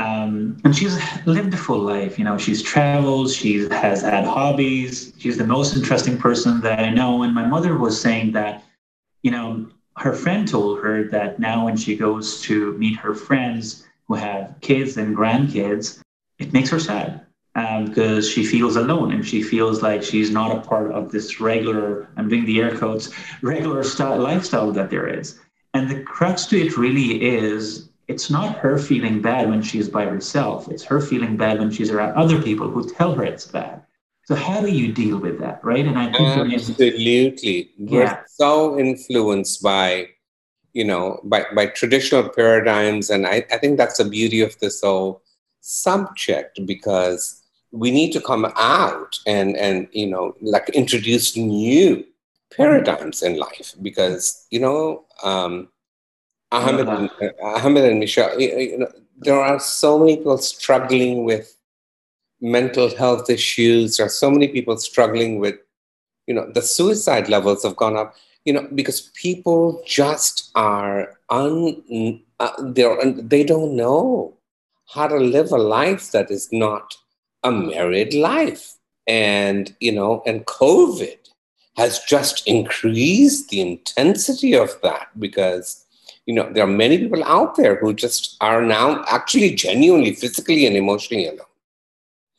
um, 0.00 0.56
and 0.64 0.74
she's 0.74 0.98
lived 1.26 1.52
a 1.52 1.56
full 1.56 1.80
life. 1.80 2.18
You 2.18 2.24
know, 2.24 2.38
she's 2.38 2.62
traveled, 2.62 3.30
she 3.30 3.68
has 3.68 4.00
had 4.00 4.24
hobbies. 4.24 5.12
She's 5.18 5.36
the 5.36 5.46
most 5.46 5.76
interesting 5.76 6.16
person 6.16 6.60
that 6.62 6.80
I 6.80 6.90
know. 6.90 7.22
And 7.22 7.34
my 7.34 7.46
mother 7.46 7.76
was 7.76 8.00
saying 8.00 8.32
that, 8.32 8.64
you 9.22 9.30
know, 9.30 9.68
her 9.96 10.14
friend 10.14 10.48
told 10.48 10.80
her 10.82 11.04
that 11.08 11.38
now 11.38 11.66
when 11.66 11.76
she 11.76 11.96
goes 11.96 12.40
to 12.42 12.72
meet 12.78 12.96
her 12.96 13.14
friends 13.14 13.86
who 14.10 14.16
have 14.16 14.56
kids 14.60 14.96
and 14.96 15.16
grandkids, 15.16 16.02
it 16.40 16.52
makes 16.52 16.68
her 16.68 16.80
sad 16.80 17.24
um, 17.54 17.84
because 17.84 18.28
she 18.28 18.44
feels 18.44 18.74
alone 18.74 19.12
and 19.12 19.24
she 19.24 19.40
feels 19.40 19.82
like 19.82 20.02
she's 20.02 20.32
not 20.32 20.50
a 20.50 20.60
part 20.60 20.90
of 20.90 21.12
this 21.12 21.40
regular, 21.40 22.08
I'm 22.16 22.28
doing 22.28 22.44
the 22.44 22.60
air 22.60 22.76
quotes, 22.76 23.10
regular 23.40 23.84
style, 23.84 24.18
lifestyle 24.18 24.72
that 24.72 24.90
there 24.90 25.06
is. 25.06 25.38
And 25.74 25.88
the 25.88 26.02
crux 26.02 26.46
to 26.46 26.60
it 26.60 26.76
really 26.76 27.22
is 27.22 27.88
it's 28.08 28.30
not 28.30 28.56
her 28.56 28.78
feeling 28.78 29.22
bad 29.22 29.48
when 29.48 29.62
she's 29.62 29.88
by 29.88 30.06
herself. 30.06 30.68
It's 30.68 30.82
her 30.82 31.00
feeling 31.00 31.36
bad 31.36 31.60
when 31.60 31.70
she's 31.70 31.92
around 31.92 32.16
other 32.16 32.42
people 32.42 32.68
who 32.68 32.90
tell 32.92 33.14
her 33.14 33.22
it's 33.22 33.46
bad. 33.46 33.84
So 34.24 34.34
how 34.34 34.60
do 34.60 34.72
you 34.72 34.92
deal 34.92 35.18
with 35.18 35.38
that, 35.38 35.64
right? 35.64 35.86
And 35.86 35.96
I 35.96 36.06
think 36.06 36.16
absolutely, 36.18 37.70
we're 37.78 38.02
yeah. 38.02 38.22
so 38.26 38.76
influenced 38.76 39.62
by, 39.62 40.08
you 40.72 40.84
know, 40.84 41.20
by 41.24 41.44
by 41.54 41.66
traditional 41.66 42.28
paradigms, 42.28 43.10
and 43.10 43.26
I, 43.26 43.44
I 43.50 43.58
think 43.58 43.76
that's 43.76 43.98
the 43.98 44.04
beauty 44.04 44.40
of 44.40 44.58
this 44.60 44.80
whole 44.80 45.22
subject 45.60 46.64
because 46.66 47.42
we 47.72 47.90
need 47.90 48.12
to 48.12 48.20
come 48.20 48.52
out 48.56 49.18
and 49.26 49.56
and 49.56 49.88
you 49.92 50.06
know 50.06 50.34
like 50.40 50.68
introduce 50.70 51.36
new 51.36 52.04
paradigms 52.56 53.22
in 53.22 53.36
life 53.36 53.74
because 53.82 54.46
you 54.50 54.58
know 54.58 55.04
um, 55.22 55.68
Ahmed, 56.52 56.88
and, 56.88 57.10
uh, 57.22 57.30
Ahmed 57.42 57.84
and 57.84 58.00
Michelle, 58.00 58.40
you 58.40 58.78
know, 58.78 58.90
there 59.18 59.40
are 59.40 59.60
so 59.60 59.98
many 59.98 60.16
people 60.16 60.38
struggling 60.38 61.24
with 61.24 61.56
mental 62.40 62.94
health 62.96 63.30
issues. 63.30 63.96
There 63.96 64.06
are 64.06 64.10
so 64.10 64.30
many 64.30 64.48
people 64.48 64.76
struggling 64.78 65.38
with, 65.38 65.56
you 66.26 66.34
know, 66.34 66.50
the 66.50 66.62
suicide 66.62 67.28
levels 67.28 67.62
have 67.62 67.76
gone 67.76 67.96
up. 67.96 68.14
You 68.44 68.54
know, 68.54 68.68
because 68.74 69.10
people 69.14 69.82
just 69.86 70.50
are 70.54 71.18
un, 71.28 72.22
uh, 72.38 72.50
they're, 72.58 73.12
they 73.12 73.44
don't 73.44 73.76
know 73.76 74.34
how 74.88 75.06
to 75.06 75.16
live 75.16 75.52
a 75.52 75.58
life 75.58 76.10
that 76.12 76.30
is 76.30 76.48
not 76.50 76.94
a 77.44 77.50
married 77.52 78.14
life. 78.14 78.74
And, 79.06 79.74
you 79.80 79.92
know, 79.92 80.22
and 80.26 80.46
COVID 80.46 81.18
has 81.76 82.00
just 82.00 82.46
increased 82.46 83.48
the 83.48 83.60
intensity 83.60 84.54
of 84.54 84.70
that 84.82 85.08
because 85.18 85.84
you 86.26 86.34
know 86.34 86.50
there 86.52 86.64
are 86.64 86.78
many 86.84 86.98
people 86.98 87.24
out 87.24 87.56
there 87.56 87.76
who 87.76 87.94
just 87.94 88.36
are 88.40 88.62
now 88.62 89.02
actually 89.08 89.54
genuinely 89.54 90.14
physically 90.14 90.66
and 90.66 90.76
emotionally 90.76 91.26
alone 91.26 91.54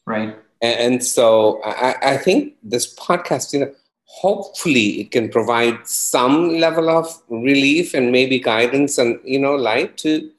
right 0.06 0.36
and, 0.62 0.80
and 0.80 1.04
so 1.04 1.62
I, 1.64 1.95
I 2.14 2.18
think 2.18 2.56
this 2.64 2.93
podcast 2.95 3.54
you 3.54 3.62
know 3.62 3.74
hopefully 4.20 5.01
it 5.01 5.12
can 5.12 5.30
provide 5.30 5.88
some 5.88 6.57
level 6.59 6.89
of 6.89 7.07
relief 7.30 7.93
and 7.93 8.12
maybe 8.12 8.39
guidance 8.39 8.97
and 8.97 9.20
you 9.24 9.39
know 9.39 9.55
light 9.55 9.97
to 9.97 10.30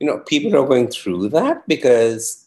you 0.00 0.06
know 0.06 0.18
people 0.18 0.50
who 0.50 0.58
are 0.58 0.66
going 0.66 0.88
through 0.88 1.28
that 1.28 1.66
because 1.66 2.46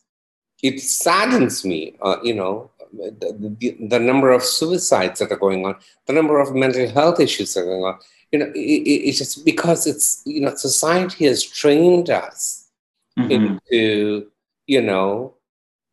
it 0.61 0.79
saddens 0.79 1.65
me 1.65 1.95
uh, 2.01 2.17
you 2.23 2.35
know 2.35 2.69
the, 2.93 3.55
the, 3.59 3.87
the, 3.87 3.99
number 3.99 4.31
of 4.31 4.43
suicides 4.43 5.19
that 5.19 5.31
are 5.31 5.37
going 5.37 5.65
on 5.65 5.75
the 6.05 6.13
number 6.13 6.39
of 6.39 6.53
mental 6.53 6.87
health 6.87 7.19
issues 7.19 7.53
that 7.53 7.61
are 7.61 7.65
going 7.65 7.83
on 7.83 7.99
you 8.31 8.39
know 8.39 8.51
it, 8.53 8.59
it's 9.07 9.17
just 9.17 9.43
because 9.43 9.87
it's 9.87 10.21
you 10.25 10.41
know 10.41 10.53
society 10.55 11.25
has 11.25 11.43
trained 11.43 12.09
us 12.11 12.69
mm-hmm. 13.17 13.31
into 13.31 14.27
you 14.67 14.81
know 14.81 15.33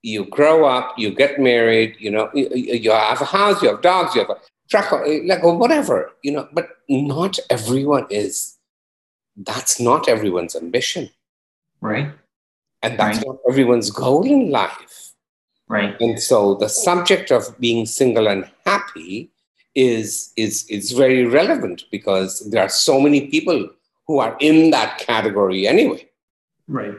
you 0.03 0.27
grow 0.27 0.67
up 0.67 0.99
you 0.99 1.11
get 1.11 1.41
married 1.41 1.97
you 1.99 2.11
know 2.11 2.29
you, 2.35 2.49
you 2.51 2.91
have 2.91 3.21
a 3.23 3.25
house 3.25 3.63
you 3.63 3.69
have 3.69 3.81
dogs 3.81 4.15
you 4.15 4.21
have 4.21 4.31
a 4.31 4.37
truck 4.71 4.93
eh, 5.07 5.21
like 5.25 5.43
or 5.43 5.57
whatever 5.57 6.11
you 6.23 6.33
know 6.33 6.49
but 6.53 6.69
not 6.89 7.39
everyone 7.51 8.07
is 8.11 8.59
that's 9.37 9.81
not 9.81 10.09
everyone's 10.09 10.57
ambition 10.57 11.09
right 11.81 12.11
and 12.83 12.99
that's 12.99 13.19
right. 13.19 13.27
not 13.27 13.37
everyone's 13.49 13.91
goal 13.91 14.25
in 14.25 14.51
life 14.51 15.13
right 15.69 16.01
and 16.01 16.21
so 16.21 16.55
the 16.55 16.69
subject 16.69 17.31
of 17.31 17.59
being 17.59 17.87
single 17.87 18.29
and 18.29 18.51
happy 18.65 19.31
is 19.75 20.33
is 20.37 20.67
is 20.69 20.93
very 20.93 21.25
relevant 21.25 21.85
because 21.91 22.41
there 22.51 22.63
are 22.63 22.69
so 22.69 23.01
many 23.01 23.29
people 23.29 23.69
who 24.07 24.19
are 24.19 24.37
in 24.41 24.71
that 24.71 24.99
category 24.99 25.67
anyway. 25.67 26.09
Right. 26.69 26.97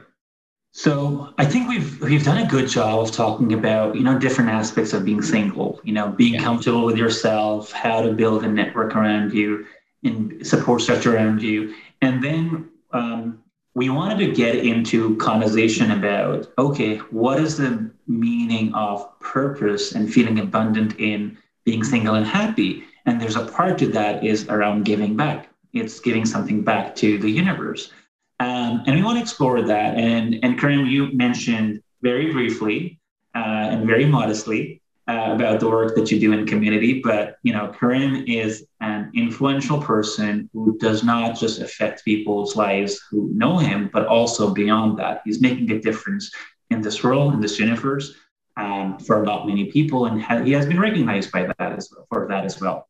So 0.76 1.32
I 1.38 1.46
think 1.46 1.70
we've 1.70 2.02
we've 2.02 2.24
done 2.26 2.40
a 2.40 2.48
good 2.48 2.68
job 2.68 3.00
of 3.00 3.12
talking 3.12 3.54
about 3.54 3.96
you 3.96 4.02
know 4.02 4.18
different 4.18 4.50
aspects 4.50 4.92
of 4.92 5.06
being 5.06 5.22
single. 5.22 5.80
You 5.84 5.94
know, 5.94 6.10
being 6.10 6.34
yeah. 6.34 6.42
comfortable 6.42 6.84
with 6.84 6.98
yourself, 6.98 7.72
how 7.72 8.02
to 8.02 8.12
build 8.12 8.44
a 8.44 8.48
network 8.48 8.96
around 8.96 9.34
you, 9.34 9.68
and 10.04 10.46
support 10.46 10.82
structure 10.82 11.16
around 11.16 11.44
you, 11.44 11.76
and 12.02 12.24
then 12.24 12.70
um, 12.92 13.44
we 13.76 13.92
wanted 13.92 14.18
to 14.26 14.32
get 14.32 14.56
into 14.56 15.16
conversation 15.18 15.92
about 15.92 16.52
okay, 16.58 16.98
what 17.12 17.40
is 17.40 17.58
the 17.58 17.92
meaning 18.08 18.74
of 18.74 19.08
purpose 19.20 19.94
and 19.94 20.12
feeling 20.12 20.40
abundant 20.40 21.00
in 21.00 21.38
being 21.66 21.84
single 21.84 22.16
and 22.16 22.26
happy. 22.26 22.84
And 23.06 23.22
there's 23.22 23.36
a 23.36 23.46
part 23.46 23.78
to 23.78 23.88
that 23.90 24.24
is 24.24 24.48
around 24.50 24.86
giving 24.86 25.16
back. 25.16 25.50
It's 25.72 26.00
giving 26.00 26.26
something 26.26 26.64
back 26.64 26.96
to 26.96 27.20
the 27.20 27.30
universe. 27.30 27.92
Um, 28.40 28.84
and 28.86 28.96
we 28.96 29.04
want 29.04 29.18
to 29.18 29.22
explore 29.22 29.62
that. 29.62 29.96
And, 29.96 30.40
and 30.44 30.60
Karim, 30.60 30.86
you 30.86 31.12
mentioned 31.14 31.82
very 32.02 32.32
briefly 32.32 33.00
uh, 33.36 33.70
and 33.72 33.88
very 33.88 34.06
modestly 34.06 34.82
uh, 35.08 35.30
about 35.34 35.60
the 35.60 35.70
work 35.70 35.96
that 35.96 36.12
you 36.12 36.20
do 36.20 36.34
in 36.34 36.46
community. 36.46 37.02
But, 37.02 37.38
you 37.44 37.54
know, 37.54 37.74
Karim 37.78 38.26
is 38.28 38.66
an 38.82 39.12
influential 39.16 39.82
person 39.82 40.50
who 40.54 40.78
does 40.78 41.04
not 41.04 41.38
just 41.38 41.62
affect 41.62 42.06
people's 42.06 42.56
lives 42.56 43.02
who 43.10 43.30
know 43.34 43.58
him, 43.58 43.90
but 43.94 44.08
also 44.08 44.54
beyond 44.54 45.00
that. 45.00 45.22
He's 45.26 45.42
making 45.42 45.72
a 45.72 45.80
difference 45.80 46.32
in 46.70 46.82
this 46.82 47.04
world, 47.04 47.34
in 47.34 47.40
this 47.40 47.60
universe 47.60 48.16
um, 48.58 48.98
for 49.00 49.24
not 49.24 49.48
many 49.48 49.72
people, 49.72 50.06
and 50.06 50.22
ha- 50.22 50.44
he 50.44 50.52
has 50.52 50.66
been 50.66 50.80
recognized 50.80 51.32
by 51.32 51.44
that 51.44 51.74
as 51.74 51.90
well, 51.92 52.06
for 52.10 52.28
that 52.28 52.46
as 52.46 52.60
well. 52.60 52.88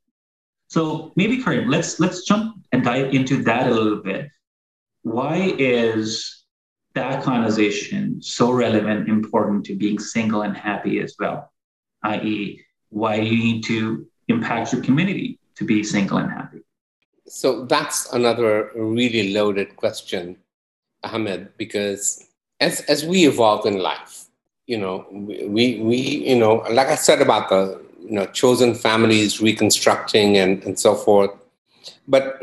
So 0.68 1.12
maybe 1.16 1.42
Karim, 1.44 1.70
let's 1.70 2.00
let's 2.00 2.26
jump 2.26 2.56
and 2.72 2.84
dive 2.84 3.14
into 3.14 3.44
that 3.44 3.68
a 3.68 3.74
little 3.74 4.02
bit. 4.02 4.30
Why 5.04 5.54
is 5.58 6.44
that 6.96 7.24
conversation 7.24 8.22
so 8.22 8.52
relevant, 8.52 9.10
important 9.10 9.66
to 9.66 9.76
being 9.76 10.00
single 10.00 10.42
and 10.42 10.56
happy 10.56 11.00
as 11.00 11.16
well? 11.20 11.52
I.e., 12.04 12.62
why 12.90 13.20
do 13.20 13.26
you 13.26 13.44
need 13.44 13.64
to 13.66 14.08
impact 14.28 14.74
your 14.74 14.82
community 14.82 15.40
to 15.56 15.66
be 15.66 15.84
single 15.84 16.18
and 16.18 16.32
happy? 16.32 16.60
So 17.28 17.66
that's 17.66 18.12
another 18.14 18.72
really 18.76 19.34
loaded 19.34 19.76
question, 19.76 20.38
Ahmed, 21.04 21.58
because 21.58 22.26
as, 22.60 22.82
as 22.82 23.06
we 23.06 23.26
evolve 23.26 23.66
in 23.66 23.80
life, 23.80 24.26
you 24.68 24.78
know, 24.78 25.06
we, 25.12 25.80
we, 25.80 25.98
you 25.98 26.36
know, 26.36 26.66
like 26.72 26.88
I 26.88 26.96
said 26.96 27.22
about 27.22 27.50
the, 27.50 27.82
you 28.02 28.12
know, 28.12 28.26
chosen 28.28 28.76
families 28.76 29.42
reconstructing 29.42 30.38
and, 30.38 30.64
and 30.64 30.80
so 30.80 30.96
forth. 30.96 31.32
But 32.08 32.42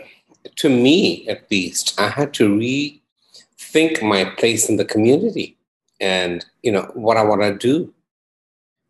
to 0.56 0.68
me, 0.68 1.26
at 1.28 1.50
least, 1.50 1.98
I 2.00 2.08
had 2.08 2.32
to 2.34 2.48
rethink 2.48 4.02
my 4.02 4.24
place 4.24 4.68
in 4.68 4.76
the 4.76 4.84
community 4.84 5.56
and, 6.00 6.44
you 6.62 6.72
know, 6.72 6.90
what 6.94 7.16
I 7.16 7.22
want 7.22 7.42
to 7.42 7.56
do 7.56 7.92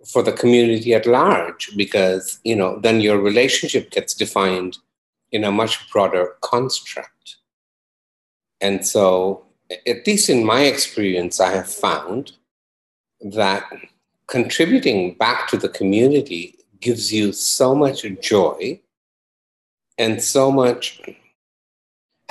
for 0.07 0.23
the 0.23 0.33
community 0.33 0.95
at 0.95 1.07
large, 1.07 1.77
because, 1.77 2.41
you 2.45 2.57
know, 2.57 2.79
then 2.81 3.01
your 3.01 3.19
relationship 3.19 3.91
gets 3.91 4.15
defined 4.15 4.79
in 5.33 5.45
a 5.45 5.53
much 5.53 5.91
broader 5.91 6.37
construct. 6.41 7.37
And 8.61 8.87
so, 8.87 9.45
at 9.87 10.07
least 10.07 10.29
in 10.29 10.45
my 10.45 10.63
experience, 10.63 11.41
I 11.41 11.53
have 11.53 11.71
found 11.71 12.33
that 13.21 13.65
contributing 14.27 15.15
back 15.15 15.49
to 15.49 15.57
the 15.57 15.69
community 15.69 16.57
gives 16.81 17.13
you 17.13 17.33
so 17.33 17.75
much 17.75 18.05
joy 18.21 18.81
and 19.99 20.23
so 20.23 20.51
much 20.51 21.01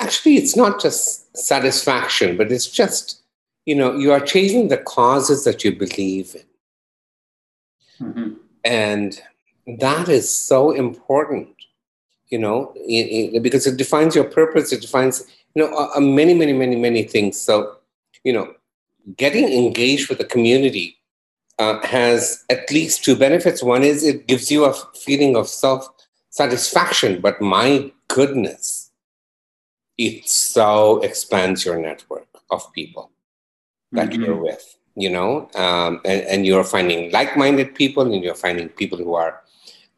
actually 0.00 0.36
it's 0.36 0.56
not 0.56 0.80
just 0.80 1.36
satisfaction 1.36 2.36
but 2.36 2.50
it's 2.50 2.68
just 2.68 3.22
you 3.66 3.74
know 3.74 3.96
you 3.96 4.12
are 4.12 4.20
changing 4.20 4.68
the 4.68 4.78
causes 4.78 5.44
that 5.44 5.64
you 5.64 5.74
believe 5.74 6.36
in 8.00 8.06
mm-hmm. 8.06 8.32
and 8.64 9.22
that 9.78 10.08
is 10.08 10.30
so 10.30 10.70
important 10.70 11.48
you 12.28 12.38
know 12.38 12.72
it, 12.76 13.34
it, 13.34 13.42
because 13.42 13.66
it 13.66 13.76
defines 13.76 14.14
your 14.14 14.24
purpose 14.24 14.72
it 14.72 14.80
defines 14.80 15.24
you 15.54 15.62
know 15.62 15.90
uh, 15.94 16.00
many 16.00 16.34
many 16.34 16.52
many 16.52 16.76
many 16.76 17.02
things 17.02 17.40
so 17.40 17.76
you 18.24 18.32
know 18.32 18.52
getting 19.16 19.48
engaged 19.52 20.08
with 20.08 20.18
the 20.18 20.24
community 20.24 20.96
uh, 21.60 21.86
has 21.86 22.44
at 22.48 22.70
least 22.70 23.04
two 23.04 23.14
benefits. 23.14 23.62
One 23.62 23.82
is 23.82 24.02
it 24.02 24.26
gives 24.26 24.50
you 24.50 24.64
a 24.64 24.72
feeling 24.96 25.36
of 25.36 25.46
self 25.46 25.88
satisfaction, 26.30 27.20
but 27.20 27.40
my 27.40 27.92
goodness, 28.08 28.89
it 30.06 30.28
so 30.28 31.00
expands 31.08 31.64
your 31.64 31.78
network 31.78 32.28
of 32.50 32.72
people 32.72 33.10
that 33.92 34.10
mm-hmm. 34.10 34.22
you're 34.22 34.42
with, 34.48 34.64
you 34.96 35.10
know, 35.10 35.48
um, 35.54 36.00
and, 36.04 36.22
and 36.22 36.46
you're 36.46 36.64
finding 36.64 37.10
like 37.12 37.36
minded 37.36 37.74
people 37.74 38.04
and 38.12 38.22
you're 38.24 38.42
finding 38.46 38.68
people 38.68 38.98
who 38.98 39.14
are 39.14 39.42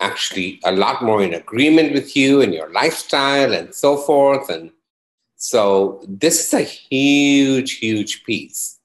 actually 0.00 0.60
a 0.64 0.72
lot 0.72 1.02
more 1.02 1.22
in 1.22 1.34
agreement 1.34 1.92
with 1.92 2.16
you 2.16 2.40
and 2.42 2.52
your 2.52 2.70
lifestyle 2.72 3.52
and 3.52 3.74
so 3.74 3.96
forth. 3.96 4.48
And 4.48 4.70
so 5.36 6.02
this 6.08 6.46
is 6.46 6.54
a 6.54 6.62
huge, 6.62 7.78
huge 7.78 8.24
piece 8.24 8.80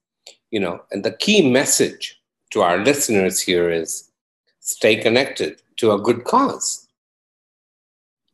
you 0.51 0.59
know, 0.59 0.81
and 0.91 1.03
the 1.03 1.11
key 1.11 1.49
message 1.49 2.21
to 2.51 2.61
our 2.61 2.77
listeners 2.77 3.41
here 3.41 3.69
is 3.69 4.11
stay 4.59 4.95
connected 4.95 5.61
to 5.77 5.91
a 5.91 5.99
good 5.99 6.23
cause. 6.23 6.87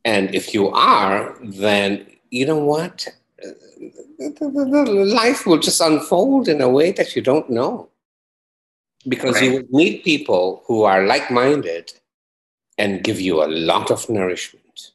And 0.04 0.34
if 0.34 0.54
you 0.54 0.68
are, 0.68 1.36
then 1.42 2.06
you 2.34 2.46
know 2.46 2.58
what? 2.58 3.08
Life 5.20 5.46
will 5.46 5.58
just 5.58 5.80
unfold 5.80 6.48
in 6.48 6.60
a 6.60 6.68
way 6.68 6.92
that 6.92 7.14
you 7.14 7.22
don't 7.22 7.48
know. 7.50 7.88
Because 9.06 9.34
right. 9.34 9.44
you 9.44 9.52
will 9.52 9.68
meet 9.70 10.04
people 10.04 10.62
who 10.66 10.84
are 10.84 11.06
like 11.06 11.30
minded 11.30 11.92
and 12.78 13.04
give 13.04 13.20
you 13.20 13.42
a 13.42 13.48
lot 13.72 13.90
of 13.90 14.08
nourishment. 14.08 14.92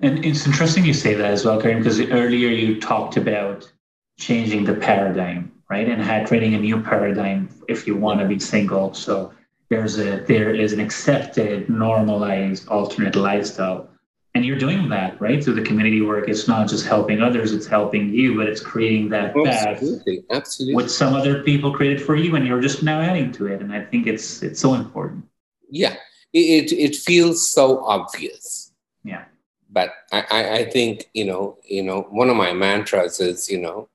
And 0.00 0.24
it's 0.24 0.46
interesting 0.46 0.84
you 0.84 0.94
say 0.94 1.14
that 1.14 1.30
as 1.30 1.44
well, 1.44 1.60
Karim, 1.60 1.78
because 1.78 2.00
earlier 2.00 2.48
you 2.48 2.80
talked 2.80 3.16
about 3.16 3.70
changing 4.18 4.64
the 4.64 4.74
paradigm 4.74 5.52
right? 5.70 5.88
And 5.88 6.02
had 6.02 6.26
creating 6.26 6.54
a 6.54 6.58
new 6.58 6.80
paradigm 6.80 7.48
if 7.68 7.86
you 7.86 7.96
want 7.96 8.20
to 8.20 8.26
be 8.26 8.38
single. 8.38 8.94
So 8.94 9.32
there's 9.68 9.98
a 9.98 10.24
there 10.26 10.54
is 10.54 10.72
an 10.72 10.80
accepted, 10.80 11.68
normalized 11.68 12.68
alternate 12.68 13.16
lifestyle 13.16 13.88
and 14.34 14.44
you're 14.44 14.58
doing 14.58 14.88
that 14.88 15.20
right? 15.20 15.42
Through 15.42 15.54
the 15.54 15.62
community 15.62 16.00
work 16.00 16.28
it's 16.28 16.48
not 16.48 16.68
just 16.68 16.86
helping 16.86 17.20
others 17.20 17.52
it's 17.52 17.66
helping 17.66 18.12
you 18.12 18.36
but 18.36 18.46
it's 18.46 18.60
creating 18.60 19.08
that 19.10 19.36
absolutely, 19.36 20.22
path 20.22 20.36
absolutely 20.36 20.74
what 20.74 20.90
some 20.90 21.14
other 21.14 21.42
people 21.42 21.72
created 21.74 22.00
for 22.00 22.14
you 22.16 22.36
and 22.36 22.46
you're 22.46 22.60
just 22.60 22.82
now 22.82 23.00
adding 23.00 23.32
to 23.32 23.46
it 23.46 23.60
and 23.60 23.72
i 23.72 23.84
think 23.84 24.06
it's 24.06 24.42
it's 24.42 24.60
so 24.60 24.74
important. 24.74 25.24
Yeah 25.70 25.96
it 26.32 26.72
it 26.72 26.96
feels 26.96 27.48
so 27.48 27.84
obvious. 27.84 28.72
Yeah. 29.04 29.24
But 29.70 29.92
I, 30.12 30.24
I 30.30 30.58
i 30.58 30.64
think 30.70 31.08
you 31.14 31.24
know 31.24 31.58
you 31.64 31.82
know 31.82 32.02
one 32.10 32.30
of 32.30 32.36
my 32.36 32.52
mantras 32.52 33.20
is 33.20 33.50
you 33.50 33.58
know 33.58 33.88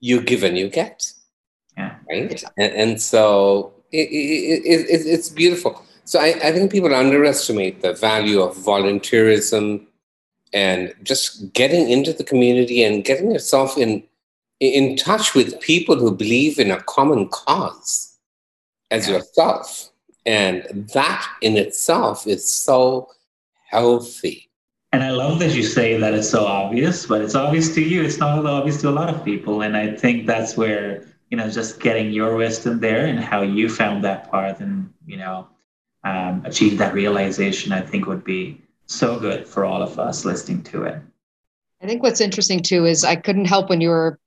you 0.00 0.20
give 0.20 0.42
and 0.42 0.56
you 0.56 0.68
get. 0.68 1.12
Yeah. 1.76 1.96
Right? 2.08 2.44
And, 2.58 2.72
and 2.72 3.02
so 3.02 3.72
it, 3.92 4.08
it, 4.10 4.62
it, 4.64 5.06
it's 5.06 5.28
beautiful 5.28 5.82
so 6.04 6.20
I, 6.20 6.34
I 6.42 6.52
think 6.52 6.70
people 6.70 6.94
underestimate 6.94 7.82
the 7.82 7.92
value 7.92 8.40
of 8.40 8.56
volunteerism 8.56 9.86
and 10.52 10.94
just 11.02 11.52
getting 11.52 11.88
into 11.88 12.12
the 12.12 12.24
community 12.24 12.82
and 12.82 13.04
getting 13.04 13.30
yourself 13.30 13.78
in 13.78 14.02
in 14.60 14.96
touch 14.96 15.34
with 15.34 15.60
people 15.60 15.96
who 15.96 16.14
believe 16.14 16.58
in 16.58 16.70
a 16.70 16.80
common 16.82 17.28
cause 17.28 18.16
as 18.92 19.08
yeah. 19.08 19.16
yourself. 19.16 19.90
And 20.24 20.88
that 20.94 21.26
in 21.40 21.56
itself 21.56 22.28
is 22.28 22.48
so 22.48 23.08
healthy. 23.68 24.48
And 24.92 25.02
I 25.02 25.10
love 25.10 25.40
that 25.40 25.54
you 25.54 25.64
say 25.64 25.98
that 25.98 26.14
it's 26.14 26.28
so 26.28 26.44
obvious, 26.44 27.06
but 27.06 27.22
it's 27.22 27.34
obvious 27.34 27.74
to 27.74 27.82
you. 27.82 28.02
It's 28.02 28.18
not 28.18 28.46
obvious 28.46 28.80
to 28.82 28.88
a 28.88 28.92
lot 28.92 29.12
of 29.12 29.24
people. 29.24 29.62
And 29.62 29.76
I 29.76 29.96
think 29.96 30.26
that's 30.26 30.56
where, 30.56 31.06
you 31.30 31.36
know, 31.36 31.50
just 31.50 31.80
getting 31.80 32.12
your 32.12 32.36
wisdom 32.36 32.78
there 32.78 33.06
and 33.06 33.18
how 33.18 33.42
you 33.42 33.68
found 33.68 34.04
that 34.04 34.30
path 34.30 34.60
and, 34.60 34.92
you 35.06 35.16
know, 35.16 35.48
um, 36.04 36.42
achieve 36.44 36.78
that 36.78 36.94
realization, 36.94 37.72
I 37.72 37.80
think 37.80 38.06
would 38.06 38.24
be 38.24 38.60
so 38.86 39.18
good 39.18 39.46
for 39.46 39.64
all 39.64 39.82
of 39.82 39.98
us 39.98 40.24
listening 40.24 40.62
to 40.64 40.84
it. 40.84 41.00
I 41.82 41.86
think 41.86 42.02
what's 42.02 42.20
interesting 42.20 42.60
too 42.60 42.86
is 42.86 43.04
I 43.04 43.16
couldn't 43.16 43.46
help 43.46 43.68
when 43.68 43.80
you 43.80 43.88
were 43.88 44.18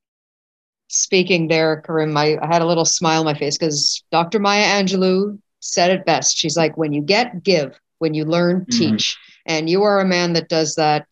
speaking 0.89 1.47
there, 1.47 1.81
Karim. 1.81 2.15
I, 2.17 2.37
I 2.41 2.47
had 2.47 2.61
a 2.61 2.65
little 2.65 2.85
smile 2.85 3.19
on 3.19 3.25
my 3.25 3.33
face 3.33 3.57
because 3.57 4.03
Dr. 4.11 4.39
Maya 4.39 4.65
Angelou 4.65 5.39
said 5.59 5.91
it 5.91 6.05
best. 6.05 6.37
She's 6.37 6.57
like, 6.57 6.77
when 6.77 6.93
you 6.93 7.01
get, 7.01 7.43
give. 7.43 7.79
When 7.99 8.13
you 8.13 8.25
learn, 8.25 8.61
mm-hmm. 8.61 8.77
teach. 8.77 9.17
And 9.45 9.69
you 9.69 9.83
are 9.83 9.99
a 9.99 10.05
man 10.05 10.33
that 10.33 10.49
does 10.49 10.75
that 10.75 11.07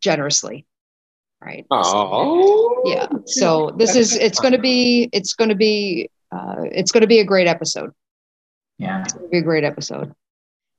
generously. 0.00 0.66
Right. 1.42 1.66
Oh. 1.70 2.82
So, 2.84 2.90
yeah. 2.92 3.06
So 3.26 3.74
this 3.76 3.96
is 3.96 4.14
it's 4.14 4.38
going 4.38 4.52
to 4.52 4.58
be 4.58 5.08
it's 5.12 5.32
going 5.32 5.48
to 5.48 5.54
be 5.54 6.10
uh, 6.30 6.56
it's 6.70 6.92
going 6.92 7.00
to 7.00 7.06
be 7.06 7.20
a 7.20 7.24
great 7.24 7.46
episode. 7.46 7.92
Yeah. 8.80 9.02
It's 9.02 9.12
going 9.12 9.26
to 9.26 9.30
be 9.30 9.38
a 9.38 9.42
great 9.42 9.62
episode. 9.62 10.12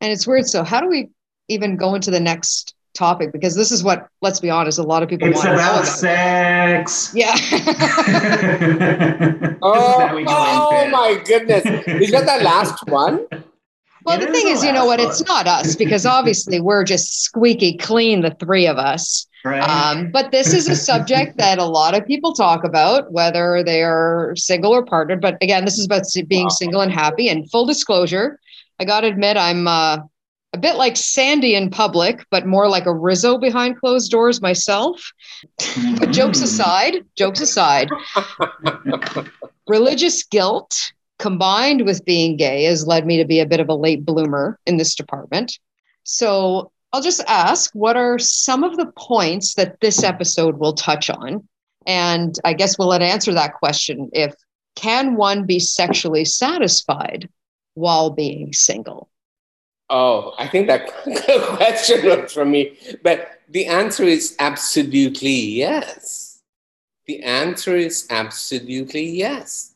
And 0.02 0.12
it's 0.12 0.26
weird. 0.26 0.48
So, 0.48 0.64
how 0.64 0.82
do 0.82 0.88
we 0.88 1.10
even 1.48 1.78
go 1.78 1.94
into 1.94 2.10
the 2.10 2.20
next 2.20 2.74
topic? 2.96 3.32
Because 3.32 3.56
this 3.56 3.72
is 3.72 3.84
what, 3.84 4.08
let's 4.22 4.40
be 4.40 4.50
honest, 4.50 4.80
a 4.80 4.84
lot 4.84 5.04
of 5.04 5.10
people 5.10 5.28
it's 5.28 5.38
want 5.38 5.54
about, 5.54 5.82
about 5.82 5.88
sex. 5.88 7.12
Yeah. 7.14 7.36
oh, 9.62 10.26
oh 10.28 10.90
my 10.90 11.22
goodness. 11.24 11.64
Is 11.86 12.12
that 12.12 12.26
the 12.26 12.44
last 12.44 12.88
one? 12.88 13.28
Well, 14.04 14.20
it 14.20 14.26
the 14.26 14.32
thing 14.32 14.48
is, 14.48 14.64
you 14.64 14.72
know 14.72 14.86
what? 14.86 15.00
One. 15.00 15.08
It's 15.08 15.24
not 15.24 15.48
us 15.48 15.76
because 15.76 16.06
obviously 16.06 16.60
we're 16.60 16.84
just 16.84 17.24
squeaky 17.24 17.78
clean, 17.78 18.22
the 18.22 18.32
three 18.32 18.68
of 18.68 18.78
us. 18.78 19.28
Right. 19.44 19.62
Um, 19.62 20.12
but 20.12 20.32
this 20.32 20.54
is 20.54 20.68
a 20.68 20.76
subject 20.76 21.38
that 21.38 21.58
a 21.58 21.66
lot 21.66 21.96
of 21.96 22.06
people 22.06 22.34
talk 22.34 22.64
about, 22.64 23.12
whether 23.12 23.64
they 23.64 23.82
are 23.82 24.34
single 24.36 24.72
or 24.72 24.86
partnered. 24.86 25.22
But 25.22 25.38
again, 25.42 25.66
this 25.66 25.80
is 25.80 25.86
about 25.86 26.04
being 26.28 26.46
wow. 26.46 26.50
single 26.50 26.82
and 26.82 26.92
happy. 26.92 27.28
And 27.28 27.50
full 27.50 27.66
disclosure, 27.66 28.40
I 28.80 28.86
got 28.86 29.02
to 29.02 29.08
admit, 29.08 29.38
I'm 29.38 29.68
uh, 29.68 29.98
a 30.54 30.58
bit 30.58 30.76
like 30.76 30.98
Sandy 30.98 31.56
in 31.56 31.70
public, 31.70 32.26
but 32.30 32.46
more 32.46 32.68
like 32.68 32.86
a 32.86 32.94
Rizzo 32.94 33.38
behind 33.38 33.80
closed 33.80 34.12
doors 34.12 34.42
myself. 34.42 35.12
But 36.00 36.12
jokes 36.12 36.42
aside, 36.44 37.06
jokes 37.16 37.42
aside, 37.42 37.90
religious 39.68 40.24
guilt 40.24 40.76
combined 41.22 41.86
with 41.86 42.04
being 42.04 42.36
gay 42.36 42.64
has 42.64 42.88
led 42.88 43.06
me 43.06 43.16
to 43.18 43.26
be 43.26 43.40
a 43.40 43.46
bit 43.46 43.60
of 43.60 43.70
a 43.70 43.76
late 43.76 44.04
bloomer 44.04 44.60
in 44.66 44.78
this 44.78 44.96
department. 44.96 45.60
So 46.04 46.72
I'll 46.92 47.02
just 47.02 47.24
ask 47.28 47.72
what 47.74 47.96
are 47.96 48.18
some 48.18 48.64
of 48.64 48.76
the 48.76 48.92
points 48.98 49.54
that 49.54 49.80
this 49.82 50.04
episode 50.04 50.58
will 50.58 50.74
touch 50.74 51.10
on? 51.12 51.48
And 51.86 52.36
I 52.44 52.54
guess 52.54 52.78
we'll 52.78 52.90
let 52.90 53.04
answer 53.04 53.34
that 53.34 53.54
question 53.54 54.10
if 54.14 54.34
can 54.76 55.16
one 55.16 55.46
be 55.46 55.60
sexually 55.60 56.26
satisfied 56.26 57.30
while 57.76 58.10
being 58.10 58.52
single? 58.52 59.08
Oh, 59.92 60.34
I 60.40 60.48
think 60.48 60.68
that 60.68 60.88
question 61.58 62.28
from 62.30 62.50
me. 62.50 62.78
But 63.04 63.42
the 63.48 63.68
answer 63.68 64.04
is 64.04 64.36
absolutely 64.40 65.32
yes. 65.32 66.42
The 67.06 67.22
answer 67.22 67.76
is 67.76 68.08
absolutely 68.10 69.06
yes. 69.06 69.71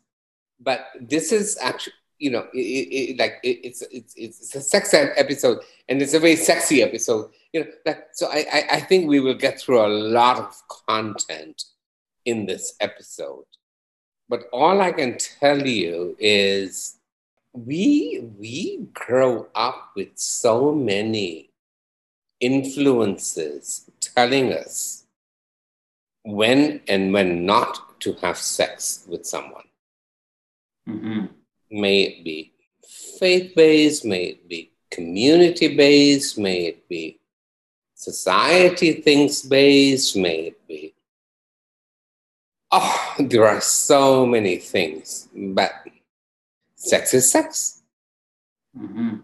But 0.59 0.87
this 1.01 1.31
is 1.31 1.57
actually 1.61 1.93
you 2.17 2.31
know, 2.31 2.47
it, 2.53 2.57
it, 2.57 3.19
like 3.19 3.39
it, 3.43 3.59
it's, 3.63 3.81
it's 3.91 4.13
it's 4.15 4.55
a 4.55 4.61
sex 4.61 4.93
episode, 4.93 5.59
and 5.89 6.01
it's 6.01 6.13
a 6.13 6.19
very 6.19 6.35
sexy 6.35 6.81
episode. 6.81 7.29
You 7.53 7.61
know, 7.61 7.67
that, 7.85 8.09
so 8.13 8.27
I, 8.27 8.45
I 8.51 8.67
I 8.71 8.79
think 8.79 9.07
we 9.07 9.19
will 9.19 9.35
get 9.35 9.59
through 9.59 9.85
a 9.85 9.87
lot 9.87 10.37
of 10.37 10.55
content 10.87 11.63
in 12.25 12.45
this 12.45 12.75
episode. 12.79 13.45
But 14.29 14.43
all 14.51 14.81
I 14.81 14.91
can 14.91 15.17
tell 15.17 15.65
you 15.65 16.15
is 16.19 16.97
we 17.53 18.23
we 18.39 18.87
grow 18.93 19.47
up 19.53 19.91
with 19.95 20.09
so 20.15 20.73
many 20.73 21.49
influences 22.39 23.89
telling 23.99 24.53
us 24.53 25.05
when 26.23 26.81
and 26.87 27.13
when 27.13 27.45
not 27.45 27.99
to 28.01 28.13
have 28.21 28.37
sex 28.37 29.05
with 29.07 29.25
someone. 29.25 29.63
Mm-hmm 30.87 31.25
may 31.71 32.03
it 32.03 32.23
be 32.23 32.53
faith 33.19 33.53
based, 33.55 34.05
may 34.05 34.23
it 34.25 34.47
be 34.47 34.71
community 34.91 35.75
based, 35.75 36.37
may 36.37 36.67
it 36.67 36.87
be 36.87 37.19
society 37.93 38.93
things 38.93 39.41
based, 39.41 40.15
may 40.15 40.47
it 40.47 40.67
be. 40.67 40.93
Oh, 42.71 43.15
there 43.19 43.47
are 43.47 43.61
so 43.61 44.25
many 44.25 44.57
things, 44.57 45.27
but 45.33 45.71
sex 46.75 47.13
is 47.13 47.31
sex. 47.31 47.81
Mm-hmm. 48.77 49.17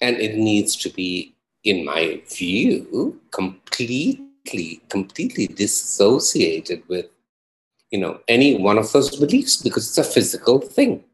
And 0.00 0.16
it 0.16 0.36
needs 0.36 0.76
to 0.76 0.88
be, 0.90 1.34
in 1.64 1.84
my 1.84 2.22
view, 2.28 3.20
completely, 3.30 4.80
completely 4.88 5.46
dissociated 5.48 6.82
with, 6.88 7.06
you 7.90 7.98
know, 7.98 8.20
any 8.28 8.56
one 8.56 8.78
of 8.78 8.90
those 8.92 9.16
beliefs 9.16 9.56
because 9.56 9.88
it's 9.88 9.98
a 9.98 10.04
physical 10.04 10.60
thing. 10.60 11.04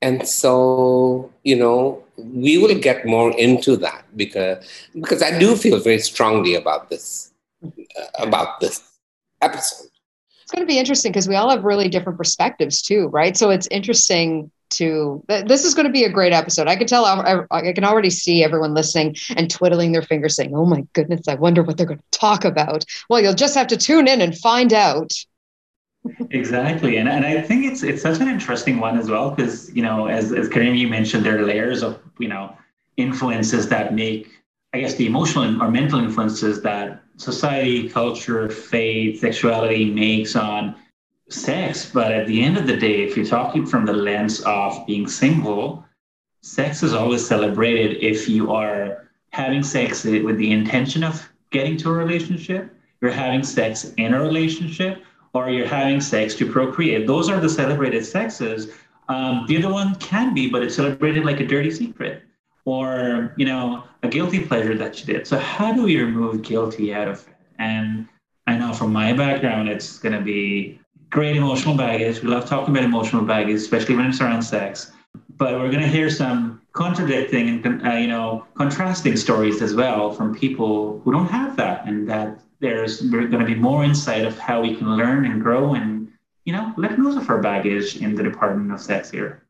And 0.00 0.26
so, 0.28 1.32
you 1.42 1.56
know, 1.56 2.04
we 2.16 2.58
will 2.58 2.78
get 2.78 3.04
more 3.04 3.36
into 3.36 3.76
that 3.76 4.04
because 4.16 4.64
because 4.94 5.22
I 5.22 5.38
do 5.38 5.56
feel 5.56 5.80
very 5.80 5.98
strongly 5.98 6.54
about 6.54 6.88
this 6.88 7.32
uh, 7.64 7.70
about 8.18 8.60
this 8.60 8.98
episode. 9.42 9.88
It's 10.42 10.52
going 10.54 10.66
to 10.66 10.72
be 10.72 10.78
interesting 10.78 11.12
because 11.12 11.28
we 11.28 11.34
all 11.34 11.50
have 11.50 11.64
really 11.64 11.88
different 11.88 12.16
perspectives 12.16 12.80
too, 12.80 13.08
right? 13.08 13.36
So 13.36 13.50
it's 13.50 13.68
interesting 13.70 14.50
to 14.70 15.22
this 15.28 15.64
is 15.64 15.74
going 15.74 15.86
to 15.86 15.92
be 15.92 16.04
a 16.04 16.10
great 16.10 16.32
episode. 16.32 16.68
I 16.68 16.76
can 16.76 16.86
tell 16.86 17.04
I, 17.04 17.40
I 17.50 17.72
can 17.72 17.84
already 17.84 18.10
see 18.10 18.44
everyone 18.44 18.74
listening 18.74 19.16
and 19.36 19.50
twiddling 19.50 19.92
their 19.92 20.02
fingers 20.02 20.36
saying, 20.36 20.54
"Oh 20.54 20.66
my 20.66 20.86
goodness, 20.92 21.26
I 21.26 21.34
wonder 21.34 21.62
what 21.62 21.76
they're 21.76 21.86
going 21.86 21.98
to 21.98 22.18
talk 22.18 22.44
about." 22.44 22.84
Well, 23.08 23.20
you'll 23.20 23.34
just 23.34 23.54
have 23.56 23.66
to 23.68 23.76
tune 23.76 24.08
in 24.08 24.20
and 24.20 24.36
find 24.36 24.72
out 24.72 25.12
exactly 26.30 26.96
and, 26.96 27.08
and 27.08 27.24
i 27.24 27.40
think 27.40 27.64
it's 27.64 27.82
it's 27.82 28.02
such 28.02 28.20
an 28.20 28.28
interesting 28.28 28.78
one 28.78 28.98
as 28.98 29.08
well 29.08 29.30
because 29.30 29.74
you 29.74 29.82
know 29.82 30.06
as, 30.06 30.32
as 30.32 30.48
karim 30.48 30.74
you 30.74 30.88
mentioned 30.88 31.24
there 31.24 31.38
are 31.38 31.46
layers 31.46 31.82
of 31.82 32.00
you 32.18 32.28
know 32.28 32.54
influences 32.96 33.68
that 33.68 33.94
make 33.94 34.28
i 34.74 34.80
guess 34.80 34.94
the 34.94 35.06
emotional 35.06 35.62
or 35.62 35.70
mental 35.70 35.98
influences 35.98 36.62
that 36.62 37.02
society 37.16 37.88
culture 37.88 38.48
faith 38.48 39.20
sexuality 39.20 39.84
makes 39.90 40.36
on 40.36 40.74
sex. 41.28 41.90
But 41.92 42.12
at 42.12 42.26
the 42.26 42.42
end 42.42 42.56
of 42.56 42.66
the 42.66 42.76
day 42.76 43.02
if 43.02 43.16
you're 43.16 43.26
talking 43.26 43.66
from 43.66 43.84
the 43.86 43.92
lens 43.92 44.40
of 44.42 44.86
being 44.86 45.08
single 45.08 45.84
sex 46.42 46.82
is 46.82 46.94
always 46.94 47.26
celebrated 47.26 48.02
if 48.02 48.28
you 48.28 48.52
are 48.52 49.08
having 49.30 49.62
sex 49.62 50.04
with 50.04 50.38
the 50.38 50.50
intention 50.52 51.04
of 51.04 51.28
getting 51.50 51.76
to 51.76 51.90
a 51.90 51.92
relationship 51.92 52.72
you're 53.00 53.10
having 53.10 53.42
sex 53.42 53.92
in 53.96 54.14
a 54.14 54.20
relationship 54.20 55.02
or 55.34 55.50
you're 55.50 55.66
having 55.66 56.00
sex 56.00 56.34
to 56.36 56.50
procreate. 56.50 57.06
Those 57.06 57.28
are 57.28 57.40
the 57.40 57.48
celebrated 57.48 58.04
sexes. 58.04 58.72
Um, 59.08 59.44
the 59.46 59.56
other 59.58 59.72
one 59.72 59.94
can 59.96 60.34
be, 60.34 60.48
but 60.50 60.62
it's 60.62 60.74
celebrated 60.74 61.24
like 61.24 61.40
a 61.40 61.46
dirty 61.46 61.70
secret 61.70 62.22
or, 62.64 63.34
you 63.36 63.46
know, 63.46 63.84
a 64.02 64.08
guilty 64.08 64.40
pleasure 64.44 64.76
that 64.76 65.00
you 65.00 65.14
did. 65.14 65.26
So 65.26 65.38
how 65.38 65.72
do 65.72 65.84
we 65.84 66.00
remove 66.00 66.42
guilty 66.42 66.92
out 66.92 67.08
of 67.08 67.26
it? 67.26 67.34
And 67.58 68.06
I 68.46 68.56
know 68.56 68.72
from 68.72 68.92
my 68.92 69.12
background, 69.12 69.68
it's 69.68 69.98
going 69.98 70.14
to 70.14 70.20
be 70.20 70.78
great 71.10 71.36
emotional 71.36 71.74
baggage. 71.74 72.22
We 72.22 72.28
love 72.28 72.46
talking 72.46 72.74
about 72.74 72.84
emotional 72.84 73.22
baggage, 73.24 73.56
especially 73.56 73.96
when 73.96 74.06
it's 74.06 74.20
around 74.20 74.42
sex. 74.42 74.92
But 75.36 75.54
we're 75.54 75.70
going 75.70 75.82
to 75.82 75.88
hear 75.88 76.10
some 76.10 76.60
contradicting 76.72 77.48
and 77.48 77.86
uh, 77.86 77.92
you 77.92 78.06
know 78.06 78.46
contrasting 78.54 79.16
stories 79.16 79.62
as 79.62 79.74
well 79.74 80.12
from 80.12 80.34
people 80.34 81.00
who 81.00 81.12
don't 81.12 81.26
have 81.26 81.56
that 81.56 81.86
and 81.86 82.08
that 82.08 82.40
there's 82.60 83.00
going 83.00 83.30
to 83.30 83.44
be 83.44 83.54
more 83.54 83.84
insight 83.84 84.24
of 84.24 84.38
how 84.38 84.60
we 84.60 84.74
can 84.74 84.96
learn 84.96 85.24
and 85.26 85.42
grow 85.42 85.74
and 85.74 86.10
you 86.44 86.52
know 86.52 86.72
let 86.76 86.96
go 86.96 87.16
of 87.16 87.28
our 87.30 87.40
baggage 87.40 87.96
in 87.96 88.14
the 88.14 88.22
department 88.22 88.72
of 88.72 88.80
sex 88.80 89.10
here 89.10 89.42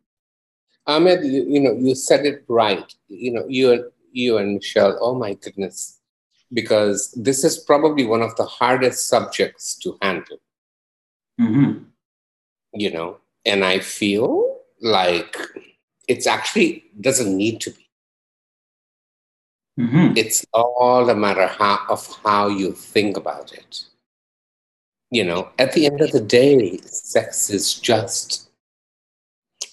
ahmed 0.87 1.25
you, 1.25 1.45
you 1.49 1.61
know 1.61 1.73
you 1.73 1.95
said 1.95 2.25
it 2.27 2.45
right 2.49 2.95
you 3.09 3.33
know 3.33 3.45
you 3.49 3.73
and 3.73 3.85
you 4.13 4.39
and 4.39 4.55
michelle 4.55 4.97
oh 5.01 5.15
my 5.15 5.35
goodness 5.35 6.01
because 6.53 7.13
this 7.13 7.45
is 7.45 7.59
probably 7.59 8.07
one 8.07 8.23
of 8.23 8.35
the 8.37 8.45
hardest 8.45 9.07
subjects 9.09 9.75
to 9.77 9.97
handle 10.03 10.39
mm-hmm. 11.41 11.83
you 12.73 12.91
know 12.91 13.19
and 13.45 13.65
i 13.65 13.79
feel 13.79 14.59
like 14.81 15.37
it's 16.09 16.27
actually 16.27 16.85
doesn't 17.01 17.37
need 17.37 17.61
to 17.61 17.71
be. 17.71 17.88
Mm-hmm. 19.79 20.17
It's 20.17 20.45
all 20.53 21.09
a 21.09 21.15
matter 21.15 21.47
how, 21.47 21.79
of 21.89 22.07
how 22.25 22.49
you 22.49 22.73
think 22.73 23.17
about 23.17 23.53
it. 23.53 23.85
You 25.11 25.25
know, 25.25 25.51
at 25.59 25.73
the 25.73 25.87
end 25.87 26.01
of 26.01 26.11
the 26.11 26.21
day, 26.21 26.79
sex 26.79 27.49
is 27.49 27.75
just. 27.75 28.51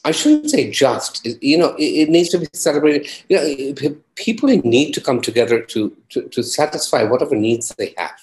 I 0.05 0.11
shouldn't 0.11 0.51
say 0.51 0.69
just. 0.69 1.25
You 1.41 1.57
know, 1.57 1.75
it, 1.75 1.83
it 1.83 2.09
needs 2.09 2.29
to 2.29 2.37
be 2.37 2.47
celebrated. 2.53 3.09
You 3.27 3.73
know, 3.73 3.95
people 4.15 4.49
need 4.49 4.93
to 4.93 5.01
come 5.01 5.19
together 5.21 5.59
to 5.61 5.95
to, 6.09 6.21
to 6.29 6.43
satisfy 6.43 7.03
whatever 7.03 7.35
needs 7.35 7.73
they 7.75 7.93
have, 7.97 8.19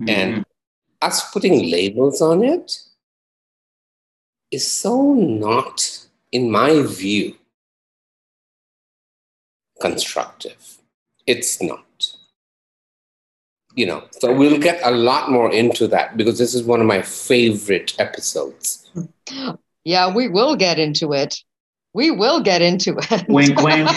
Mm-hmm. 0.00 0.10
and 0.10 0.44
us 1.00 1.30
putting 1.30 1.70
labels 1.70 2.20
on 2.20 2.44
it 2.44 2.80
is 4.50 4.70
so 4.70 5.14
not 5.14 6.06
in 6.32 6.50
my 6.50 6.82
view, 6.82 7.34
constructive. 9.80 10.76
It's 11.26 11.62
not. 11.62 11.82
You 13.74 13.86
know, 13.86 14.04
so 14.10 14.34
we'll 14.34 14.58
get 14.58 14.80
a 14.82 14.90
lot 14.90 15.30
more 15.30 15.52
into 15.52 15.86
that 15.88 16.16
because 16.16 16.38
this 16.38 16.54
is 16.54 16.62
one 16.62 16.80
of 16.80 16.86
my 16.86 17.02
favorite 17.02 17.94
episodes. 17.98 18.90
Yeah, 19.84 20.14
we 20.14 20.28
will 20.28 20.56
get 20.56 20.78
into 20.78 21.12
it. 21.12 21.36
We 21.92 22.10
will 22.10 22.40
get 22.40 22.62
into 22.62 22.96
it. 23.10 23.24
Wink, 23.28 23.60
wink. 23.60 23.90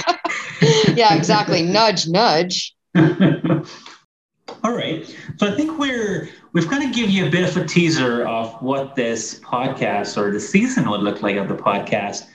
yeah, 0.95 1.15
exactly. 1.15 1.63
nudge, 1.63 2.07
nudge. 2.07 2.75
All 2.95 4.73
right. 4.73 5.05
So 5.37 5.47
I 5.47 5.55
think 5.55 5.77
we're 5.79 6.29
we've 6.53 6.67
kind 6.67 6.83
of 6.83 6.93
given 6.93 7.11
you 7.11 7.27
a 7.27 7.29
bit 7.29 7.47
of 7.47 7.55
a 7.57 7.65
teaser 7.65 8.25
of 8.27 8.61
what 8.61 8.95
this 8.95 9.39
podcast 9.39 10.17
or 10.17 10.31
the 10.31 10.39
season 10.39 10.89
would 10.89 11.01
look 11.01 11.21
like 11.21 11.37
of 11.37 11.47
the 11.47 11.55
podcast. 11.55 12.25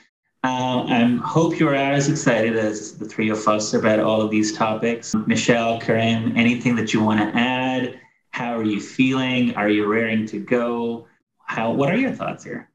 Uh, 0.45 0.85
I 0.85 1.19
hope 1.25 1.59
you're 1.59 1.75
as 1.75 2.11
excited 2.11 2.55
as 2.55 2.99
the 2.99 3.07
three 3.07 3.31
of 3.31 3.49
us 3.49 3.73
about 3.73 3.99
all 3.99 4.21
of 4.21 4.31
these 4.31 4.55
topics. 4.55 5.15
Michelle, 5.27 5.81
Karim, 5.81 6.37
anything 6.37 6.77
that 6.77 6.93
you 6.93 7.03
want 7.03 7.19
to 7.19 7.35
add? 7.35 7.99
How 8.29 8.59
are 8.59 8.63
you 8.63 8.79
feeling? 8.79 9.55
Are 9.55 9.71
you 9.71 9.87
raring 9.87 10.27
to 10.27 10.39
go? 10.39 11.07
How? 11.47 11.73
What 11.73 11.91
are 11.91 11.97
your 11.97 12.13
thoughts 12.13 12.45
here? 12.45 12.69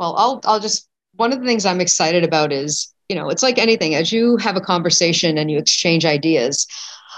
Well, 0.00 0.16
I'll 0.16 0.40
I'll 0.44 0.58
just 0.58 0.88
one 1.14 1.32
of 1.32 1.38
the 1.38 1.46
things 1.46 1.64
I'm 1.64 1.80
excited 1.80 2.24
about 2.24 2.50
is 2.50 2.92
you 3.08 3.14
know 3.14 3.28
it's 3.28 3.44
like 3.44 3.58
anything 3.58 3.94
as 3.94 4.10
you 4.10 4.36
have 4.38 4.56
a 4.56 4.60
conversation 4.60 5.38
and 5.38 5.52
you 5.52 5.58
exchange 5.58 6.04
ideas. 6.04 6.66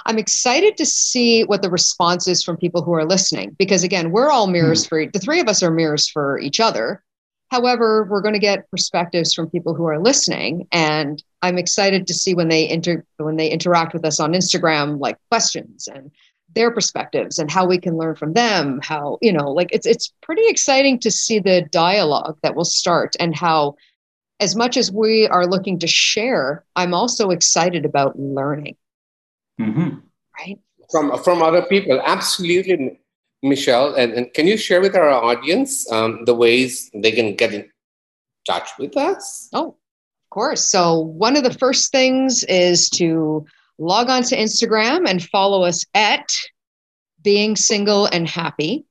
I'm 0.04 0.18
excited 0.18 0.76
to 0.76 0.84
see 0.84 1.44
what 1.44 1.62
the 1.62 1.70
response 1.70 2.28
is 2.28 2.44
from 2.44 2.58
people 2.58 2.82
who 2.82 2.92
are 2.92 3.06
listening 3.06 3.56
because 3.58 3.82
again, 3.82 4.10
we're 4.10 4.30
all 4.30 4.46
mirrors 4.46 4.84
for 4.84 5.06
the 5.06 5.18
three 5.18 5.40
of 5.40 5.48
us 5.48 5.62
are 5.62 5.70
mirrors 5.70 6.06
for 6.06 6.38
each 6.38 6.60
other. 6.60 7.02
However, 7.50 8.04
we're 8.10 8.22
going 8.22 8.34
to 8.34 8.40
get 8.40 8.70
perspectives 8.70 9.32
from 9.32 9.50
people 9.50 9.74
who 9.74 9.84
are 9.84 10.00
listening, 10.00 10.66
and 10.72 11.22
I'm 11.42 11.58
excited 11.58 12.06
to 12.06 12.14
see 12.14 12.34
when 12.34 12.48
they 12.48 12.68
inter 12.68 13.04
when 13.18 13.36
they 13.36 13.48
interact 13.48 13.92
with 13.92 14.04
us 14.04 14.18
on 14.18 14.32
Instagram, 14.32 14.98
like 14.98 15.18
questions 15.30 15.86
and 15.86 16.10
their 16.54 16.70
perspectives 16.70 17.38
and 17.38 17.50
how 17.50 17.66
we 17.66 17.78
can 17.78 17.96
learn 17.96 18.16
from 18.16 18.32
them. 18.32 18.80
How 18.82 19.18
you 19.20 19.32
know, 19.32 19.50
like 19.50 19.68
it's 19.72 19.86
it's 19.86 20.12
pretty 20.22 20.46
exciting 20.48 20.98
to 21.00 21.10
see 21.10 21.38
the 21.38 21.62
dialogue 21.70 22.38
that 22.42 22.56
will 22.56 22.64
start 22.64 23.14
and 23.20 23.36
how, 23.36 23.76
as 24.40 24.56
much 24.56 24.76
as 24.76 24.90
we 24.90 25.28
are 25.28 25.46
looking 25.46 25.78
to 25.80 25.86
share, 25.86 26.64
I'm 26.76 26.94
also 26.94 27.30
excited 27.30 27.84
about 27.84 28.18
learning. 28.18 28.76
Mm-hmm. 29.60 29.98
Right 30.38 30.58
from 30.90 31.22
from 31.22 31.42
other 31.42 31.62
people, 31.62 32.00
absolutely. 32.04 33.00
Michelle, 33.44 33.94
and, 33.94 34.12
and 34.14 34.32
can 34.32 34.46
you 34.46 34.56
share 34.56 34.80
with 34.80 34.96
our 34.96 35.10
audience 35.10 35.92
um, 35.92 36.24
the 36.24 36.34
ways 36.34 36.90
they 36.94 37.12
can 37.12 37.36
get 37.36 37.52
in 37.52 37.68
touch 38.46 38.70
with 38.78 38.96
us? 38.96 39.50
Oh, 39.52 39.68
of 39.68 39.74
course. 40.30 40.70
So, 40.70 40.98
one 40.98 41.36
of 41.36 41.44
the 41.44 41.52
first 41.52 41.92
things 41.92 42.42
is 42.44 42.88
to 42.90 43.44
log 43.78 44.08
on 44.08 44.22
to 44.24 44.36
Instagram 44.36 45.06
and 45.06 45.22
follow 45.22 45.62
us 45.62 45.84
at 45.92 46.32
Being 47.22 47.54
Single 47.54 48.06
and 48.06 48.26
Happy. 48.26 48.86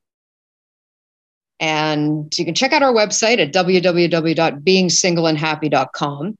And 1.60 2.32
you 2.38 2.45
can 2.45 2.54
check 2.54 2.74
out 2.74 2.84
our 2.84 2.93
website 2.93 3.39
at 3.39 3.51
www.being.singleandhappy.com. 3.54 6.38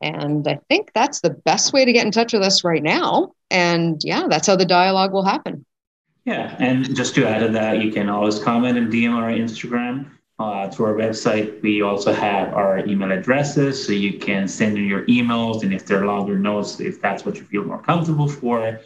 And 0.00 0.48
I 0.48 0.58
think 0.68 0.90
that's 0.94 1.20
the 1.20 1.30
best 1.30 1.74
way 1.74 1.84
to 1.84 1.92
get 1.92 2.06
in 2.06 2.12
touch 2.12 2.32
with 2.32 2.42
us 2.42 2.64
right 2.64 2.82
now. 2.82 3.34
And 3.50 4.00
yeah, 4.02 4.26
that's 4.28 4.46
how 4.46 4.56
the 4.56 4.64
dialogue 4.64 5.12
will 5.12 5.24
happen. 5.24 5.66
Yeah, 6.24 6.54
and 6.60 6.94
just 6.94 7.14
to 7.16 7.26
add 7.26 7.40
to 7.40 7.48
that, 7.48 7.82
you 7.82 7.90
can 7.90 8.08
always 8.08 8.38
comment 8.38 8.78
and 8.78 8.92
DM 8.92 9.14
our 9.14 9.30
Instagram. 9.30 10.10
Uh, 10.38 10.68
to 10.68 10.84
our 10.84 10.94
website, 10.94 11.60
we 11.62 11.82
also 11.82 12.12
have 12.12 12.52
our 12.54 12.84
email 12.86 13.12
addresses, 13.12 13.84
so 13.84 13.92
you 13.92 14.18
can 14.18 14.48
send 14.48 14.76
in 14.76 14.86
your 14.86 15.04
emails, 15.06 15.62
and 15.62 15.72
if 15.72 15.86
they're 15.86 16.06
longer 16.06 16.36
notes, 16.38 16.80
if 16.80 17.00
that's 17.00 17.24
what 17.24 17.36
you 17.36 17.44
feel 17.44 17.62
more 17.64 17.80
comfortable 17.80 18.26
for, 18.26 18.80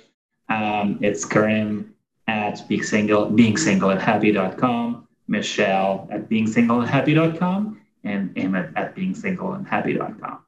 um, 0.49 0.99
it's 1.01 1.25
Karim 1.25 1.95
at 2.27 2.67
being 2.69 2.83
single, 2.83 3.27
being 3.31 3.57
single 3.57 3.91
and 3.91 4.01
happy.com, 4.01 5.09
Michelle 5.29 6.09
at 6.11 6.29
being 6.29 6.47
single 6.47 6.81
and 6.81 6.91
happy.com, 6.91 7.81
and 8.05 8.37
Ahmed 8.37 8.73
at 8.77 8.95
being 8.95 9.15
single 9.15 9.53
and 9.53 9.67
happy.com. 9.67 10.41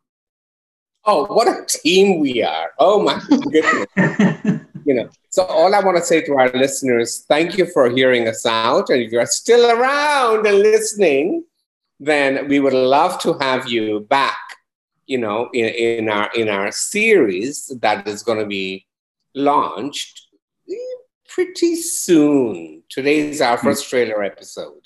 Oh, 1.07 1.25
what 1.27 1.49
a 1.49 1.65
team 1.65 2.21
we 2.21 2.43
are! 2.43 2.73
Oh 2.79 3.01
my 3.03 3.19
goodness. 3.31 4.61
you 4.85 4.95
know. 4.95 5.09
So 5.31 5.45
all 5.45 5.75
i 5.75 5.81
want 5.81 5.97
to 5.97 6.05
say 6.05 6.21
to 6.23 6.35
our 6.35 6.51
listeners 6.53 7.25
thank 7.29 7.59
you 7.59 7.67
for 7.67 7.91
hearing 7.91 8.29
us 8.29 8.45
out. 8.47 8.91
And 8.91 9.03
if 9.03 9.13
you're 9.13 9.27
still 9.27 9.71
around 9.71 10.47
and 10.47 10.59
listening 10.59 11.45
then 12.01 12.49
we 12.49 12.61
would 12.61 12.73
love 12.73 13.21
to 13.21 13.35
have 13.41 13.69
you 13.69 14.07
back 14.09 14.39
you 15.07 15.19
know 15.19 15.49
in, 15.53 15.67
in 15.67 16.09
our 16.09 16.31
in 16.35 16.49
our 16.49 16.71
series 16.71 17.73
that 17.81 18.07
is 18.07 18.23
going 18.23 18.39
to 18.39 18.47
be 18.47 18.87
launched 19.35 20.27
pretty 21.29 21.77
soon. 21.77 22.83
Today 22.89 23.31
is 23.31 23.41
our 23.41 23.57
mm. 23.59 23.63
first 23.63 23.89
trailer 23.89 24.23
episode 24.25 24.83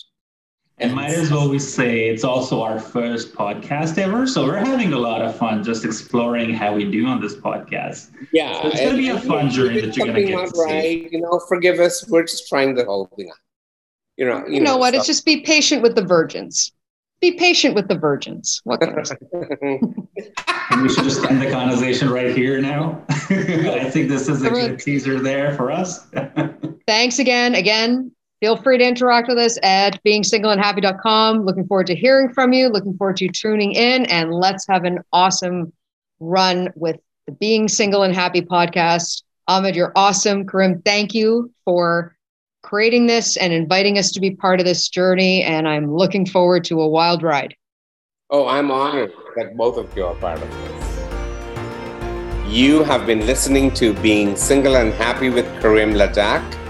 and 0.79 0.95
might 0.95 1.11
as 1.11 1.31
well 1.31 1.49
we 1.49 1.59
say 1.59 2.09
it's 2.09 2.25
also 2.25 2.63
our 2.63 2.81
first 2.81 3.35
podcast 3.35 3.99
ever. 3.99 4.27
So 4.27 4.45
we're 4.45 4.57
having 4.57 4.93
a 4.93 4.99
lot 4.99 5.23
of 5.23 5.37
fun 5.37 5.63
just 5.63 5.85
exploring 5.85 6.55
how 6.55 6.75
we 6.75 6.91
do 6.91 7.07
on 7.07 7.21
this 7.21 7.35
podcast. 7.35 8.11
Yeah. 8.33 8.61
So 8.63 8.69
it's 8.69 8.81
going 8.81 8.93
to 8.93 8.97
be 8.97 9.09
a 9.09 9.21
fun 9.21 9.51
journey 9.51 9.81
that 9.81 9.97
you're 9.97 10.07
going 10.07 10.17
to 10.17 10.25
get 10.25 10.55
to 10.55 10.61
right. 10.61 10.83
see. 10.83 11.09
You 11.11 11.21
know, 11.21 11.41
forgive 11.49 11.79
us. 11.79 12.09
We're 12.09 12.23
just 12.23 12.49
trying 12.49 12.75
the 12.75 12.85
whole 12.85 13.07
thing 13.17 13.31
out. 13.31 13.37
You 14.17 14.27
know, 14.27 14.47
you, 14.47 14.55
you 14.55 14.61
know, 14.61 14.73
know, 14.73 14.77
what? 14.79 14.95
So. 14.95 14.99
It's 14.99 15.07
just 15.07 15.25
be 15.25 15.41
patient 15.41 15.83
with 15.83 15.95
the 15.95 16.05
virgins. 16.05 16.73
Be 17.21 17.33
patient 17.33 17.75
with 17.75 17.87
the 17.87 17.97
virgins. 17.97 18.61
What 18.65 18.81
can 18.81 18.99
I 18.99 19.03
say? 19.05 19.17
we 20.83 20.89
should 20.89 21.05
just 21.05 21.25
end 21.25 21.41
the 21.41 21.51
conversation 21.51 22.11
right 22.11 22.37
here 22.37 22.61
now. 22.61 23.05
I 23.09 23.89
think 23.91 24.09
this 24.09 24.29
is 24.29 24.43
a 24.43 24.51
good 24.51 24.81
teaser 24.81 25.21
there 25.21 25.55
for 25.55 25.71
us. 25.71 26.07
Thanks 26.87 27.21
again. 27.21 27.55
Again, 27.55 28.11
Feel 28.43 28.57
free 28.57 28.77
to 28.77 28.85
interact 28.85 29.29
with 29.29 29.39
us 29.39 29.57
at 29.63 30.03
beingsingleandhappy.com. 30.03 31.45
Looking 31.45 31.65
forward 31.69 31.87
to 31.87 31.95
hearing 31.95 32.29
from 32.29 32.53
you. 32.53 32.69
Looking 32.69 32.97
forward 32.97 33.19
to 33.19 33.29
tuning 33.29 33.71
in, 33.71 34.05
and 34.07 34.35
let's 34.35 34.67
have 34.67 34.83
an 34.83 34.99
awesome 35.13 35.73
run 36.19 36.73
with 36.75 36.97
the 37.29 37.33
Being 37.35 37.69
Single 37.69 38.03
and 38.03 38.13
Happy 38.13 38.43
podcast. 38.43 39.23
Ahmed, 39.47 39.77
you're 39.77 39.93
awesome. 39.95 40.45
Karim, 40.45 40.83
thank 40.83 41.15
you 41.15 41.53
for 41.65 42.17
creating 42.65 43.07
this 43.07 43.37
and 43.37 43.53
inviting 43.53 43.97
us 43.97 44.11
to 44.11 44.19
be 44.19 44.33
part 44.33 44.59
of 44.59 44.67
this 44.67 44.89
journey. 44.89 45.45
And 45.45 45.69
I'm 45.69 45.95
looking 45.95 46.27
forward 46.27 46.65
to 46.65 46.81
a 46.81 46.89
wild 46.89 47.23
ride. 47.23 47.55
Oh, 48.29 48.49
I'm 48.49 48.73
honored 48.73 49.13
that 49.37 49.57
both 49.57 49.77
of 49.77 49.97
you 49.97 50.05
are 50.05 50.17
part 50.17 50.43
of 50.43 50.51
this. 50.51 50.99
You 52.49 52.83
have 52.83 53.07
been 53.07 53.25
listening 53.25 53.71
to 53.75 53.95
Being 53.95 54.35
Single 54.35 54.75
and 54.75 54.93
Happy 54.95 55.31
with 55.31 55.47
Karim 55.63 55.93
Ladak. 55.93 56.62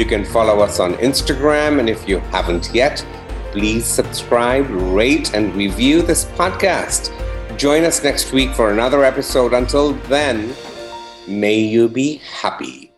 You 0.00 0.06
can 0.06 0.24
follow 0.24 0.60
us 0.60 0.80
on 0.80 0.94
Instagram, 0.94 1.78
and 1.78 1.86
if 1.86 2.08
you 2.08 2.20
haven't 2.32 2.70
yet, 2.72 3.04
please 3.52 3.84
subscribe, 3.84 4.66
rate, 4.70 5.34
and 5.34 5.54
review 5.54 6.00
this 6.00 6.24
podcast. 6.24 7.12
Join 7.58 7.84
us 7.84 8.02
next 8.02 8.32
week 8.32 8.54
for 8.54 8.70
another 8.70 9.04
episode. 9.04 9.52
Until 9.52 9.92
then, 10.08 10.54
may 11.28 11.58
you 11.58 11.86
be 11.86 12.16
happy. 12.16 12.89